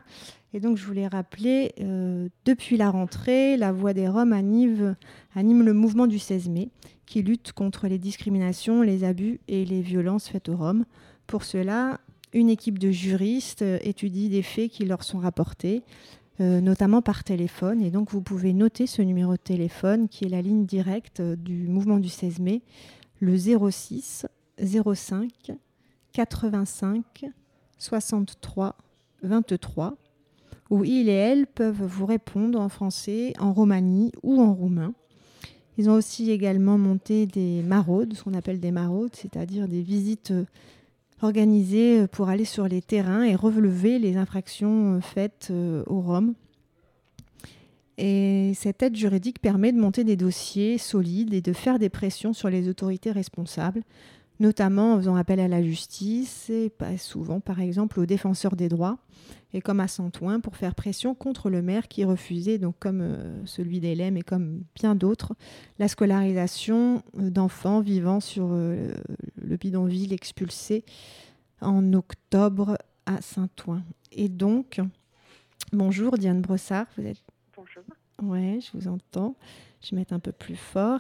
Et 0.54 0.60
donc, 0.60 0.76
je 0.76 0.86
voulais 0.86 1.08
rappeler, 1.08 1.72
euh, 1.80 2.28
depuis 2.44 2.76
la 2.76 2.90
rentrée, 2.90 3.56
la 3.56 3.72
Voix 3.72 3.94
des 3.94 4.10
Roms 4.10 4.34
anime 4.34 4.94
le 5.64 5.74
mouvement 5.74 6.06
du 6.06 6.20
16 6.20 6.50
mai, 6.50 6.68
qui 7.06 7.22
lutte 7.22 7.54
contre 7.54 7.88
les 7.88 7.98
discriminations, 7.98 8.82
les 8.82 9.06
abus 9.06 9.40
et 9.48 9.64
les 9.64 9.80
violences 9.80 10.28
faites 10.28 10.50
aux 10.50 10.58
Roms. 10.58 10.84
Pour 11.28 11.46
cela, 11.46 12.02
une 12.34 12.50
équipe 12.50 12.78
de 12.78 12.92
juristes 12.92 13.64
étudie 13.84 14.28
des 14.28 14.44
faits 14.44 14.70
qui 14.70 14.84
leur 14.84 15.04
sont 15.04 15.20
rapportés, 15.20 15.82
notamment 16.42 17.02
par 17.02 17.24
téléphone. 17.24 17.82
Et 17.82 17.92
donc, 17.92 18.12
vous 18.12 18.22
pouvez 18.22 18.54
noter 18.54 18.88
ce 18.88 19.02
numéro 19.02 19.34
de 19.34 19.38
téléphone, 19.38 20.08
qui 20.08 20.26
est 20.26 20.30
la 20.30 20.42
ligne 20.42 20.66
directe 20.66 21.22
du 21.22 21.68
mouvement 21.68 22.00
du 22.00 22.10
16 22.10 22.40
mai, 22.40 22.62
le 23.20 23.38
06 23.38 24.26
05 24.58 25.52
85 26.14 27.26
63 27.78 28.76
23, 29.24 29.98
où 30.70 30.84
il 30.84 31.10
et 31.10 31.14
elle 31.14 31.48
peuvent 31.48 31.84
vous 31.84 32.06
répondre 32.06 32.60
en 32.60 32.70
français, 32.70 33.34
en 33.40 33.54
romanie 33.54 34.12
ou 34.24 34.42
en 34.42 34.54
roumain. 34.54 34.94
Ils 35.78 35.90
ont 35.90 35.94
aussi 35.94 36.32
également 36.32 36.78
monté 36.78 37.26
des 37.26 37.62
maraudes, 37.62 38.14
ce 38.14 38.24
qu'on 38.24 38.34
appelle 38.34 38.60
des 38.60 38.72
maraudes, 38.72 39.16
c'est-à-dire 39.16 39.68
des 39.68 39.82
visites 39.82 40.34
euh, 41.22 41.28
organisées 41.28 42.08
pour 42.08 42.30
aller 42.30 42.46
sur 42.46 42.68
les 42.68 42.82
terrains 42.82 43.24
et 43.24 43.36
relever 43.36 44.00
les 44.00 44.18
infractions 44.18 44.96
euh, 44.96 45.02
faites 45.02 45.50
euh, 45.52 45.84
aux 45.88 46.02
Roms. 46.02 46.34
Et 47.98 48.54
cette 48.56 48.82
aide 48.82 48.96
juridique 48.96 49.40
permet 49.40 49.72
de 49.72 49.80
monter 49.80 50.04
des 50.04 50.16
dossiers 50.16 50.78
solides 50.78 51.34
et 51.34 51.42
de 51.42 51.54
faire 51.54 51.78
des 51.78 51.90
pressions 51.90 52.34
sur 52.34 52.50
les 52.50 52.68
autorités 52.68 53.12
responsables 53.12 53.84
notamment 54.42 54.96
en 54.96 54.98
faisant 54.98 55.16
appel 55.16 55.40
à 55.40 55.48
la 55.48 55.62
justice 55.62 56.50
et 56.50 56.70
pas 56.70 56.98
souvent, 56.98 57.40
par 57.40 57.62
exemple, 57.62 58.00
aux 58.00 58.08
défenseurs 58.08 58.56
des 58.56 58.70
droits, 58.70 58.98
et 59.54 59.62
comme 59.62 59.80
à 59.80 59.88
Saint-Ouen, 59.88 60.40
pour 60.40 60.58
faire 60.58 60.74
pression 60.74 61.14
contre 61.14 61.52
le 61.52 61.62
maire 61.62 61.88
qui 61.88 62.04
refusait, 62.04 62.58
donc 62.58 62.76
comme 62.80 63.02
euh, 63.02 63.46
celui 63.46 63.80
d'Hélène 63.80 64.18
et 64.18 64.24
comme 64.24 64.64
bien 64.74 64.96
d'autres, 64.96 65.36
la 65.78 65.88
scolarisation 65.88 67.04
euh, 67.20 67.30
d'enfants 67.30 67.82
vivant 67.82 68.20
sur 68.20 68.48
euh, 68.50 68.92
le 69.36 69.58
bidonville 69.58 70.12
expulsé 70.12 70.86
en 71.62 71.94
octobre 71.94 72.80
à 73.06 73.22
Saint-Ouen. 73.22 73.84
Et 74.12 74.28
donc, 74.28 74.82
bonjour 75.72 76.18
Diane 76.18 76.42
Brossard, 76.42 76.88
vous 76.98 77.06
êtes... 77.06 77.22
Bonjour. 77.56 77.84
Ouais, 78.24 78.60
je 78.60 78.76
vous 78.76 78.88
entends. 78.88 79.36
Je 79.84 79.92
vais 79.92 80.02
mettre 80.02 80.14
un 80.14 80.20
peu 80.20 80.32
plus 80.32 80.56
fort. 80.56 81.00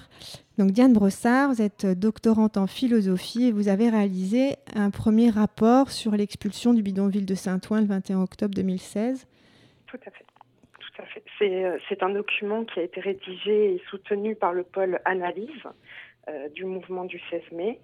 Donc 0.57 0.71
Diane 0.71 0.93
Brossard, 0.93 1.49
vous 1.49 1.61
êtes 1.61 1.85
doctorante 1.85 2.57
en 2.57 2.65
philosophie 2.65 3.47
et 3.47 3.51
vous 3.51 3.67
avez 3.67 3.89
réalisé 3.89 4.55
un 4.75 4.89
premier 4.89 5.29
rapport 5.29 5.91
sur 5.91 6.11
l'expulsion 6.11 6.73
du 6.73 6.81
bidonville 6.81 7.25
de 7.25 7.35
Saint-Ouen 7.35 7.81
le 7.81 7.87
21 7.87 8.21
octobre 8.21 8.55
2016. 8.55 9.27
Tout 9.85 9.97
à 10.05 10.11
fait. 10.11 10.25
Tout 10.79 11.01
à 11.01 11.05
fait. 11.05 11.23
C'est, 11.37 11.65
euh, 11.65 11.77
c'est 11.89 12.01
un 12.01 12.09
document 12.09 12.63
qui 12.65 12.79
a 12.79 12.83
été 12.83 13.01
rédigé 13.01 13.75
et 13.75 13.81
soutenu 13.89 14.35
par 14.35 14.53
le 14.53 14.63
pôle 14.63 14.99
analyse 15.05 15.63
euh, 16.27 16.49
du 16.49 16.65
mouvement 16.65 17.05
du 17.05 17.19
16 17.29 17.41
mai. 17.51 17.79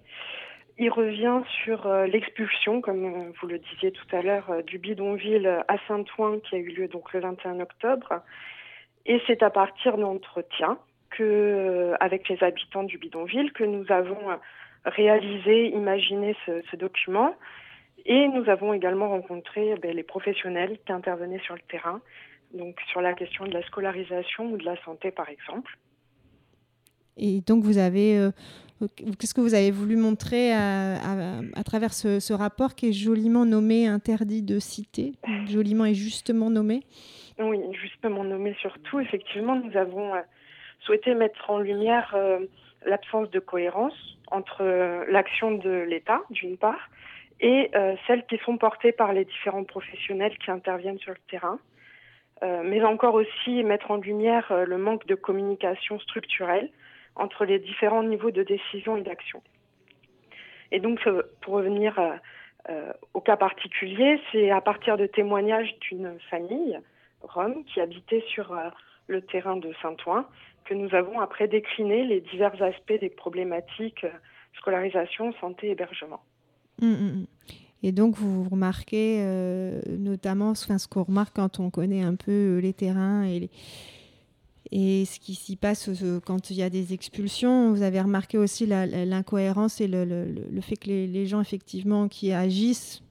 Il 0.78 0.90
revient 0.90 1.42
sur 1.64 1.86
euh, 1.86 2.06
l'expulsion, 2.06 2.80
comme 2.80 3.32
vous 3.40 3.46
le 3.46 3.58
disiez 3.58 3.92
tout 3.92 4.16
à 4.16 4.22
l'heure, 4.22 4.62
du 4.64 4.78
bidonville 4.78 5.62
à 5.68 5.76
Saint-Ouen 5.86 6.40
qui 6.40 6.56
a 6.56 6.58
eu 6.58 6.70
lieu 6.70 6.88
donc 6.88 7.12
le 7.12 7.20
21 7.20 7.60
octobre. 7.60 8.22
Et 9.08 9.20
c'est 9.26 9.42
à 9.42 9.50
partir 9.50 9.96
d'entretiens 9.98 10.78
que, 11.10 11.22
euh, 11.24 11.94
avec 11.98 12.28
les 12.28 12.40
habitants 12.42 12.84
du 12.84 12.98
bidonville 12.98 13.52
que 13.52 13.64
nous 13.64 13.84
avons 13.90 14.30
euh, 14.30 14.36
réalisé, 14.84 15.68
imaginé 15.70 16.36
ce, 16.46 16.62
ce 16.70 16.76
document. 16.76 17.34
Et 18.06 18.28
nous 18.28 18.48
avons 18.48 18.72
également 18.74 19.08
rencontré 19.08 19.74
ben, 19.82 19.94
les 19.96 20.02
professionnels 20.04 20.78
qui 20.86 20.92
intervenaient 20.92 21.40
sur 21.40 21.54
le 21.54 21.60
terrain, 21.70 22.00
donc 22.54 22.76
sur 22.92 23.00
la 23.00 23.12
question 23.14 23.44
de 23.46 23.50
la 23.52 23.62
scolarisation 23.64 24.52
ou 24.52 24.56
de 24.56 24.64
la 24.64 24.76
santé 24.84 25.10
par 25.10 25.28
exemple. 25.28 25.76
Et 27.16 27.40
donc 27.40 27.64
vous 27.64 27.78
avez, 27.78 28.16
euh, 28.16 28.30
qu'est-ce 29.18 29.34
que 29.34 29.40
vous 29.40 29.54
avez 29.54 29.70
voulu 29.72 29.96
montrer 29.96 30.52
à, 30.52 30.94
à- 30.94 31.40
à 31.56 31.64
travers 31.64 31.92
ce, 31.92 32.20
ce 32.20 32.32
rapport 32.32 32.74
qui 32.76 32.90
est 32.90 32.92
joliment 32.92 33.44
nommé 33.44 33.86
interdit 33.88 34.42
de 34.42 34.58
citer, 34.58 35.12
joliment 35.46 35.84
et 35.86 35.94
justement 35.94 36.48
nommé? 36.50 36.84
Oui, 37.38 37.60
justement 37.72 38.24
nommé 38.24 38.54
surtout, 38.60 38.98
effectivement, 38.98 39.54
nous 39.54 39.76
avons 39.76 40.14
euh, 40.14 40.20
souhaité 40.80 41.14
mettre 41.14 41.50
en 41.50 41.58
lumière 41.60 42.12
euh, 42.16 42.40
l'absence 42.84 43.30
de 43.30 43.38
cohérence 43.38 43.94
entre 44.28 44.62
euh, 44.62 45.04
l'action 45.08 45.52
de 45.52 45.70
l'État, 45.70 46.22
d'une 46.30 46.56
part, 46.56 46.90
et 47.40 47.70
celles 48.08 48.26
qui 48.26 48.36
sont 48.38 48.58
portées 48.58 48.90
par 48.90 49.12
les 49.12 49.24
différents 49.24 49.62
professionnels 49.62 50.36
qui 50.38 50.50
interviennent 50.50 50.98
sur 50.98 51.12
le 51.12 51.20
terrain, 51.30 51.60
mais 52.42 52.82
encore 52.82 53.14
aussi 53.14 53.62
mettre 53.62 53.92
en 53.92 53.98
lumière 53.98 54.52
le 54.66 54.76
manque 54.76 55.06
de 55.06 55.14
communication 55.14 56.00
structurelle 56.00 56.68
entre 57.14 57.44
les 57.44 57.60
différents 57.60 58.02
niveaux 58.02 58.32
de 58.32 58.42
décision 58.42 58.96
et 58.96 59.02
d'action. 59.02 59.40
Et 60.72 60.80
donc, 60.80 61.08
pour 61.40 61.54
revenir 61.54 61.96
au 63.14 63.20
cas 63.20 63.36
particulier, 63.36 64.20
c'est 64.32 64.50
à 64.50 64.60
partir 64.60 64.96
de 64.96 65.06
témoignages 65.06 65.78
d'une 65.78 66.18
famille 66.30 66.80
Rome 67.22 67.64
qui 67.64 67.80
habitait 67.80 68.24
sur 68.32 68.52
euh, 68.52 68.68
le 69.06 69.22
terrain 69.22 69.56
de 69.56 69.72
Saint-Ouen 69.82 70.24
que 70.64 70.74
nous 70.74 70.94
avons 70.94 71.20
après 71.20 71.48
décliné 71.48 72.04
les 72.04 72.20
divers 72.20 72.62
aspects 72.62 73.00
des 73.00 73.08
problématiques 73.08 74.04
euh, 74.04 74.10
scolarisation, 74.58 75.32
santé, 75.40 75.70
hébergement. 75.70 76.20
Mm, 76.80 76.86
mm, 76.86 77.20
mm. 77.20 77.26
Et 77.84 77.92
donc, 77.92 78.16
vous 78.16 78.48
remarquez 78.48 79.18
euh, 79.20 79.80
notamment 79.86 80.54
ce 80.54 80.88
qu'on 80.88 81.04
remarque 81.04 81.36
quand 81.36 81.60
on 81.60 81.70
connaît 81.70 82.02
un 82.02 82.16
peu 82.16 82.58
les 82.58 82.72
terrains 82.72 83.24
et, 83.24 83.48
ce 84.72 85.18
qui 85.20 85.34
s'y 85.34 85.56
passe 85.56 85.88
quand 86.26 86.50
il 86.50 86.56
y 86.56 86.62
a 86.62 86.68
des 86.68 86.92
expulsions. 86.92 87.72
Vous 87.72 87.82
avez 87.82 88.00
remarqué 88.00 88.36
aussi 88.36 88.66
l'incohérence 88.66 89.80
et 89.80 89.86
le, 89.88 90.60
fait 90.60 90.76
que 90.76 90.90
les 90.90 91.26
gens, 91.26 91.40
effectivement, 91.40 92.08
qui 92.08 92.32
agissent 92.32 93.02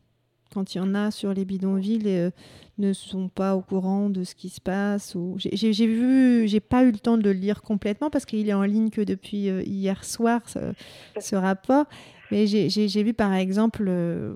quand 0.53 0.75
il 0.75 0.77
y 0.79 0.81
en 0.81 0.95
a 0.95 1.11
sur 1.11 1.33
les 1.33 1.45
bidonvilles 1.45 2.03
euh, 2.07 2.29
ne 2.77 2.93
sont 2.93 3.29
pas 3.29 3.55
au 3.55 3.61
courant 3.61 4.09
de 4.09 4.23
ce 4.23 4.35
qui 4.35 4.49
se 4.49 4.61
passe. 4.61 5.15
J'ai 5.37 5.87
vu, 5.87 6.47
j'ai 6.47 6.59
pas 6.59 6.83
eu 6.83 6.91
le 6.91 6.99
temps 6.99 7.17
de 7.17 7.23
le 7.23 7.33
lire 7.33 7.61
complètement 7.61 8.09
parce 8.09 8.25
qu'il 8.25 8.47
est 8.47 8.53
en 8.53 8.63
ligne 8.63 8.89
que 8.89 9.01
depuis 9.01 9.49
euh, 9.49 9.61
hier 9.63 10.03
soir, 10.03 10.41
ce, 10.47 11.35
rapport. 11.35 11.85
Mais 12.31 12.45
j'ai- 12.47 13.03
vu 13.03 13.13
par 13.13 13.33
exemple 13.33 13.85
euh, 13.87 14.35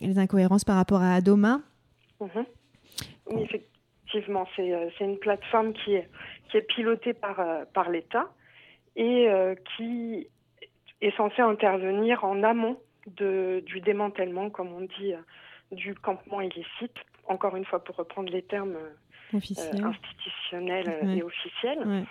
les 0.00 0.18
incohérences 0.18 0.64
par 0.64 0.76
rapport 0.76 1.02
à 1.02 1.14
Adoma. 1.14 1.60
Mhm. 2.20 2.44
Oui, 3.30 3.42
effectivement, 3.42 4.46
c'est 4.56 4.90
une 5.00 5.18
plateforme 5.18 5.72
qui 5.72 5.94
est, 5.94 6.08
pilotée 6.68 7.12
par, 7.12 7.90
l'État 7.90 8.32
et 8.96 9.28
qui 9.76 10.26
est 11.00 11.16
censée 11.16 11.42
intervenir 11.42 12.24
en 12.24 12.42
amont 12.42 12.78
de, 13.16 13.62
du 13.66 13.80
démantèlement, 13.80 14.50
comme 14.50 14.72
on 14.72 14.82
dit, 14.82 15.14
euh, 15.14 15.18
du 15.72 15.94
campement 15.94 16.40
illicite, 16.40 16.96
encore 17.26 17.56
une 17.56 17.64
fois 17.64 17.82
pour 17.84 17.96
reprendre 17.96 18.30
les 18.30 18.42
termes 18.42 18.76
euh, 18.76 19.38
institutionnels 19.84 20.88
euh, 20.88 21.06
Ouais. 21.06 21.16
et 21.18 21.22
officiels. 21.22 21.86
Ouais. 21.86 22.04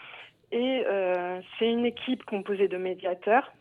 Et 0.52 0.84
euh, 0.86 1.42
c'est 1.58 1.70
une 1.70 1.86
équipe 1.86 2.24
composée 2.26 2.68
de 2.68 2.78
médiateurs 2.78 3.52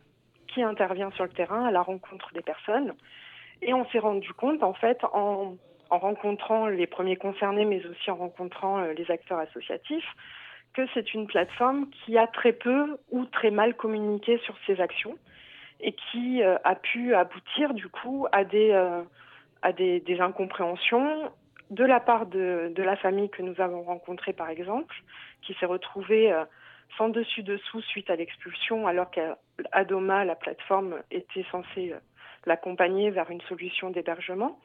qui 0.48 0.62
intervient 0.62 1.10
sur 1.12 1.24
le 1.24 1.30
terrain 1.30 1.64
à 1.66 1.70
la 1.70 1.82
rencontre 1.82 2.32
des 2.32 2.42
personnes. 2.42 2.94
Et 3.62 3.72
on 3.74 3.84
s'est 3.86 3.98
rendu 3.98 4.32
compte, 4.34 4.62
en 4.62 4.74
fait, 4.74 4.98
en, 5.12 5.56
en 5.90 5.98
rencontrant 5.98 6.66
les 6.68 6.86
premiers 6.86 7.16
concernés, 7.16 7.64
mais 7.64 7.84
aussi 7.86 8.10
en 8.10 8.16
rencontrant 8.16 8.78
euh, 8.78 8.92
les 8.92 9.10
acteurs 9.10 9.38
associatifs, 9.38 10.06
que 10.74 10.82
c'est 10.92 11.14
une 11.14 11.26
plateforme 11.26 11.88
qui 11.90 12.18
a 12.18 12.26
très 12.26 12.52
peu 12.52 12.98
ou 13.10 13.24
très 13.24 13.50
mal 13.50 13.74
communiqué 13.74 14.38
sur 14.44 14.54
ses 14.66 14.80
actions 14.80 15.16
et 15.80 15.92
qui 15.92 16.42
euh, 16.42 16.56
a 16.64 16.74
pu 16.74 17.14
aboutir, 17.14 17.74
du 17.74 17.88
coup, 17.88 18.26
à 18.32 18.44
des, 18.44 18.72
euh, 18.72 19.02
incompréhensions 20.20 21.30
de 21.70 21.84
la 21.84 22.00
part 22.00 22.26
de, 22.26 22.72
la 22.76 22.96
famille 22.96 23.28
que 23.28 23.42
nous 23.42 23.60
avons 23.60 23.82
rencontrée, 23.82 24.32
par 24.32 24.48
exemple, 24.48 24.94
qui 25.42 25.54
s'est 25.54 25.66
retrouvée 25.66 26.32
euh, 26.32 26.44
sans 26.96 27.08
dessus 27.08 27.42
dessous 27.42 27.82
suite 27.82 28.08
à 28.10 28.16
l'expulsion, 28.16 28.86
alors 28.86 29.10
qu'Adoma, 29.10 30.24
la 30.24 30.36
plateforme, 30.36 30.96
était 31.10 31.44
censée 31.50 31.94
l'accompagner 32.46 33.10
vers 33.10 33.30
une 33.30 33.40
solution 33.42 33.90
d'hébergement. 33.90 34.58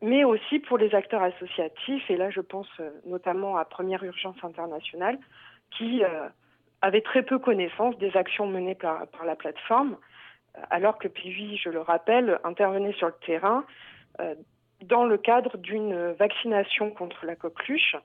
Mais 0.00 0.24
aussi 0.24 0.58
pour 0.58 0.78
les 0.78 0.94
acteurs 0.94 1.22
associatifs, 1.22 2.10
et 2.10 2.16
là 2.16 2.30
je 2.30 2.40
pense 2.40 2.68
notamment 3.04 3.58
à 3.58 3.66
Première 3.66 4.02
Urgence 4.02 4.42
Internationale, 4.42 5.18
qui 5.76 6.02
avait 6.82 7.00
très 7.00 7.22
peu 7.22 7.38
connaissance 7.38 7.96
des 7.98 8.16
actions 8.16 8.46
menées 8.46 8.74
par, 8.74 9.06
par 9.08 9.24
la 9.24 9.36
plateforme, 9.36 9.96
euh, 10.56 10.60
alors 10.70 10.98
que 10.98 11.08
PUI, 11.08 11.56
je 11.56 11.70
le 11.70 11.80
rappelle, 11.80 12.38
intervenait 12.44 12.92
sur 12.94 13.08
le 13.08 13.14
terrain 13.26 13.64
euh, 14.20 14.34
dans 14.84 15.04
le 15.04 15.18
cadre 15.18 15.56
d'une 15.58 16.12
vaccination 16.12 16.90
contre 16.90 17.26
la 17.26 17.34
coqueluche, 17.34 17.96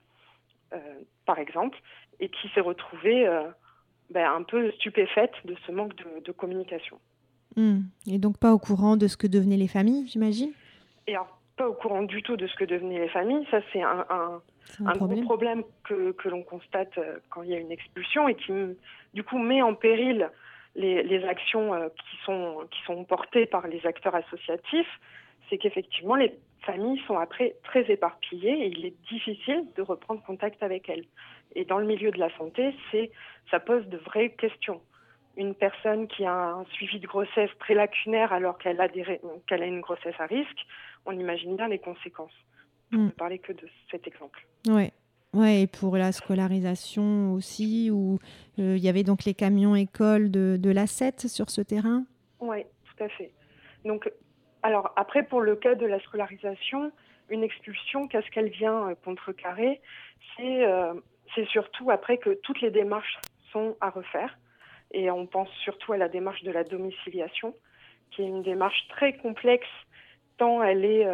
euh, 0.74 0.78
par 1.26 1.38
exemple, 1.38 1.78
et 2.20 2.30
qui 2.30 2.50
s'est 2.50 2.62
retrouvée 2.62 3.28
euh, 3.28 3.44
ben, 4.10 4.30
un 4.32 4.44
peu 4.44 4.72
stupéfaite 4.72 5.34
de 5.46 5.56
ce 5.66 5.72
manque 5.72 5.96
de, 5.96 6.24
de 6.24 6.32
communication. 6.32 7.00
Hmm. 7.56 7.82
Et 8.08 8.18
donc 8.18 8.40
pas 8.40 8.54
au 8.54 8.60
courant 8.60 8.98
de 8.98 9.08
ce 9.08 9.18
que 9.18 9.28
devenaient 9.28 9.58
les 9.58 9.68
familles, 9.68 10.08
j'imagine? 10.08 10.52
Et 11.06 11.14
alors, 11.14 11.40
pas 11.58 11.70
au 11.70 11.74
courant 11.74 12.02
du 12.02 12.24
tout 12.24 12.38
de 12.38 12.48
ce 12.48 12.56
que 12.56 12.66
devenaient 12.66 13.00
les 13.00 13.10
familles. 13.10 13.46
Ça, 13.52 13.60
c'est 13.72 13.84
un, 13.84 14.06
un, 14.10 14.42
Un, 14.80 14.94
gros 14.94 15.22
problème. 15.24 15.64
que, 15.84 16.12
que 16.12 16.30
l'on 16.30 16.44
constate 16.44 16.98
euh, 16.98 17.18
quand 17.30 17.44
il 17.44 17.50
y 17.50 17.56
a 17.56 17.60
une 17.60 17.72
expulsion 17.72 18.28
et 18.28 18.36
qui, 18.36 18.52
du 19.14 19.24
coup, 19.24 19.38
met 19.38 19.62
en 19.62 19.76
péril 19.76 20.30
les, 20.76 21.04
les 21.04 21.24
actions 21.26 21.74
euh, 21.74 21.90
qui, 21.90 22.18
sont, 22.26 22.68
qui 22.72 22.82
sont 22.86 23.04
portées 23.04 23.46
par 23.46 23.68
les 23.68 23.86
acteurs 23.86 24.16
associatifs. 24.16 25.00
C'est 25.50 25.58
qu'effectivement, 25.58 26.16
les 26.16 26.34
familles 26.62 27.02
sont 27.06 27.18
après 27.18 27.56
très 27.64 27.90
éparpillées 27.92 28.66
et 28.66 28.68
il 28.68 28.86
est 28.86 28.96
difficile 29.10 29.66
de 29.76 29.82
reprendre 29.82 30.24
contact 30.24 30.64
avec 30.64 30.90
elles. 30.90 31.06
Et 31.56 31.66
dans 31.66 31.78
le 31.78 31.86
milieu 31.86 32.12
de 32.12 32.20
la 32.20 32.36
santé, 32.38 32.74
c'est, 32.92 33.12
ça 33.52 33.60
pose 33.60 33.86
de 33.88 33.98
vraies 33.98 34.32
questions. 34.32 34.82
Une 35.36 35.56
personne 35.56 36.08
qui 36.08 36.26
a 36.26 36.34
un 36.34 36.66
suivi 36.66 37.00
de 37.00 37.08
grossesse 37.08 37.50
très 37.60 37.74
lacunaire 37.74 38.34
alors 38.34 38.58
qu'elle 38.58 38.80
a, 38.80 38.88
des, 38.88 39.20
qu'elle 39.48 39.64
a 39.64 39.66
une 39.66 39.82
grossesse 39.82 40.16
à 40.20 40.26
risque, 40.26 40.66
on 41.06 41.12
imagine 41.12 41.56
bien 41.56 41.68
les 41.68 41.80
conséquences. 41.80 42.34
Mm. 42.92 43.06
ne 43.06 43.10
parler 43.12 43.40
que 43.40 43.54
de 43.54 43.68
cet 43.90 44.08
exemple. 44.08 44.46
Ouais. 44.68 44.92
Ouais, 45.34 45.62
et 45.64 45.68
pour 45.68 45.98
la 45.98 46.12
scolarisation 46.12 47.34
aussi, 47.34 47.90
où 47.90 48.20
euh, 48.60 48.78
il 48.78 48.84
y 48.84 48.88
avait 48.88 49.04
donc 49.04 49.24
les 49.24 49.34
camions 49.34 49.76
écoles 49.76 50.30
de, 50.30 50.58
de 50.60 50.70
l'A7 50.70 51.28
sur 51.28 51.50
ce 51.50 51.62
terrain? 51.62 52.06
Oui, 52.40 52.64
tout 52.86 53.04
à 53.04 53.10
fait. 53.10 53.32
Donc, 53.84 54.12
alors 54.62 54.94
après, 54.96 55.24
pour 55.24 55.42
le 55.42 55.56
cas 55.56 55.74
de 55.74 55.88
la 55.88 56.00
scolarisation, 56.02 56.92
une 57.30 57.44
expulsion, 57.44 58.08
qu'est-ce 58.08 58.30
qu'elle 58.30 58.50
vient 58.50 58.90
euh, 58.90 58.96
contrecarrer? 59.04 59.82
C'est 60.38 60.66
euh, 60.66 60.94
c'est 61.34 61.48
surtout 61.48 61.90
après 61.90 62.18
que 62.18 62.36
toutes 62.44 62.62
les 62.62 62.70
démarches 62.70 63.18
sont 63.52 63.76
à 63.82 63.90
refaire. 63.90 64.38
Et 64.92 65.10
on 65.10 65.26
pense 65.26 65.50
surtout 65.64 65.94
à 65.94 65.98
la 65.98 66.10
démarche 66.10 66.44
de 66.44 66.52
la 66.52 66.64
domiciliation, 66.64 67.56
qui 68.12 68.22
est 68.22 68.28
une 68.28 68.44
démarche 68.44 68.88
très 68.90 69.14
complexe, 69.18 69.68
tant 70.38 70.62
elle 70.62 70.86
est, 70.86 71.08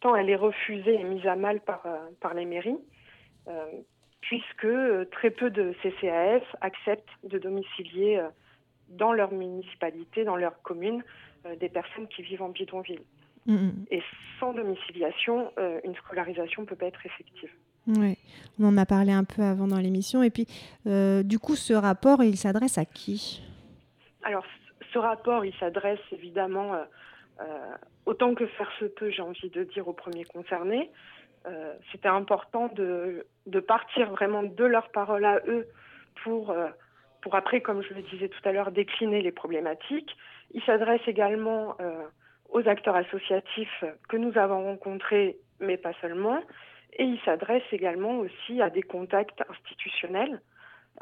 tant 0.00 0.14
elle 0.16 0.30
est 0.30 0.36
refusée 0.36 0.94
et 0.94 1.04
mise 1.04 1.26
à 1.26 1.36
mal 1.36 1.60
par, 1.60 1.82
euh, 1.86 1.98
par 2.20 2.34
les 2.34 2.44
mairies, 2.44 2.78
euh, 3.48 3.66
puisque 4.20 4.64
euh, 4.64 5.04
très 5.10 5.30
peu 5.30 5.50
de 5.50 5.74
CCAS 5.82 6.42
acceptent 6.60 7.08
de 7.24 7.38
domicilier 7.38 8.22
dans 8.88 9.12
leur 9.12 9.32
municipalité, 9.32 10.24
dans 10.24 10.36
leur 10.36 10.60
commune, 10.62 11.02
des 11.58 11.68
personnes 11.68 12.08
qui 12.08 12.22
vivent 12.22 12.42
en 12.42 12.48
bidonville. 12.48 13.02
Mm, 13.46 13.70
Et 13.90 14.02
sans 14.38 14.52
domiciliation, 14.52 15.50
euh, 15.58 15.80
une 15.84 15.94
scolarisation 15.96 16.62
ne 16.62 16.66
peut 16.66 16.76
pas 16.76 16.86
être 16.86 17.04
effective. 17.06 17.50
Ouais. 17.86 18.16
On 18.58 18.66
en 18.66 18.76
a 18.76 18.86
parlé 18.86 19.12
un 19.12 19.24
peu 19.24 19.42
avant 19.42 19.66
dans 19.66 19.78
l'émission. 19.78 20.22
Et 20.22 20.30
puis, 20.30 20.46
euh, 20.86 21.22
du 21.22 21.38
coup, 21.38 21.56
ce 21.56 21.72
rapport, 21.72 22.22
il 22.22 22.36
s'adresse 22.36 22.78
à 22.78 22.84
qui? 22.84 23.42
Alors, 24.22 24.44
ce 24.92 24.98
rapport, 24.98 25.44
il 25.44 25.54
s'adresse 25.54 26.00
évidemment, 26.12 26.74
euh, 26.74 26.84
autant 28.06 28.34
que 28.34 28.46
faire 28.46 28.70
se 28.78 28.84
peut, 28.86 29.10
j'ai 29.10 29.22
envie 29.22 29.50
de 29.50 29.64
dire, 29.64 29.88
aux 29.88 29.92
premiers 29.92 30.24
concernés. 30.24 30.90
Euh, 31.46 31.74
C'était 31.90 32.08
important 32.08 32.68
de, 32.74 33.24
partir 33.66 34.10
vraiment 34.10 34.42
de 34.42 34.64
leurs 34.64 34.90
paroles 34.90 35.24
à 35.24 35.40
eux 35.46 35.66
pour, 36.22 36.50
euh, 36.50 36.68
pour 37.22 37.34
après, 37.34 37.60
comme 37.60 37.82
je 37.82 37.94
le 37.94 38.02
disais 38.02 38.28
tout 38.28 38.48
à 38.48 38.52
l'heure, 38.52 38.72
décliner 38.72 39.22
les 39.22 39.32
problématiques. 39.32 40.16
Il 40.52 40.62
s'adresse 40.64 41.00
également 41.06 41.76
euh, 41.80 42.02
aux 42.50 42.66
acteurs 42.68 42.96
associatifs 42.96 43.84
que 44.08 44.16
nous 44.16 44.36
avons 44.36 44.64
rencontrés, 44.64 45.38
mais 45.60 45.76
pas 45.76 45.92
seulement. 46.00 46.42
Et 46.94 47.04
il 47.04 47.20
s'adresse 47.20 47.62
également 47.72 48.18
aussi 48.18 48.60
à 48.60 48.68
des 48.68 48.82
contacts 48.82 49.42
institutionnels. 49.48 50.40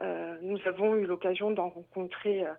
Euh, 0.00 0.36
nous 0.42 0.58
avons 0.66 0.94
eu 0.96 1.06
l'occasion 1.06 1.50
d'en 1.50 1.70
rencontrer 1.70 2.46
euh, 2.46 2.50
euh, 2.50 2.52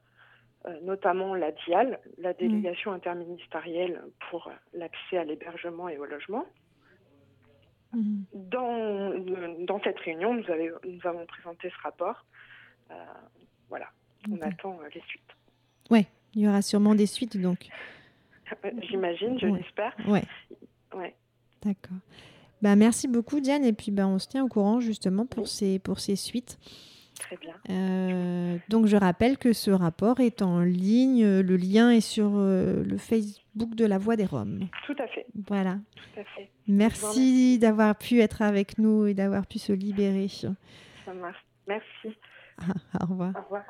notamment 0.82 1.36
la 1.36 1.52
DIAL, 1.52 2.00
la 2.18 2.34
délégation 2.34 2.92
interministérielle 2.92 4.02
pour 4.30 4.48
euh, 4.48 4.52
l'accès 4.74 5.18
à 5.18 5.24
l'hébergement 5.24 5.88
et 5.90 5.98
au 5.98 6.06
logement. 6.06 6.46
Mhm. 7.94 8.24
Dans, 8.34 9.66
dans 9.66 9.80
cette 9.82 10.00
réunion, 10.00 10.34
nous, 10.36 10.50
avez- 10.52 10.72
nous 10.86 11.00
avons 11.08 11.26
présenté 11.26 11.70
ce 11.70 11.82
rapport. 11.82 12.26
Euh, 12.92 12.96
voilà, 13.70 13.88
on 14.32 14.40
attend 14.42 14.78
euh, 14.84 14.90
les 14.94 15.02
suites. 15.02 15.24
Il 16.36 16.42
y 16.44 16.48
aura 16.48 16.62
sûrement 16.62 16.94
des 16.94 17.08
suites, 17.08 17.38
donc. 17.38 17.68
Euh, 18.66 18.72
J'imagine, 18.82 19.40
je 19.40 19.46
Ouais. 19.46 19.60
l'espère. 19.60 19.96
Ouais. 20.08 21.16
d'accord. 21.64 21.98
Bah, 22.64 22.76
merci 22.76 23.08
beaucoup, 23.08 23.40
Diane. 23.40 23.64
Et 23.64 23.74
puis, 23.74 23.92
bah, 23.92 24.08
on 24.08 24.18
se 24.18 24.28
tient 24.28 24.44
au 24.44 24.48
courant, 24.48 24.80
justement, 24.80 25.28
pour, 25.28 25.44
Oui. 25.44 25.50
ces, 25.50 25.78
pour 25.80 26.00
ces 26.00 26.16
suites. 26.16 26.58
Très 27.20 27.38
bien. 27.38 27.54
Euh, 27.70 28.58
donc, 28.70 28.86
je 28.88 28.96
rappelle 28.96 29.38
que 29.38 29.54
ce 29.54 29.70
rapport 29.72 30.20
est 30.20 30.42
en 30.42 30.62
ligne. 30.62 31.40
Le 31.42 31.56
lien 31.58 31.92
est 31.92 32.02
sur 32.02 32.32
euh, 32.36 32.84
le 32.84 32.98
Facebook 32.98 33.76
de 33.76 33.86
la 33.86 33.98
Voix 33.98 34.16
des 34.16 34.26
Roms. 34.26 34.68
Tout 34.88 34.96
à 34.98 35.08
fait, 35.08 35.26
Voilà. 35.48 35.78
tout 35.96 36.20
à 36.22 36.24
fait. 36.36 36.50
Merci 36.68 37.60
d'avoir 37.60 37.96
pu 37.98 38.20
être 38.22 38.42
avec 38.42 38.78
nous 38.78 39.06
et 39.06 39.14
d'avoir 39.14 39.46
pu 39.46 39.60
se 39.60 39.74
libérer. 39.74 40.28
Ça 40.30 41.14
marche. 41.14 41.46
Merci. 41.68 42.18
Au 43.02 43.06
revoir. 43.06 43.34
Au 43.36 43.42
revoir. 43.44 43.64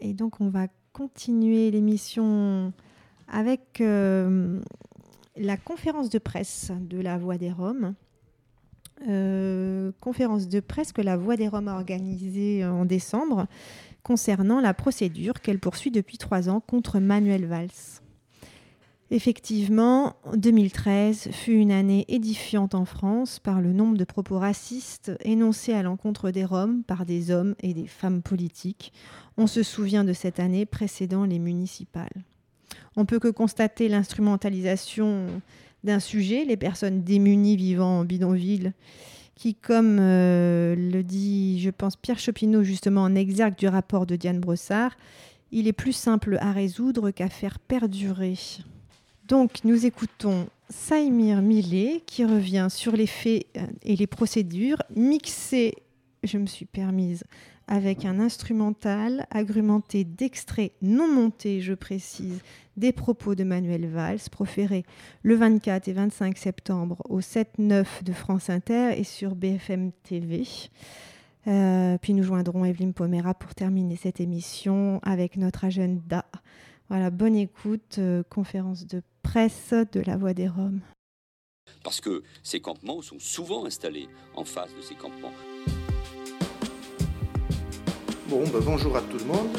Et 0.00 0.14
donc, 0.14 0.40
on 0.40 0.48
va 0.48 0.66
continuer 0.92 1.70
l'émission 1.70 2.72
avec 3.28 3.80
euh, 3.80 4.60
la 5.36 5.56
conférence 5.56 6.10
de 6.10 6.18
presse 6.18 6.70
de 6.80 7.00
la 7.00 7.18
Voix 7.18 7.38
des 7.38 7.50
Roms. 7.52 7.94
Euh, 9.08 9.90
conférence 10.00 10.48
de 10.48 10.60
presse 10.60 10.92
que 10.92 11.02
la 11.02 11.16
Voix 11.16 11.36
des 11.36 11.48
Roms 11.48 11.68
a 11.68 11.74
organisée 11.74 12.64
en 12.64 12.84
décembre 12.84 13.46
concernant 14.02 14.60
la 14.60 14.74
procédure 14.74 15.40
qu'elle 15.40 15.58
poursuit 15.58 15.90
depuis 15.90 16.18
trois 16.18 16.48
ans 16.48 16.60
contre 16.60 17.00
Manuel 17.00 17.46
Valls. 17.46 18.00
Effectivement, 19.10 20.16
2013 20.34 21.28
fut 21.32 21.52
une 21.52 21.70
année 21.70 22.06
édifiante 22.08 22.74
en 22.74 22.86
France 22.86 23.40
par 23.40 23.60
le 23.60 23.74
nombre 23.74 23.98
de 23.98 24.04
propos 24.04 24.38
racistes 24.38 25.12
énoncés 25.22 25.74
à 25.74 25.82
l'encontre 25.82 26.30
des 26.30 26.46
Roms 26.46 26.82
par 26.82 27.04
des 27.04 27.30
hommes 27.30 27.54
et 27.60 27.74
des 27.74 27.86
femmes 27.86 28.22
politiques. 28.22 28.90
On 29.36 29.46
se 29.46 29.62
souvient 29.62 30.04
de 30.04 30.14
cette 30.14 30.40
année 30.40 30.64
précédant 30.64 31.24
les 31.24 31.38
municipales. 31.38 32.24
On 32.96 33.04
peut 33.04 33.18
que 33.18 33.28
constater 33.28 33.88
l'instrumentalisation 33.88 35.26
d'un 35.84 36.00
sujet, 36.00 36.44
les 36.44 36.56
personnes 36.56 37.02
démunies 37.02 37.56
vivant 37.56 38.00
en 38.00 38.04
bidonville, 38.04 38.72
qui, 39.34 39.54
comme 39.54 39.98
euh, 40.00 40.74
le 40.76 41.02
dit, 41.02 41.60
je 41.60 41.70
pense, 41.70 41.96
Pierre 41.96 42.18
Chopineau, 42.18 42.62
justement 42.62 43.02
en 43.02 43.14
exergue 43.14 43.56
du 43.56 43.66
rapport 43.66 44.06
de 44.06 44.16
Diane 44.16 44.40
Brossard, 44.40 44.96
il 45.50 45.68
est 45.68 45.72
plus 45.72 45.92
simple 45.92 46.38
à 46.40 46.52
résoudre 46.52 47.10
qu'à 47.10 47.28
faire 47.28 47.58
perdurer. 47.58 48.34
Donc, 49.26 49.64
nous 49.64 49.86
écoutons 49.86 50.46
Saïmir 50.68 51.42
Millet 51.42 52.02
qui 52.06 52.24
revient 52.24 52.68
sur 52.70 52.92
les 52.92 53.06
faits 53.06 53.46
euh, 53.56 53.66
et 53.82 53.96
les 53.96 54.06
procédures, 54.06 54.82
mixées, 54.94 55.74
je 56.22 56.38
me 56.38 56.46
suis 56.46 56.64
permise, 56.64 57.24
avec 57.66 58.04
un 58.04 58.18
instrumental 58.20 59.26
agrémenté 59.30 60.04
d'extraits 60.04 60.72
non 60.82 61.12
montés, 61.12 61.60
je 61.60 61.74
précise, 61.74 62.40
des 62.76 62.92
propos 62.92 63.34
de 63.34 63.44
Manuel 63.44 63.86
Valls, 63.86 64.20
proférés 64.30 64.84
le 65.22 65.34
24 65.34 65.88
et 65.88 65.92
25 65.92 66.38
septembre 66.38 67.02
au 67.08 67.20
7-9 67.20 68.04
de 68.04 68.12
France 68.12 68.50
Inter 68.50 68.92
et 68.96 69.04
sur 69.04 69.34
BFM 69.34 69.92
TV. 70.02 70.44
Euh, 71.46 71.98
puis 71.98 72.14
nous 72.14 72.22
joindrons 72.22 72.64
Evelyne 72.64 72.94
Pomera 72.94 73.34
pour 73.34 73.54
terminer 73.54 73.96
cette 73.96 74.20
émission 74.20 75.00
avec 75.02 75.36
notre 75.36 75.64
agenda. 75.64 76.24
Voilà, 76.88 77.10
bonne 77.10 77.36
écoute, 77.36 77.96
euh, 77.98 78.22
conférence 78.28 78.86
de 78.86 79.02
presse 79.22 79.74
de 79.92 80.00
la 80.00 80.16
Voix 80.16 80.34
des 80.34 80.48
Roms. 80.48 80.80
Parce 81.82 82.00
que 82.00 82.22
ces 82.42 82.60
campements 82.60 83.02
sont 83.02 83.18
souvent 83.18 83.64
installés 83.64 84.08
en 84.34 84.44
face 84.44 84.74
de 84.74 84.82
ces 84.82 84.94
campements. 84.94 85.32
Bon, 88.28 88.44
ben, 88.48 88.60
bonjour 88.64 88.96
à 88.96 89.02
tout 89.02 89.18
le 89.18 89.24
monde. 89.24 89.58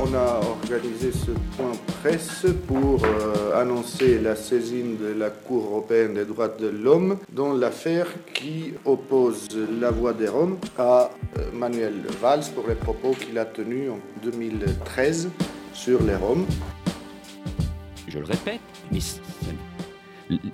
On 0.00 0.12
a 0.14 0.40
organisé 0.40 1.12
ce 1.12 1.30
point 1.56 1.72
presse 2.02 2.46
pour 2.66 3.04
euh, 3.04 3.60
annoncer 3.60 4.18
la 4.18 4.34
saisine 4.34 4.96
de 4.96 5.12
la 5.12 5.30
Cour 5.30 5.64
européenne 5.64 6.14
des 6.14 6.24
droits 6.24 6.48
de 6.48 6.66
l'homme 6.66 7.18
dans 7.30 7.52
l'affaire 7.52 8.06
qui 8.32 8.74
oppose 8.84 9.48
la 9.80 9.90
voix 9.90 10.12
des 10.12 10.28
Roms 10.28 10.58
à 10.78 11.10
euh, 11.38 11.50
Manuel 11.52 12.02
Valls 12.20 12.44
pour 12.54 12.66
les 12.68 12.74
propos 12.74 13.12
qu'il 13.12 13.38
a 13.38 13.44
tenus 13.44 13.90
en 13.90 13.98
2013 14.24 15.28
sur 15.72 16.02
les 16.02 16.16
Roms. 16.16 16.46
Je 18.08 18.18
le 18.18 18.24
répète, 18.24 18.60
mais 18.90 19.00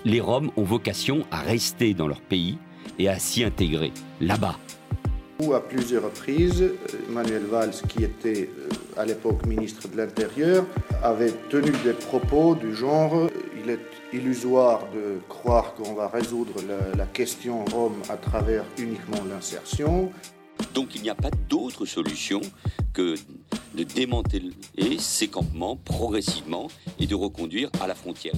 les 0.04 0.20
Roms 0.20 0.50
ont 0.56 0.64
vocation 0.64 1.24
à 1.30 1.40
rester 1.40 1.94
dans 1.94 2.08
leur 2.08 2.20
pays 2.20 2.58
et 2.98 3.08
à 3.08 3.18
s'y 3.18 3.44
intégrer 3.44 3.92
là-bas. 4.20 4.56
où 5.42 5.54
à 5.54 5.66
plusieurs 5.66 6.04
reprises, 6.04 6.62
euh, 6.62 6.76
Manuel 7.08 7.44
Valls, 7.44 7.72
qui 7.88 8.04
était 8.04 8.50
à 9.00 9.06
l'époque 9.06 9.46
ministre 9.46 9.88
de 9.88 9.96
l'Intérieur, 9.96 10.66
avait 11.02 11.32
tenu 11.48 11.72
des 11.84 11.94
propos 11.94 12.54
du 12.54 12.74
genre 12.74 13.30
il 13.62 13.70
est 13.70 13.80
illusoire 14.12 14.80
de 14.94 15.20
croire 15.28 15.74
qu'on 15.74 15.94
va 15.94 16.08
résoudre 16.08 16.54
la 16.96 17.06
question 17.06 17.64
rome 17.66 17.96
à 18.10 18.16
travers 18.16 18.64
uniquement 18.78 19.22
l'insertion. 19.28 20.12
Donc 20.74 20.94
il 20.94 21.02
n'y 21.02 21.10
a 21.10 21.14
pas 21.14 21.30
d'autre 21.48 21.86
solution 21.86 22.40
que 22.92 23.14
de 23.74 23.82
démanteler 23.84 24.50
ces 24.98 25.28
campements 25.28 25.76
progressivement 25.76 26.68
et 26.98 27.06
de 27.06 27.14
reconduire 27.14 27.70
à 27.80 27.86
la 27.86 27.94
frontière. 27.94 28.34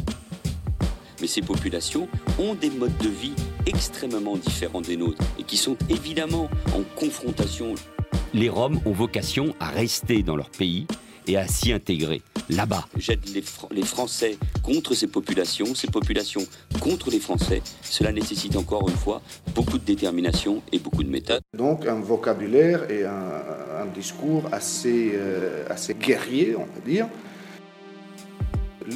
Mais 1.21 1.27
ces 1.27 1.43
populations 1.43 2.09
ont 2.39 2.55
des 2.55 2.71
modes 2.71 2.97
de 2.99 3.09
vie 3.09 3.35
extrêmement 3.67 4.37
différents 4.37 4.81
des 4.81 4.97
nôtres 4.97 5.23
et 5.39 5.43
qui 5.43 5.57
sont 5.57 5.77
évidemment 5.89 6.49
en 6.75 6.83
confrontation. 6.97 7.75
Les 8.35 8.49
Roms 8.49 8.81
ont 8.87 8.93
vocation 8.93 9.55
à 9.61 9.69
rester 9.69 10.23
dans 10.23 10.37
leur 10.37 10.49
pays 10.51 10.87
et 11.27 11.37
à 11.37 11.47
s'y 11.47 11.73
intégrer 11.73 12.23
là-bas. 12.49 12.87
J'aide 12.97 13.21
les, 13.35 13.43
Fr- 13.43 13.73
les 13.73 13.83
Français 13.83 14.39
contre 14.63 14.95
ces 14.95 15.07
populations, 15.07 15.75
ces 15.75 15.87
populations 15.87 16.43
contre 16.81 17.11
les 17.11 17.21
Français. 17.21 17.63
Cela 17.83 18.11
nécessite 18.11 18.57
encore 18.57 18.89
une 18.89 18.97
fois 18.97 19.21
beaucoup 19.55 19.79
de 19.79 19.85
détermination 19.85 20.63
et 20.73 20.79
beaucoup 20.79 21.05
de 21.05 21.11
méthode. 21.11 21.43
Donc 21.57 21.87
un 21.87 22.01
vocabulaire 22.01 22.91
et 22.91 23.05
un, 23.05 23.83
un 23.83 23.87
discours 23.95 24.49
assez, 24.51 25.13
euh, 25.15 25.67
assez 25.69 25.95
guerrier, 25.95 26.57
on 26.57 26.65
peut 26.65 26.91
dire. 26.91 27.09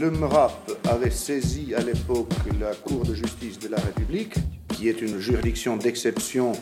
Le 0.01 0.11
MRAP 0.11 0.73
avait 0.89 1.11
saisi 1.11 1.75
à 1.75 1.81
l'époque 1.81 2.33
la 2.59 2.75
Cour 2.75 3.05
de 3.05 3.15
justice 3.15 3.59
de 3.61 3.69
la 3.69 3.77
République, 3.77 4.35
qui 4.75 4.89
est 4.89 5.01
une 5.01 5.19
juridiction 5.19 5.77
d'exception 5.77 6.53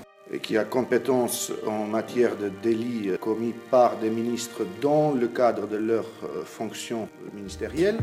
qui 0.43 0.57
a 0.57 0.65
compétence 0.65 1.53
en 1.67 1.85
matière 1.85 2.37
de 2.37 2.51
délits 2.63 3.11
commis 3.21 3.55
par 3.71 3.97
des 3.99 4.11
ministres 4.11 4.63
dans 4.81 5.13
le 5.13 5.29
cadre 5.29 5.67
de 5.67 5.77
leurs 5.77 6.05
euh, 6.25 6.45
fonctions 6.45 7.09
ministérielles. 7.35 7.99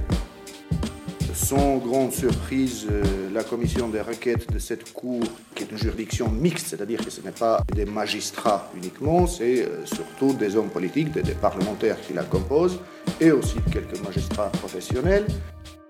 Sans 1.34 1.78
grande 1.78 2.12
surprise, 2.12 2.88
euh, 2.92 3.04
la 3.34 3.44
commission 3.44 3.88
des 3.88 4.02
requêtes 4.02 4.52
de 4.52 4.60
cette 4.60 4.92
cour, 4.92 5.24
qui 5.56 5.64
est 5.64 5.72
une 5.72 5.78
juridiction 5.78 6.30
mixte, 6.30 6.68
c'est-à-dire 6.68 7.04
que 7.04 7.10
ce 7.10 7.22
n'est 7.22 7.32
pas 7.32 7.62
des 7.74 7.86
magistrats 7.86 8.70
uniquement, 8.76 9.28
c'est 9.28 9.64
euh, 9.64 9.86
surtout 9.86 10.34
des 10.34 10.56
hommes 10.56 10.70
politiques, 10.70 11.12
des 11.12 11.34
parlementaires 11.34 12.00
qui 12.02 12.14
la 12.14 12.24
composent, 12.24 12.80
et 13.20 13.32
aussi 13.32 13.56
quelques 13.72 14.00
magistrats 14.04 14.50
professionnels. 14.50 15.26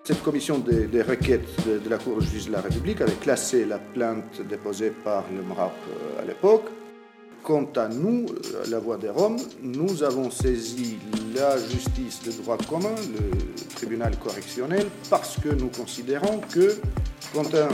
Cette 0.04 0.24
commission 0.24 0.58
des, 0.58 1.02
requêtes 1.04 1.47
de, 1.68 1.78
de 1.78 1.88
la 1.88 1.99
Cour 1.99 2.16
de 2.18 2.22
justice 2.22 2.47
de 2.47 2.54
la 2.54 2.62
République 2.62 3.02
avait 3.02 3.12
classé 3.14 3.66
la 3.66 3.78
plainte 3.78 4.41
déposée 4.49 4.89
par 4.89 5.26
le 5.32 5.43
MRAP 5.43 5.72
euh, 5.72 6.22
à 6.22 6.26
l'époque. 6.26 6.66
Quant 7.43 7.70
à 7.76 7.88
nous, 7.88 8.26
euh, 8.26 8.64
la 8.72 8.80
Voix 8.80 8.97
des 8.97 9.10
Roms, 9.10 9.38
nous 9.62 10.02
avons 10.02 10.32
saisi 10.32 10.97
la 11.36 11.56
justice 11.58 12.24
de 12.24 12.32
droit 12.32 12.58
commun, 12.68 12.95
le 12.95 13.76
tribunal 13.76 14.18
correctionnel, 14.18 14.88
parce 15.08 15.38
que 15.39 15.49
nous 15.49 15.70
considérons 15.70 16.41
que 16.52 16.78
quand 17.36 17.54
un 17.54 17.70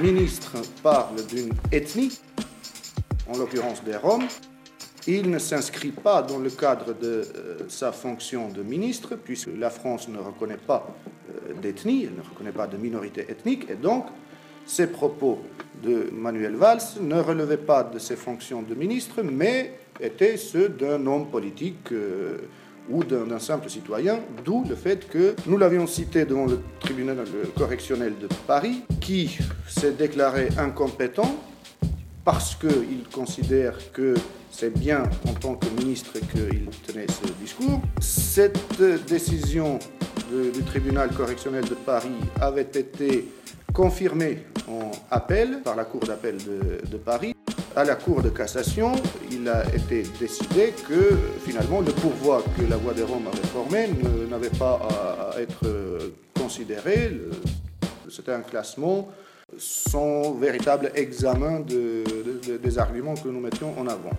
ministre 0.00 0.56
parle 0.82 1.26
d'une 1.26 1.52
ethnie, 1.72 2.18
en 3.28 3.36
l'occurrence 3.36 3.84
des 3.84 3.96
Roms, 3.96 4.28
il 5.06 5.30
ne 5.30 5.38
s'inscrit 5.38 5.90
pas 5.90 6.22
dans 6.22 6.38
le 6.38 6.50
cadre 6.50 6.94
de 6.94 7.06
euh, 7.06 7.58
sa 7.68 7.92
fonction 7.92 8.48
de 8.48 8.62
ministre, 8.62 9.16
puisque 9.16 9.50
la 9.56 9.70
France 9.70 10.08
ne 10.08 10.18
reconnaît 10.18 10.56
pas 10.56 10.94
euh, 11.30 11.54
d'ethnie, 11.60 12.04
elle 12.04 12.16
ne 12.16 12.28
reconnaît 12.28 12.52
pas 12.52 12.66
de 12.66 12.76
minorité 12.76 13.26
ethnique, 13.28 13.70
et 13.70 13.74
donc 13.74 14.06
ces 14.66 14.88
propos 14.88 15.42
de 15.82 16.10
Manuel 16.12 16.56
Valls 16.56 16.82
ne 17.00 17.20
relevaient 17.20 17.56
pas 17.56 17.84
de 17.84 17.98
ses 17.98 18.16
fonctions 18.16 18.62
de 18.62 18.74
ministre, 18.74 19.22
mais 19.22 19.78
étaient 20.00 20.36
ceux 20.36 20.68
d'un 20.68 21.06
homme 21.06 21.28
politique 21.28 21.92
euh, 21.92 22.38
ou 22.88 23.04
d'un 23.04 23.26
d'un 23.26 23.38
simple 23.38 23.68
citoyen, 23.68 24.20
d'où 24.44 24.64
le 24.68 24.74
fait 24.74 25.08
que 25.08 25.34
nous 25.46 25.56
l'avions 25.56 25.86
cité 25.86 26.24
devant 26.24 26.46
le 26.46 26.60
tribunal 26.80 27.18
correctionnel 27.56 28.14
de 28.20 28.28
Paris, 28.46 28.82
qui 29.00 29.38
s'est 29.68 29.92
déclaré 29.92 30.48
incompétent 30.58 31.36
parce 32.24 32.56
qu'il 32.56 33.04
considère 33.12 33.92
que 33.92 34.14
c'est 34.50 34.72
bien 34.76 35.02
en 35.28 35.32
tant 35.34 35.54
que 35.54 35.66
ministre 35.80 36.12
qu'il 36.32 36.68
tenait 36.86 37.06
ce 37.08 37.30
discours. 37.40 37.80
Cette 38.00 38.58
décision 39.08 39.78
du 40.30 40.62
tribunal 40.62 41.10
correctionnel 41.10 41.64
de 41.64 41.74
Paris 41.74 42.16
avait 42.40 42.62
été 42.62 43.28
confirmée 43.72 44.38
en 44.68 44.90
appel 45.10 45.60
par 45.62 45.76
la 45.76 45.84
Cour 45.84 46.00
d'appel 46.00 46.36
de, 46.38 46.96
Paris. 46.96 47.34
À 47.76 47.84
la 47.84 47.94
Cour 47.94 48.22
de 48.22 48.30
cassation, 48.30 48.92
il 49.30 49.46
a 49.48 49.62
été 49.74 50.02
décidé 50.18 50.72
que 50.88 51.10
finalement 51.44 51.80
le 51.80 51.92
pourvoi 51.92 52.42
que 52.56 52.62
la 52.68 52.76
Voix 52.76 52.94
des 52.94 53.02
Roms 53.02 53.26
avait 53.28 53.46
formé 53.48 53.88
n'avait 54.30 54.48
pas 54.58 54.80
à, 55.34 55.40
être 55.40 55.66
considéré. 56.40 57.12
C'était 58.08 58.32
un 58.32 58.40
classement 58.40 59.08
sans 59.58 60.32
véritable 60.32 60.90
examen 60.94 61.60
de- 61.60 62.02
de- 62.04 62.52
de- 62.52 62.56
des 62.56 62.78
arguments 62.78 63.14
que 63.14 63.28
nous 63.28 63.40
mettions 63.40 63.78
en 63.78 63.86
avant. 63.86 64.10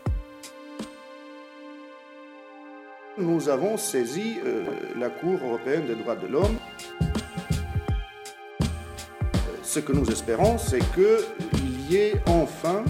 Nous 3.20 3.50
avons 3.50 3.78
saisi 3.78 4.38
euh, 4.46 4.64
la 4.96 5.10
Cour 5.10 5.40
européenne 5.44 5.88
des 5.88 5.96
droits 5.96 6.16
de 6.16 6.28
l'homme. 6.28 6.56
Euh, 7.02 8.66
Ce 9.64 9.80
que 9.80 9.92
nous 9.92 10.06
espérons, 10.06 10.60
c'est 10.60 10.84
qu'il 10.94 11.92
y 11.92 11.96
ait 11.96 12.22
enfin 12.28 12.84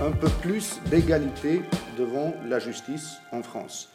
un 0.00 0.10
peu 0.10 0.28
plus 0.42 0.80
d'égalité 0.90 1.62
devant 1.96 2.34
la 2.48 2.58
justice 2.58 3.18
en 3.30 3.44
France. 3.44 3.90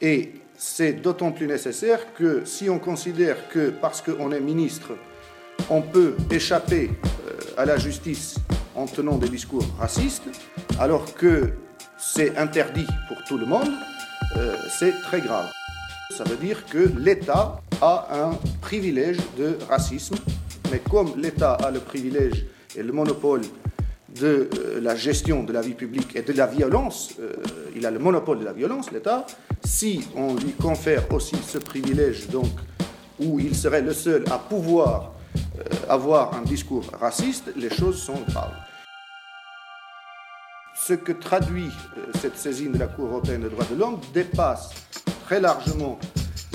Et 0.00 0.32
c'est 0.56 0.94
d'autant 0.94 1.32
plus 1.32 1.46
nécessaire 1.46 2.14
que 2.14 2.46
si 2.46 2.70
on 2.70 2.78
considère 2.78 3.46
que 3.48 3.68
parce 3.68 4.00
qu'on 4.00 4.32
est 4.32 4.40
ministre, 4.40 4.92
on 5.68 5.82
peut 5.82 6.16
échapper 6.30 6.88
euh, 7.28 7.32
à 7.58 7.66
la 7.66 7.76
justice 7.76 8.36
en 8.74 8.86
tenant 8.86 9.18
des 9.18 9.28
discours 9.28 9.66
racistes, 9.78 10.30
alors 10.78 11.12
que 11.12 11.50
c'est 11.98 12.38
interdit 12.38 12.86
pour 13.06 13.22
tout 13.24 13.36
le 13.36 13.44
monde, 13.44 13.68
euh, 14.36 14.56
c'est 14.68 15.00
très 15.02 15.20
grave. 15.20 15.50
Ça 16.10 16.24
veut 16.24 16.36
dire 16.36 16.64
que 16.66 16.90
l'État 16.98 17.60
a 17.80 18.08
un 18.12 18.38
privilège 18.60 19.18
de 19.38 19.58
racisme, 19.68 20.16
mais 20.70 20.78
comme 20.78 21.12
l'État 21.16 21.54
a 21.54 21.70
le 21.70 21.80
privilège 21.80 22.46
et 22.76 22.82
le 22.82 22.92
monopole 22.92 23.42
de 24.20 24.48
euh, 24.58 24.80
la 24.80 24.96
gestion 24.96 25.44
de 25.44 25.52
la 25.52 25.60
vie 25.60 25.74
publique 25.74 26.16
et 26.16 26.22
de 26.22 26.32
la 26.32 26.46
violence, 26.46 27.14
euh, 27.20 27.32
il 27.76 27.86
a 27.86 27.90
le 27.90 27.98
monopole 27.98 28.40
de 28.40 28.44
la 28.44 28.52
violence, 28.52 28.90
l'État, 28.90 29.26
si 29.64 30.08
on 30.16 30.34
lui 30.34 30.52
confère 30.52 31.12
aussi 31.12 31.36
ce 31.36 31.58
privilège, 31.58 32.28
donc, 32.28 32.50
où 33.18 33.38
il 33.38 33.54
serait 33.54 33.82
le 33.82 33.92
seul 33.92 34.24
à 34.30 34.38
pouvoir 34.38 35.12
avoir 35.88 36.34
un 36.34 36.42
discours 36.42 36.84
raciste, 36.98 37.52
les 37.54 37.70
choses 37.70 38.00
sont 38.02 38.20
graves. 38.26 38.54
Ce 40.90 40.96
que 40.96 41.12
traduit 41.12 41.68
euh, 41.98 42.10
cette 42.20 42.36
saisine 42.36 42.72
de 42.72 42.78
la 42.78 42.88
Cour 42.88 43.06
européenne 43.06 43.42
des 43.42 43.48
droits 43.48 43.64
de 43.70 43.76
l'homme 43.76 44.00
dépasse 44.12 44.70
très 45.24 45.40
largement 45.40 46.00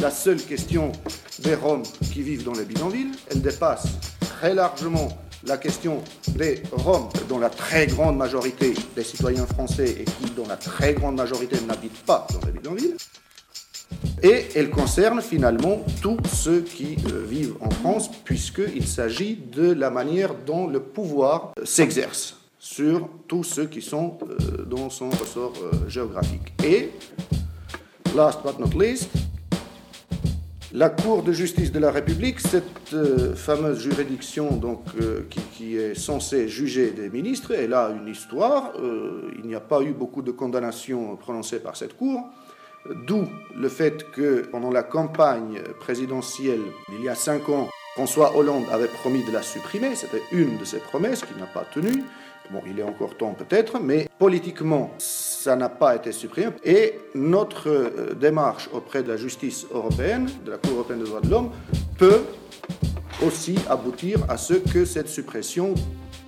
la 0.01 0.11
seule 0.11 0.41
question 0.41 0.91
des 1.39 1.55
Roms 1.55 1.85
qui 2.11 2.21
vivent 2.21 2.43
dans 2.43 2.51
les 2.51 2.65
bidonvilles. 2.65 3.13
Elle 3.31 3.41
dépasse 3.41 3.87
très 4.19 4.53
largement 4.53 5.07
la 5.45 5.55
question 5.55 6.03
des 6.35 6.61
Roms, 6.73 7.07
dont 7.29 7.39
la 7.39 7.49
très 7.49 7.87
grande 7.87 8.17
majorité 8.17 8.73
des 8.93 9.05
citoyens 9.05 9.45
français 9.45 10.01
et 10.01 10.03
qui, 10.03 10.29
dont 10.31 10.49
la 10.49 10.57
très 10.57 10.93
grande 10.93 11.15
majorité 11.15 11.55
n'habitent 11.65 12.03
pas 12.05 12.27
dans 12.33 12.45
les 12.45 12.51
bidonvilles. 12.51 12.97
Et 14.21 14.47
elle 14.53 14.69
concerne 14.69 15.21
finalement 15.21 15.81
tous 16.01 16.17
ceux 16.33 16.59
qui 16.59 16.97
euh, 17.09 17.23
vivent 17.25 17.55
en 17.61 17.69
France, 17.69 18.11
puisqu'il 18.25 18.85
s'agit 18.85 19.37
de 19.37 19.71
la 19.71 19.89
manière 19.89 20.35
dont 20.45 20.67
le 20.67 20.81
pouvoir 20.81 21.53
s'exerce 21.63 22.34
sur 22.75 23.07
tous 23.25 23.45
ceux 23.45 23.67
qui 23.67 23.81
sont 23.81 24.17
euh, 24.23 24.65
dans 24.65 24.89
son 24.89 25.09
ressort 25.09 25.53
euh, 25.63 25.87
géographique. 25.87 26.51
Et, 26.61 26.91
last 28.13 28.39
but 28.43 28.59
not 28.59 28.77
least, 28.77 29.09
la 30.73 30.89
Cour 30.89 31.23
de 31.23 31.31
justice 31.31 31.71
de 31.71 31.79
la 31.79 31.89
République, 31.89 32.41
cette 32.41 32.93
euh, 32.93 33.33
fameuse 33.33 33.79
juridiction 33.79 34.57
donc, 34.57 34.83
qui, 35.29 35.39
qui 35.53 35.77
est 35.77 35.95
censée 35.95 36.49
juger 36.49 36.91
des 36.91 37.09
ministres, 37.09 37.53
elle 37.53 37.73
a 37.73 37.91
une 37.91 38.09
histoire. 38.09 38.73
Il 39.37 39.47
n'y 39.47 39.55
a 39.55 39.61
pas 39.61 39.81
eu 39.81 39.93
beaucoup 39.93 40.21
de 40.21 40.31
condamnations 40.31 41.15
prononcées 41.15 41.59
par 41.59 41.77
cette 41.77 41.95
Cour. 41.95 42.27
D'où 43.07 43.23
le 43.55 43.69
fait 43.69 44.11
que 44.11 44.41
pendant 44.51 44.69
la 44.69 44.83
campagne 44.83 45.61
présidentielle, 45.79 46.65
il 46.91 47.05
y 47.05 47.09
a 47.09 47.15
cinq 47.15 47.47
ans, 47.47 47.69
François 47.95 48.35
Hollande 48.35 48.65
avait 48.69 48.89
promis 48.89 49.23
de 49.23 49.31
la 49.31 49.41
supprimer. 49.41 49.95
C'était 49.95 50.23
une 50.33 50.57
de 50.57 50.65
ses 50.65 50.79
promesses 50.79 51.23
qu'il 51.23 51.37
n'a 51.37 51.47
pas 51.47 51.63
tenue. 51.73 52.03
Bon, 52.51 52.61
il 52.67 52.79
est 52.79 52.83
encore 52.83 53.17
temps 53.17 53.33
peut-être, 53.33 53.79
mais 53.79 54.07
politiquement, 54.19 54.93
ça 54.99 55.55
n'a 55.55 55.69
pas 55.69 55.95
été 55.95 56.11
supprimé. 56.11 56.51
Et 56.63 56.99
notre 57.15 57.69
euh, 57.69 58.13
démarche 58.13 58.69
auprès 58.71 59.01
de 59.01 59.07
la 59.07 59.17
justice 59.17 59.65
européenne, 59.71 60.29
de 60.45 60.51
la 60.51 60.57
Cour 60.57 60.73
européenne 60.73 60.99
des 60.99 61.05
droits 61.05 61.21
de 61.21 61.29
l'homme, 61.29 61.51
peut 61.97 62.21
aussi 63.25 63.57
aboutir 63.67 64.19
à 64.29 64.37
ce 64.37 64.53
que 64.53 64.85
cette 64.85 65.09
suppression 65.09 65.73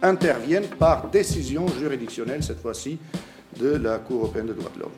intervienne 0.01 0.65
par 0.79 1.09
décision 1.09 1.67
juridictionnelle, 1.67 2.43
cette 2.43 2.61
fois-ci, 2.61 2.97
de 3.59 3.69
la 3.69 3.99
Cour 3.99 4.23
européenne 4.23 4.47
des 4.47 4.53
droits 4.53 4.71
de 4.75 4.79
l'homme. 4.81 4.91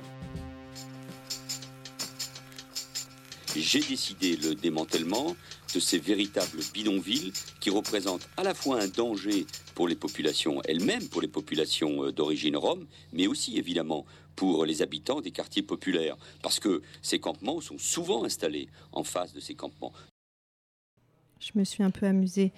J'ai 3.56 3.80
décidé 3.82 4.38
le 4.38 4.56
démantèlement 4.56 5.36
de 5.74 5.80
ces 5.80 6.00
véritables 6.00 6.60
bidonvilles 6.74 7.34
qui 7.60 7.70
représentent 7.70 8.28
à 8.38 8.44
la 8.44 8.54
fois 8.54 8.80
un 8.82 8.88
danger 8.88 9.46
pour 9.80 9.88
les 9.88 9.96
populations 9.96 10.62
elles-mêmes, 10.68 11.08
pour 11.08 11.22
les 11.22 11.30
populations 11.30 12.04
euh, 12.04 12.12
d'origine 12.12 12.58
rome, 12.58 12.86
mais 13.14 13.28
aussi 13.28 13.58
évidemment 13.58 14.06
pour 14.36 14.66
les 14.66 14.82
habitants 14.82 15.22
des 15.22 15.32
quartiers 15.32 15.62
populaires, 15.62 16.18
parce 16.42 16.60
que 16.60 16.82
ces 17.02 17.20
campements 17.20 17.62
sont 17.62 17.78
souvent 17.78 18.26
installés 18.26 18.68
en 18.92 19.06
face 19.06 19.32
de 19.34 19.40
ces 19.40 19.56
campements. 19.56 19.94
Je 21.40 21.52
me 21.56 21.64
suis 21.64 21.82
un 21.82 21.92
peu 21.92 22.08
amusée 22.08 22.52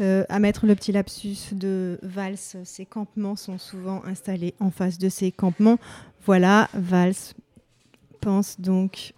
euh, 0.00 0.24
à 0.30 0.38
mettre 0.38 0.64
le 0.64 0.74
petit 0.74 0.92
lapsus 0.92 1.52
de 1.52 1.98
Vals. 2.00 2.38
Ces 2.64 2.86
campements 2.86 3.36
sont 3.36 3.58
souvent 3.58 4.02
installés 4.06 4.54
en 4.58 4.70
face 4.70 4.96
de 4.96 5.10
ces 5.10 5.30
campements. 5.30 5.78
Voilà, 6.24 6.70
Vals 6.72 7.34
pense 8.22 8.58
donc 8.58 9.12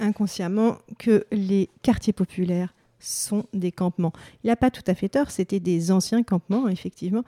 inconsciemment 0.00 0.78
que 0.98 1.26
les 1.32 1.68
quartiers 1.82 2.14
populaires 2.14 2.72
sont 3.00 3.44
des 3.52 3.72
campements. 3.72 4.12
Il 4.42 4.48
n'a 4.48 4.56
pas 4.56 4.70
tout 4.70 4.82
à 4.86 4.94
fait 4.94 5.08
tort, 5.08 5.30
c'était 5.30 5.60
des 5.60 5.90
anciens 5.92 6.22
campements, 6.22 6.68
effectivement. 6.68 7.22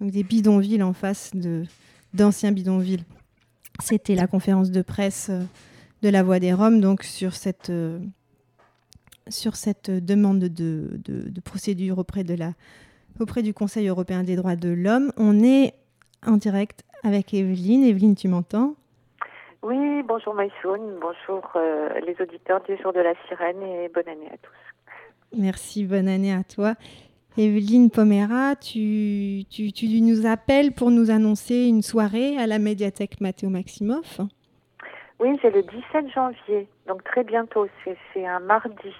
Donc 0.00 0.10
des 0.10 0.22
bidonvilles 0.22 0.82
en 0.82 0.92
face 0.92 1.30
de, 1.34 1.64
d'anciens 2.14 2.52
bidonvilles. 2.52 3.04
C'était 3.80 4.14
la 4.14 4.26
conférence 4.26 4.70
de 4.70 4.82
presse 4.82 5.28
euh, 5.30 5.42
de 6.02 6.08
la 6.08 6.22
Voix 6.22 6.38
des 6.40 6.52
Roms, 6.52 6.80
donc 6.80 7.04
sur 7.04 7.34
cette, 7.34 7.70
euh, 7.70 7.98
sur 9.28 9.56
cette 9.56 9.90
demande 9.90 10.40
de, 10.40 11.00
de- 11.04 11.40
procédure 11.40 11.98
auprès, 11.98 12.24
de 12.24 12.34
la, 12.34 12.52
auprès 13.20 13.42
du 13.42 13.54
Conseil 13.54 13.86
européen 13.88 14.24
des 14.24 14.36
droits 14.36 14.56
de 14.56 14.68
l'homme. 14.68 15.12
On 15.16 15.42
est 15.42 15.74
en 16.26 16.36
direct 16.36 16.84
avec 17.04 17.32
Evelyne. 17.34 17.84
Evelyne, 17.84 18.14
tu 18.14 18.28
m'entends? 18.28 18.74
Oui, 19.62 20.02
bonjour 20.02 20.34
Maïsoun, 20.34 20.98
bonjour 21.00 21.48
euh, 21.54 21.88
les 22.06 22.16
auditeurs 22.20 22.62
du 22.62 22.76
jour 22.82 22.92
de 22.92 23.00
la 23.00 23.14
sirène 23.28 23.62
et 23.62 23.88
bonne 23.88 24.08
année 24.08 24.28
à 24.32 24.36
tous. 24.38 24.71
Merci, 25.36 25.84
bonne 25.84 26.08
année 26.08 26.32
à 26.32 26.44
toi. 26.44 26.74
Evelyne 27.38 27.90
Pomera, 27.90 28.56
tu, 28.56 29.44
nous 30.02 30.26
appelles 30.26 30.72
pour 30.72 30.90
nous 30.90 31.10
annoncer 31.10 31.66
une 31.66 31.80
soirée 31.80 32.36
à 32.36 32.46
la 32.46 32.58
médiathèque 32.58 33.20
Mathéo 33.20 33.48
Maximoff. 33.48 34.20
Oui, 35.18 35.38
c'est 35.40 35.50
le 35.50 35.62
17 35.62 36.10
janvier, 36.14 36.68
donc 36.86 37.02
très 37.04 37.24
bientôt, 37.24 37.66
c'est 37.84 38.26
un 38.26 38.40
mardi. 38.40 38.92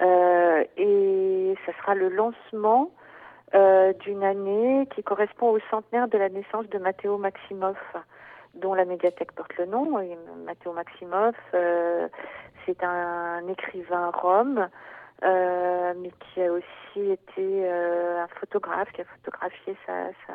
Euh, 0.00 0.64
et 0.76 1.54
ça 1.66 1.72
sera 1.78 1.94
le 1.94 2.08
lancement 2.08 2.90
euh, 3.54 3.92
d'une 4.00 4.24
année 4.24 4.88
qui 4.94 5.02
correspond 5.02 5.50
au 5.50 5.58
centenaire 5.70 6.08
de 6.08 6.16
la 6.16 6.30
naissance 6.30 6.66
de 6.70 6.78
Matteo 6.78 7.18
Maximoff, 7.18 7.76
dont 8.54 8.72
la 8.72 8.86
médiathèque 8.86 9.32
porte 9.32 9.54
le 9.58 9.66
nom. 9.66 10.00
Et 10.00 10.16
Matteo 10.46 10.72
Maximoff, 10.72 11.36
euh, 11.52 12.08
c'est 12.64 12.82
un 12.82 13.46
écrivain 13.48 14.10
rome, 14.10 14.68
euh, 15.24 15.94
mais 15.96 16.10
qui 16.10 16.42
a 16.42 16.52
aussi 16.52 17.10
été 17.10 17.66
euh, 17.66 18.22
un 18.22 18.28
photographe, 18.40 18.90
qui 18.92 19.00
a 19.00 19.04
photographié 19.04 19.76
sa, 19.86 20.08
sa, 20.26 20.34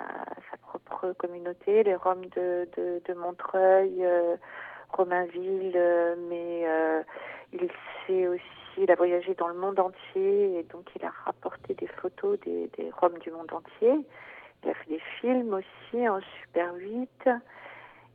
sa 0.52 0.58
propre 0.62 1.14
communauté, 1.14 1.84
les 1.84 1.96
Roms 1.96 2.26
de, 2.36 2.68
de, 2.78 3.02
de 3.06 3.14
Montreuil, 3.14 4.06
euh, 4.06 4.36
Romainville, 4.90 5.78
mais 6.30 6.66
il 7.52 7.70
s'est 8.06 8.28
aussi, 8.28 8.42
il 8.78 8.90
a 8.90 8.96
voyagé 8.96 9.34
dans 9.36 9.48
le 9.48 9.56
monde 9.56 9.80
entier 9.80 10.60
et 10.60 10.64
donc 10.64 10.88
il 10.96 11.06
a 11.06 11.12
rapporté 11.26 11.74
des 11.74 11.88
photos 11.88 12.40
des, 12.42 12.70
des 12.78 12.90
Roms 12.92 13.18
du 13.20 13.32
monde 13.32 13.52
entier. 13.52 14.06
Il 14.64 14.70
a 14.70 14.74
fait 14.74 14.90
des 14.90 15.02
films 15.20 15.54
aussi 15.54 16.10
en 16.10 16.20
Super 16.42 16.74
8. 16.76 17.30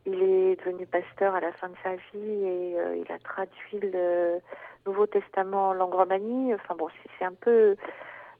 Il 0.05 0.21
est 0.21 0.55
devenu 0.57 0.85
pasteur 0.85 1.35
à 1.35 1.39
la 1.39 1.51
fin 1.53 1.69
de 1.69 1.75
sa 1.81 1.95
vie 1.95 2.45
et 2.45 2.79
euh, 2.79 2.97
il 2.97 3.11
a 3.11 3.19
traduit 3.19 3.79
le 3.79 4.39
Nouveau 4.85 5.07
Testament 5.07 5.69
en 5.69 5.73
langue 5.73 5.93
romanie. 5.93 6.53
Enfin 6.53 6.75
bon, 6.75 6.87
c'est 7.17 7.25
un 7.25 7.33
peu 7.33 7.75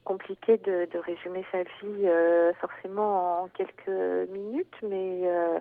compliqué 0.04 0.58
de, 0.58 0.88
résumer 0.98 1.46
sa 1.52 1.64
vie 1.64 2.06
euh, 2.08 2.54
forcément 2.56 3.44
en 3.44 3.48
quelques 3.48 4.30
minutes, 4.30 4.76
mais 4.84 5.22
euh, 5.24 5.60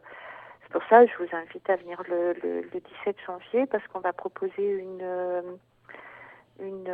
c'est 0.62 0.72
pour 0.72 0.83
ça 0.89 1.05
que 1.05 1.12
je 1.12 1.18
vous 1.18 1.37
invite 1.37 1.70
à 1.70 1.76
venir 1.76 2.03
le, 2.09 2.33
le, 2.43 2.62
le 2.62 2.80
17 3.05 3.16
janvier 3.26 3.66
parce 3.66 3.87
qu'on 3.89 4.01
va 4.01 4.12
proposer 4.12 4.68
une 4.78 5.03
euh, 5.03 5.43
une, 6.61 6.93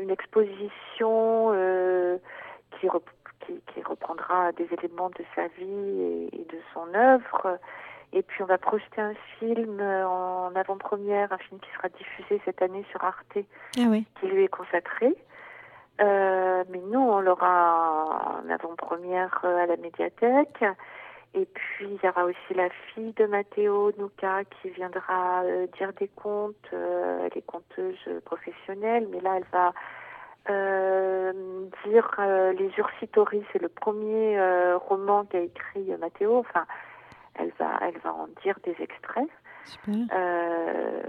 une 0.00 0.10
exposition 0.10 1.50
qui, 2.70 2.88
qui, 3.40 3.60
qui 3.66 3.82
reprendra 3.82 4.52
des 4.52 4.68
éléments 4.72 5.10
de 5.10 5.24
sa 5.34 5.48
vie 5.48 6.28
et 6.32 6.46
de 6.48 6.58
son 6.72 6.94
œuvre. 6.94 7.58
Et 8.14 8.22
puis 8.22 8.42
on 8.42 8.46
va 8.46 8.58
projeter 8.58 9.00
un 9.00 9.14
film 9.38 9.80
euh, 9.80 10.06
en 10.06 10.54
avant-première, 10.54 11.32
un 11.32 11.38
film 11.38 11.58
qui 11.60 11.68
sera 11.72 11.88
diffusé 11.88 12.40
cette 12.44 12.62
année 12.62 12.84
sur 12.92 13.02
Arte, 13.02 13.38
Ah 13.76 13.80
qui 14.20 14.26
lui 14.28 14.44
est 14.44 14.48
consacré. 14.48 15.16
Euh, 16.00 16.64
mais 16.70 16.80
nous, 16.90 17.00
on 17.00 17.20
l'aura 17.20 18.40
en 18.44 18.48
avant-première 18.48 19.40
euh, 19.44 19.64
à 19.64 19.66
la 19.66 19.76
médiathèque. 19.76 20.64
Et 21.34 21.46
puis, 21.46 21.88
il 21.90 21.98
y 22.04 22.08
aura 22.08 22.24
aussi 22.24 22.54
la 22.54 22.68
fille 22.70 23.12
de 23.14 23.26
Matteo, 23.26 23.90
Nuka, 23.98 24.44
qui 24.44 24.70
viendra 24.70 25.42
euh, 25.42 25.66
dire 25.76 25.92
des 25.94 26.08
contes. 26.08 26.54
Euh, 26.72 27.26
elle 27.26 27.38
est 27.38 27.46
conteuse 27.46 27.98
professionnelle, 28.24 29.08
mais 29.10 29.20
là, 29.20 29.38
elle 29.38 29.46
va 29.52 29.72
dire 31.86 32.10
Les 32.58 32.70
Ursitori. 32.78 33.42
C'est 33.52 33.62
le 33.62 33.68
premier 33.68 34.38
roman 34.76 35.24
qu'a 35.24 35.40
écrit 35.40 35.90
Matteo. 35.98 36.38
Enfin, 36.38 36.66
elle 37.36 37.52
va, 37.58 37.78
elle 37.82 37.98
va 37.98 38.12
en 38.14 38.28
dire 38.42 38.58
des 38.64 38.76
extraits. 38.80 39.28
Super. 39.64 39.94
Euh, 40.12 41.02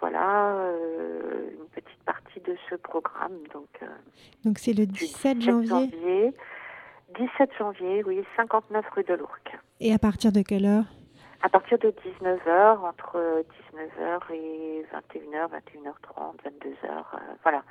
voilà 0.00 0.54
euh, 0.56 1.50
une 1.52 1.68
petite 1.68 2.02
partie 2.04 2.40
de 2.40 2.56
ce 2.68 2.74
programme. 2.76 3.36
Donc, 3.52 3.68
euh, 3.82 3.86
Donc 4.44 4.58
c'est 4.58 4.72
le 4.72 4.86
du 4.86 4.92
17 5.04 5.40
janvier. 5.40 5.68
janvier. 5.68 6.34
17 7.18 7.50
janvier, 7.58 8.04
oui, 8.04 8.24
59 8.36 8.84
rue 8.94 9.04
de 9.04 9.14
l'Ourcq. 9.14 9.58
Et 9.80 9.92
à 9.92 9.98
partir 9.98 10.32
de 10.32 10.42
quelle 10.42 10.64
heure? 10.66 10.84
À 11.42 11.48
partir 11.48 11.78
de 11.78 11.88
19h, 11.90 12.78
entre 12.86 13.42
19h 13.72 14.32
et 14.34 14.84
21h, 14.92 15.48
21h30, 15.48 16.36
22h, 16.44 16.84
euh, 16.84 17.18
voilà. 17.42 17.62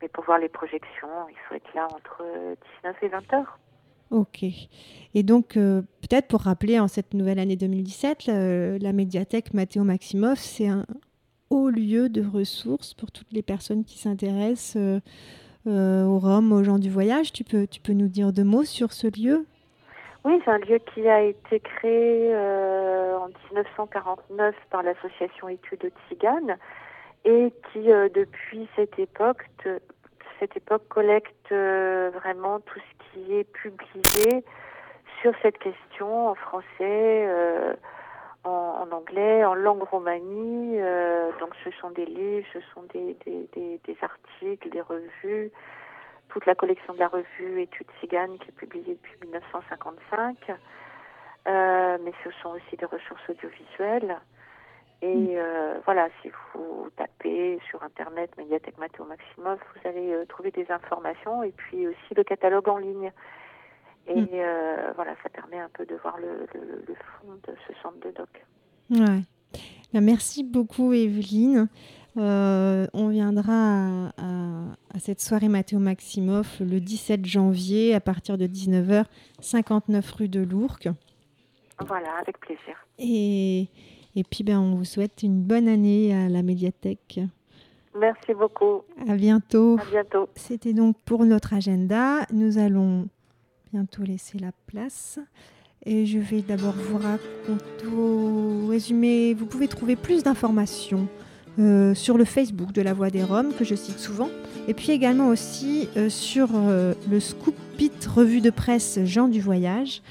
Mais 0.00 0.08
pour 0.08 0.24
voir 0.24 0.38
les 0.38 0.48
projections, 0.48 1.08
il 1.28 1.36
faut 1.48 1.54
être 1.54 1.74
là 1.74 1.86
entre 1.86 2.22
19 2.82 3.02
et 3.02 3.08
20h. 3.08 3.44
Ok. 4.10 4.44
Et 5.14 5.22
donc, 5.22 5.56
euh, 5.56 5.82
peut-être 6.00 6.28
pour 6.28 6.42
rappeler, 6.42 6.78
en 6.78 6.88
cette 6.88 7.14
nouvelle 7.14 7.38
année 7.38 7.56
2017, 7.56 8.26
la, 8.26 8.92
médiathèque 8.92 9.52
Mathéo 9.52 9.82
Maximoff, 9.82 10.38
c'est 10.38 10.68
un 10.68 10.84
haut 11.50 11.70
lieu 11.70 12.08
de 12.08 12.24
ressources 12.24 12.94
pour 12.94 13.10
toutes 13.10 13.32
les 13.32 13.42
personnes 13.42 13.84
qui 13.84 13.98
s'intéressent 13.98 14.76
euh, 14.76 15.00
euh, 15.66 16.04
aux 16.04 16.18
Roms, 16.18 16.52
aux 16.52 16.62
gens 16.62 16.78
du 16.78 16.90
voyage. 16.90 17.32
Tu 17.32 17.44
peux, 17.44 17.66
tu 17.66 17.80
peux 17.80 17.94
nous 17.94 18.08
dire 18.08 18.32
deux 18.32 18.44
mots 18.44 18.64
sur 18.64 18.92
ce 18.92 19.06
lieu? 19.06 19.44
Oui, 20.24 20.40
c'est 20.44 20.50
un 20.50 20.58
lieu 20.58 20.80
qui 20.92 21.06
a 21.08 21.22
été 21.22 21.60
créé 21.60 22.34
en 22.34 23.28
1949 23.52 24.54
par 24.70 24.82
l'association 24.82 25.48
Études 25.48 25.92
Tziganes 26.08 26.56
et 27.24 27.52
qui, 27.72 27.84
depuis 27.84 28.68
cette 28.74 28.98
époque, 28.98 29.48
cette 30.38 30.56
époque 30.56 30.86
collecte 30.88 31.52
euh, 31.52 32.10
vraiment 32.14 32.60
tout 32.60 32.78
ce 32.78 33.12
qui 33.12 33.34
est 33.34 33.44
publié 33.44 34.44
sur 35.20 35.32
cette 35.42 35.58
question 35.58 36.28
en 36.28 36.34
français, 36.34 36.64
euh, 36.80 37.74
en, 38.44 38.86
anglais, 38.92 39.44
en 39.44 39.54
langue 39.54 39.82
romanie. 39.82 40.80
euh, 40.80 41.30
donc 41.40 41.54
ce 41.64 41.70
sont 41.80 41.90
des 41.90 42.06
livres, 42.06 42.46
ce 42.52 42.60
sont 42.74 42.82
des, 42.92 43.16
des, 43.24 43.96
articles, 44.02 44.68
des 44.70 44.80
revues, 44.80 45.50
toute 46.28 46.46
la 46.46 46.54
collection 46.54 46.94
de 46.94 46.98
la 46.98 47.08
revue 47.08 47.62
Études 47.62 47.88
Tziganes 47.98 48.38
qui 48.38 48.48
est 48.48 48.56
publiée 48.56 48.94
depuis 48.94 49.16
1955. 49.22 50.36
Euh, 51.48 51.98
mais 52.02 52.12
ce 52.24 52.30
sont 52.42 52.50
aussi 52.50 52.76
des 52.76 52.86
ressources 52.86 53.28
audiovisuelles. 53.28 54.18
Et 55.02 55.38
euh, 55.38 55.74
voilà, 55.84 56.08
si 56.22 56.30
vous 56.54 56.88
tapez 56.96 57.58
sur 57.68 57.82
Internet 57.82 58.30
Médiathèque 58.38 58.78
Mathéo 58.78 59.04
Maximoff, 59.04 59.60
vous 59.74 59.88
allez 59.88 60.12
euh, 60.12 60.24
trouver 60.26 60.50
des 60.50 60.66
informations 60.70 61.42
et 61.42 61.52
puis 61.52 61.86
aussi 61.86 62.14
le 62.16 62.24
catalogue 62.24 62.68
en 62.68 62.78
ligne. 62.78 63.12
Et 64.08 64.20
Mm. 64.20 64.28
euh, 64.34 64.92
voilà, 64.94 65.14
ça 65.22 65.28
permet 65.28 65.58
un 65.58 65.68
peu 65.74 65.84
de 65.84 65.96
voir 65.96 66.16
le, 66.18 66.46
le, 66.54 66.84
le 66.86 66.94
fond 66.94 67.28
de 67.46 67.54
ce 67.66 67.72
centre 67.82 67.98
de 68.00 68.10
doc. 68.12 68.28
Ouais. 68.90 69.22
Ben, 69.92 70.00
merci 70.04 70.44
beaucoup, 70.44 70.92
Evelyne. 70.92 71.68
Euh, 72.16 72.86
on 72.94 73.08
viendra 73.08 73.52
à, 73.52 74.12
à- 74.16 74.72
à 74.94 74.98
cette 74.98 75.20
soirée 75.20 75.48
Mathéo 75.48 75.78
Maximoff 75.78 76.60
le 76.60 76.80
17 76.80 77.26
janvier 77.26 77.94
à 77.94 78.00
partir 78.00 78.38
de 78.38 78.46
19h, 78.46 79.04
59 79.40 80.10
rue 80.12 80.28
de 80.28 80.40
l'Ourcq. 80.40 80.88
Voilà, 81.86 82.14
avec 82.18 82.38
plaisir. 82.40 82.74
Et, 82.98 83.68
et 84.16 84.24
puis, 84.24 84.42
ben, 84.42 84.58
on 84.58 84.74
vous 84.74 84.86
souhaite 84.86 85.22
une 85.22 85.42
bonne 85.42 85.68
année 85.68 86.14
à 86.14 86.30
la 86.30 86.42
médiathèque. 86.42 87.20
Merci 87.98 88.34
beaucoup. 88.34 88.82
À 89.06 89.14
bientôt. 89.14 89.78
À 89.78 89.90
bientôt. 89.90 90.28
C'était 90.34 90.72
donc 90.72 90.96
pour 91.04 91.24
notre 91.24 91.52
agenda. 91.52 92.26
Nous 92.32 92.56
allons 92.56 93.08
bientôt 93.72 94.02
laisser 94.02 94.38
la 94.38 94.52
place. 94.66 95.18
Et 95.84 96.06
je 96.06 96.18
vais 96.18 96.40
d'abord 96.40 96.72
vous 96.72 96.96
raconter, 96.96 97.84
vous 97.84 98.66
résumer. 98.68 99.34
Vous 99.34 99.46
pouvez 99.46 99.68
trouver 99.68 99.96
plus 99.96 100.22
d'informations 100.22 101.08
euh, 101.58 101.94
sur 101.94 102.18
le 102.18 102.24
Facebook 102.24 102.72
de 102.72 102.82
la 102.82 102.92
Voix 102.92 103.10
des 103.10 103.22
Roms, 103.22 103.52
que 103.54 103.64
je 103.64 103.74
cite 103.74 103.98
souvent, 103.98 104.28
Et 104.66 104.74
puis 104.74 104.90
également 104.90 105.28
aussi 105.28 105.88
euh, 105.96 106.08
sur 106.08 106.48
euh, 106.54 106.92
le 107.10 107.20
Scoopit 107.20 107.92
revue 108.14 108.40
de 108.40 108.50
presse 108.50 108.98
Jean 109.04 109.28
du 109.28 109.40
Voyage, 109.40 110.02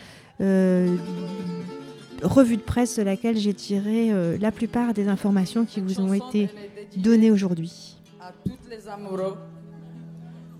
revue 2.23 2.57
de 2.57 2.61
presse 2.61 2.97
de 2.97 3.03
laquelle 3.03 3.37
j'ai 3.37 3.53
tiré 3.53 4.11
euh, 4.11 4.37
la 4.39 4.51
plupart 4.51 4.93
des 4.93 5.07
informations 5.07 5.65
qui 5.65 5.81
vous 5.81 5.99
ont 5.99 6.13
été 6.13 6.49
données 6.97 7.31
aujourd'hui. 7.31 7.97
à 8.21 8.31
toutes 8.43 8.69
les 8.69 8.87
amoureux. 8.87 9.37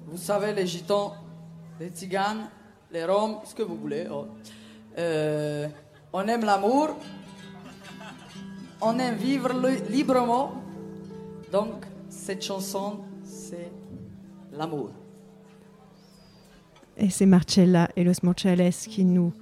Vous 0.07 0.17
savez, 0.17 0.53
les 0.53 0.67
gitans, 0.67 1.13
les 1.79 1.89
tziganes, 1.89 2.49
les 2.91 3.05
roms, 3.05 3.37
ce 3.45 3.55
que 3.55 3.63
vous 3.63 3.75
voulez. 3.75 4.05
oh. 4.11 4.27
Euh, 4.97 5.67
on 6.13 6.25
aime 6.27 6.45
l'amour. 6.45 6.95
On 8.81 8.97
aime 8.99 9.15
vivre 9.15 9.49
li- 9.53 9.81
librement. 9.89 10.53
Donc, 11.51 11.85
cette 12.09 12.43
chanson, 12.43 12.99
c'est 13.23 13.71
l'amour. 14.53 14.91
Et 16.97 17.09
c'est 17.09 17.25
Marcella 17.25 17.89
et 17.95 18.03
Los 18.03 18.23
Morchales 18.23 18.71
qui 18.71 19.03
nous 19.03 19.33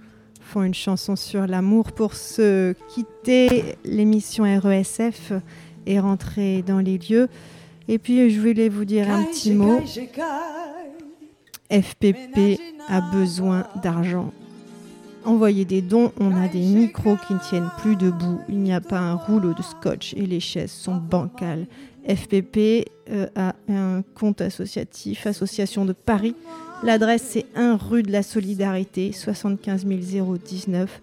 font 0.54 0.62
une 0.62 0.76
chanson 0.76 1.16
sur 1.16 1.48
l'amour 1.48 1.94
pour 1.94 2.14
se 2.14 2.76
quitter 2.90 3.76
l'émission 3.84 4.44
RESF 4.44 5.34
et 5.88 6.00
rentrer 6.00 6.62
dans 6.62 6.78
les 6.78 7.00
lieux. 7.00 7.28
Et 7.88 7.98
puis 7.98 8.30
je 8.30 8.40
voulais 8.40 8.70
vous 8.70 8.86
dire 8.86 9.10
un 9.10 9.24
petit 9.24 9.52
mot. 9.52 9.82
FPP 11.72 12.60
a 12.88 13.02
besoin 13.02 13.66
d'argent. 13.82 14.32
Envoyez 15.26 15.66
des 15.66 15.82
dons, 15.82 16.12
on 16.20 16.36
a 16.36 16.48
des 16.48 16.60
micros 16.60 17.16
qui 17.28 17.34
ne 17.34 17.40
tiennent 17.40 17.72
plus 17.80 17.96
debout, 17.96 18.40
il 18.48 18.60
n'y 18.60 18.74
a 18.74 18.82
pas 18.82 19.00
un 19.00 19.16
rouleau 19.16 19.56
de 19.56 19.64
scotch 19.64 20.14
et 20.14 20.28
les 20.28 20.40
chaises 20.40 20.72
sont 20.72 20.98
bancales. 20.98 21.66
FPP 22.08 22.86
euh, 23.10 23.28
a 23.36 23.56
un 23.70 24.04
compte 24.14 24.42
associatif, 24.42 25.26
Association 25.26 25.86
de 25.86 25.94
Paris. 25.94 26.36
L'adresse 26.84 27.24
c'est 27.24 27.46
1 27.56 27.78
rue 27.78 28.04
de 28.04 28.12
la 28.12 28.24
Solidarité, 28.24 29.14
75 29.14 29.86
019. 29.86 31.02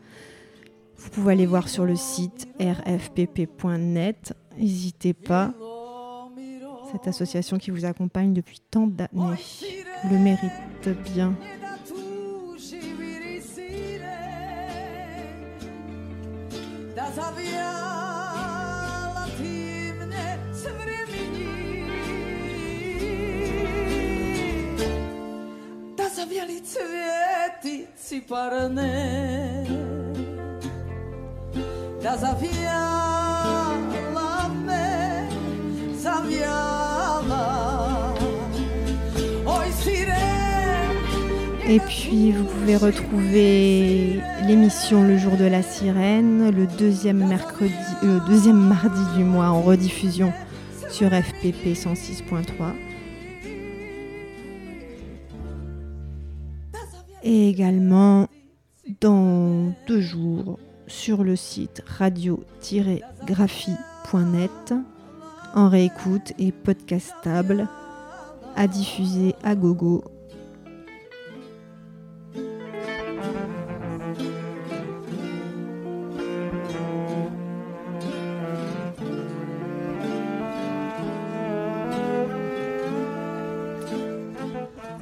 Vous 0.99 1.11
pouvez 1.11 1.33
aller 1.33 1.47
voir 1.47 1.69
sur 1.71 1.87
le 1.87 1.97
site 1.97 2.49
rfpp.net. 2.61 4.35
N'hésitez 4.59 5.15
pas. 5.15 5.55
Cette 6.93 7.09
association 7.09 7.57
qui 7.57 7.71
vous 7.71 7.87
accompagne 7.87 8.35
depuis 8.35 8.61
tant 8.71 8.87
d'années 8.87 9.37
le 10.11 10.19
mérite 10.19 10.89
bien. 11.15 11.35
Et 41.69 41.79
puis 41.79 42.33
vous 42.33 42.45
pouvez 42.45 42.77
retrouver 42.77 44.21
l'émission 44.47 45.05
Le 45.05 45.17
jour 45.17 45.37
de 45.37 45.45
la 45.45 45.63
sirène, 45.63 46.51
le 46.51 46.67
deuxième 46.67 47.25
mercredi, 47.29 47.73
euh, 48.03 48.19
deuxième 48.27 48.59
mardi 48.61 49.03
du 49.17 49.23
mois 49.23 49.51
en 49.51 49.63
rediffusion 49.63 50.33
sur 50.91 51.11
FPP 51.11 51.75
106.3. 51.75 52.90
Et 57.33 57.49
également 57.49 58.27
dans 59.01 59.73
deux 59.87 60.01
jours 60.01 60.59
sur 60.89 61.23
le 61.23 61.37
site 61.37 61.81
radio-graphie.net 61.87 64.75
en 65.55 65.69
réécoute 65.69 66.33
et 66.41 66.51
podcastable 66.51 67.69
à 68.57 68.67
diffuser 68.67 69.37
à 69.45 69.55
gogo 69.55 70.03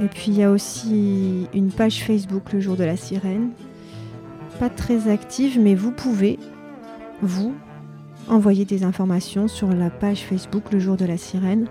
Et 0.01 0.07
puis 0.07 0.27
il 0.29 0.39
y 0.39 0.43
a 0.45 0.51
aussi 0.51 1.49
une 1.53 1.71
page 1.71 2.05
Facebook 2.05 2.53
le 2.53 2.61
jour 2.61 2.77
de 2.77 2.85
la 2.85 2.97
sirène. 2.97 3.51
Pas 4.61 4.71
très 4.71 5.09
active, 5.11 5.59
mais 5.61 5.75
vous 5.75 5.91
pouvez, 5.91 6.39
vous, 7.23 7.55
envoyer 8.29 8.65
des 8.65 8.85
informations 8.85 9.49
sur 9.49 9.69
la 9.69 9.91
page 9.91 10.25
Facebook 10.25 10.73
le 10.73 10.79
jour 10.79 10.97
de 10.97 11.05
la 11.05 11.17
sirène. 11.17 11.67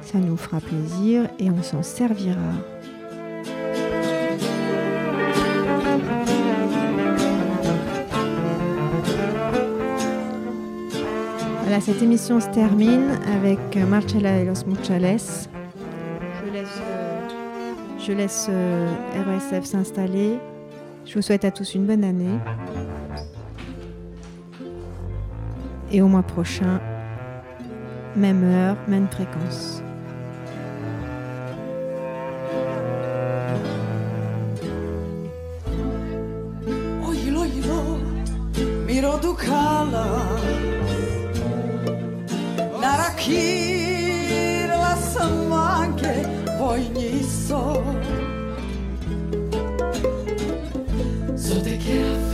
Ça 0.00 0.18
nous 0.18 0.36
fera 0.36 0.60
plaisir 0.60 1.28
et 1.38 1.50
on 1.50 1.62
s'en 1.62 1.82
servira. 1.82 2.36
Voilà, 11.62 11.80
cette 11.80 12.02
émission 12.02 12.38
se 12.40 12.48
termine 12.48 13.18
avec 13.34 13.58
Marcella 13.88 14.40
et 14.40 14.44
Los 14.44 14.66
Muchales. 14.66 15.48
Je 18.04 18.12
laisse, 18.12 18.48
euh, 18.50 18.88
RSF 19.14 19.64
s'installer. 19.64 20.38
Je 21.06 21.14
vous 21.14 21.22
souhaite 21.22 21.44
à 21.44 21.52
tous 21.52 21.74
une 21.74 21.86
bonne 21.86 22.02
année. 22.02 22.38
Et 25.92 26.02
au 26.02 26.08
mois 26.08 26.22
prochain, 26.22 26.80
même 28.16 28.42
heure, 28.42 28.76
même 28.88 29.06
fréquence. 29.08 29.82
Miro 38.86 39.18
dukala 39.18 40.04
Narakirla 42.80 43.71
gift. 51.84 52.31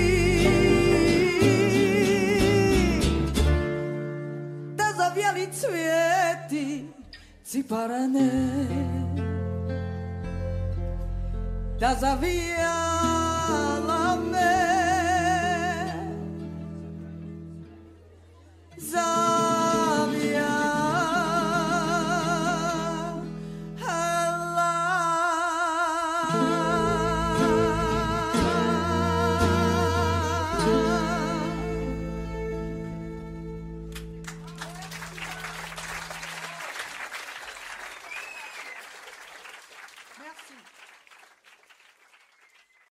Da 4.76 4.86
zavijali 4.96 5.44
cvjeti 5.52 6.68
ciparane 7.44 8.30
das 11.82 12.04
havia 12.04 12.78
lá. 13.88 14.71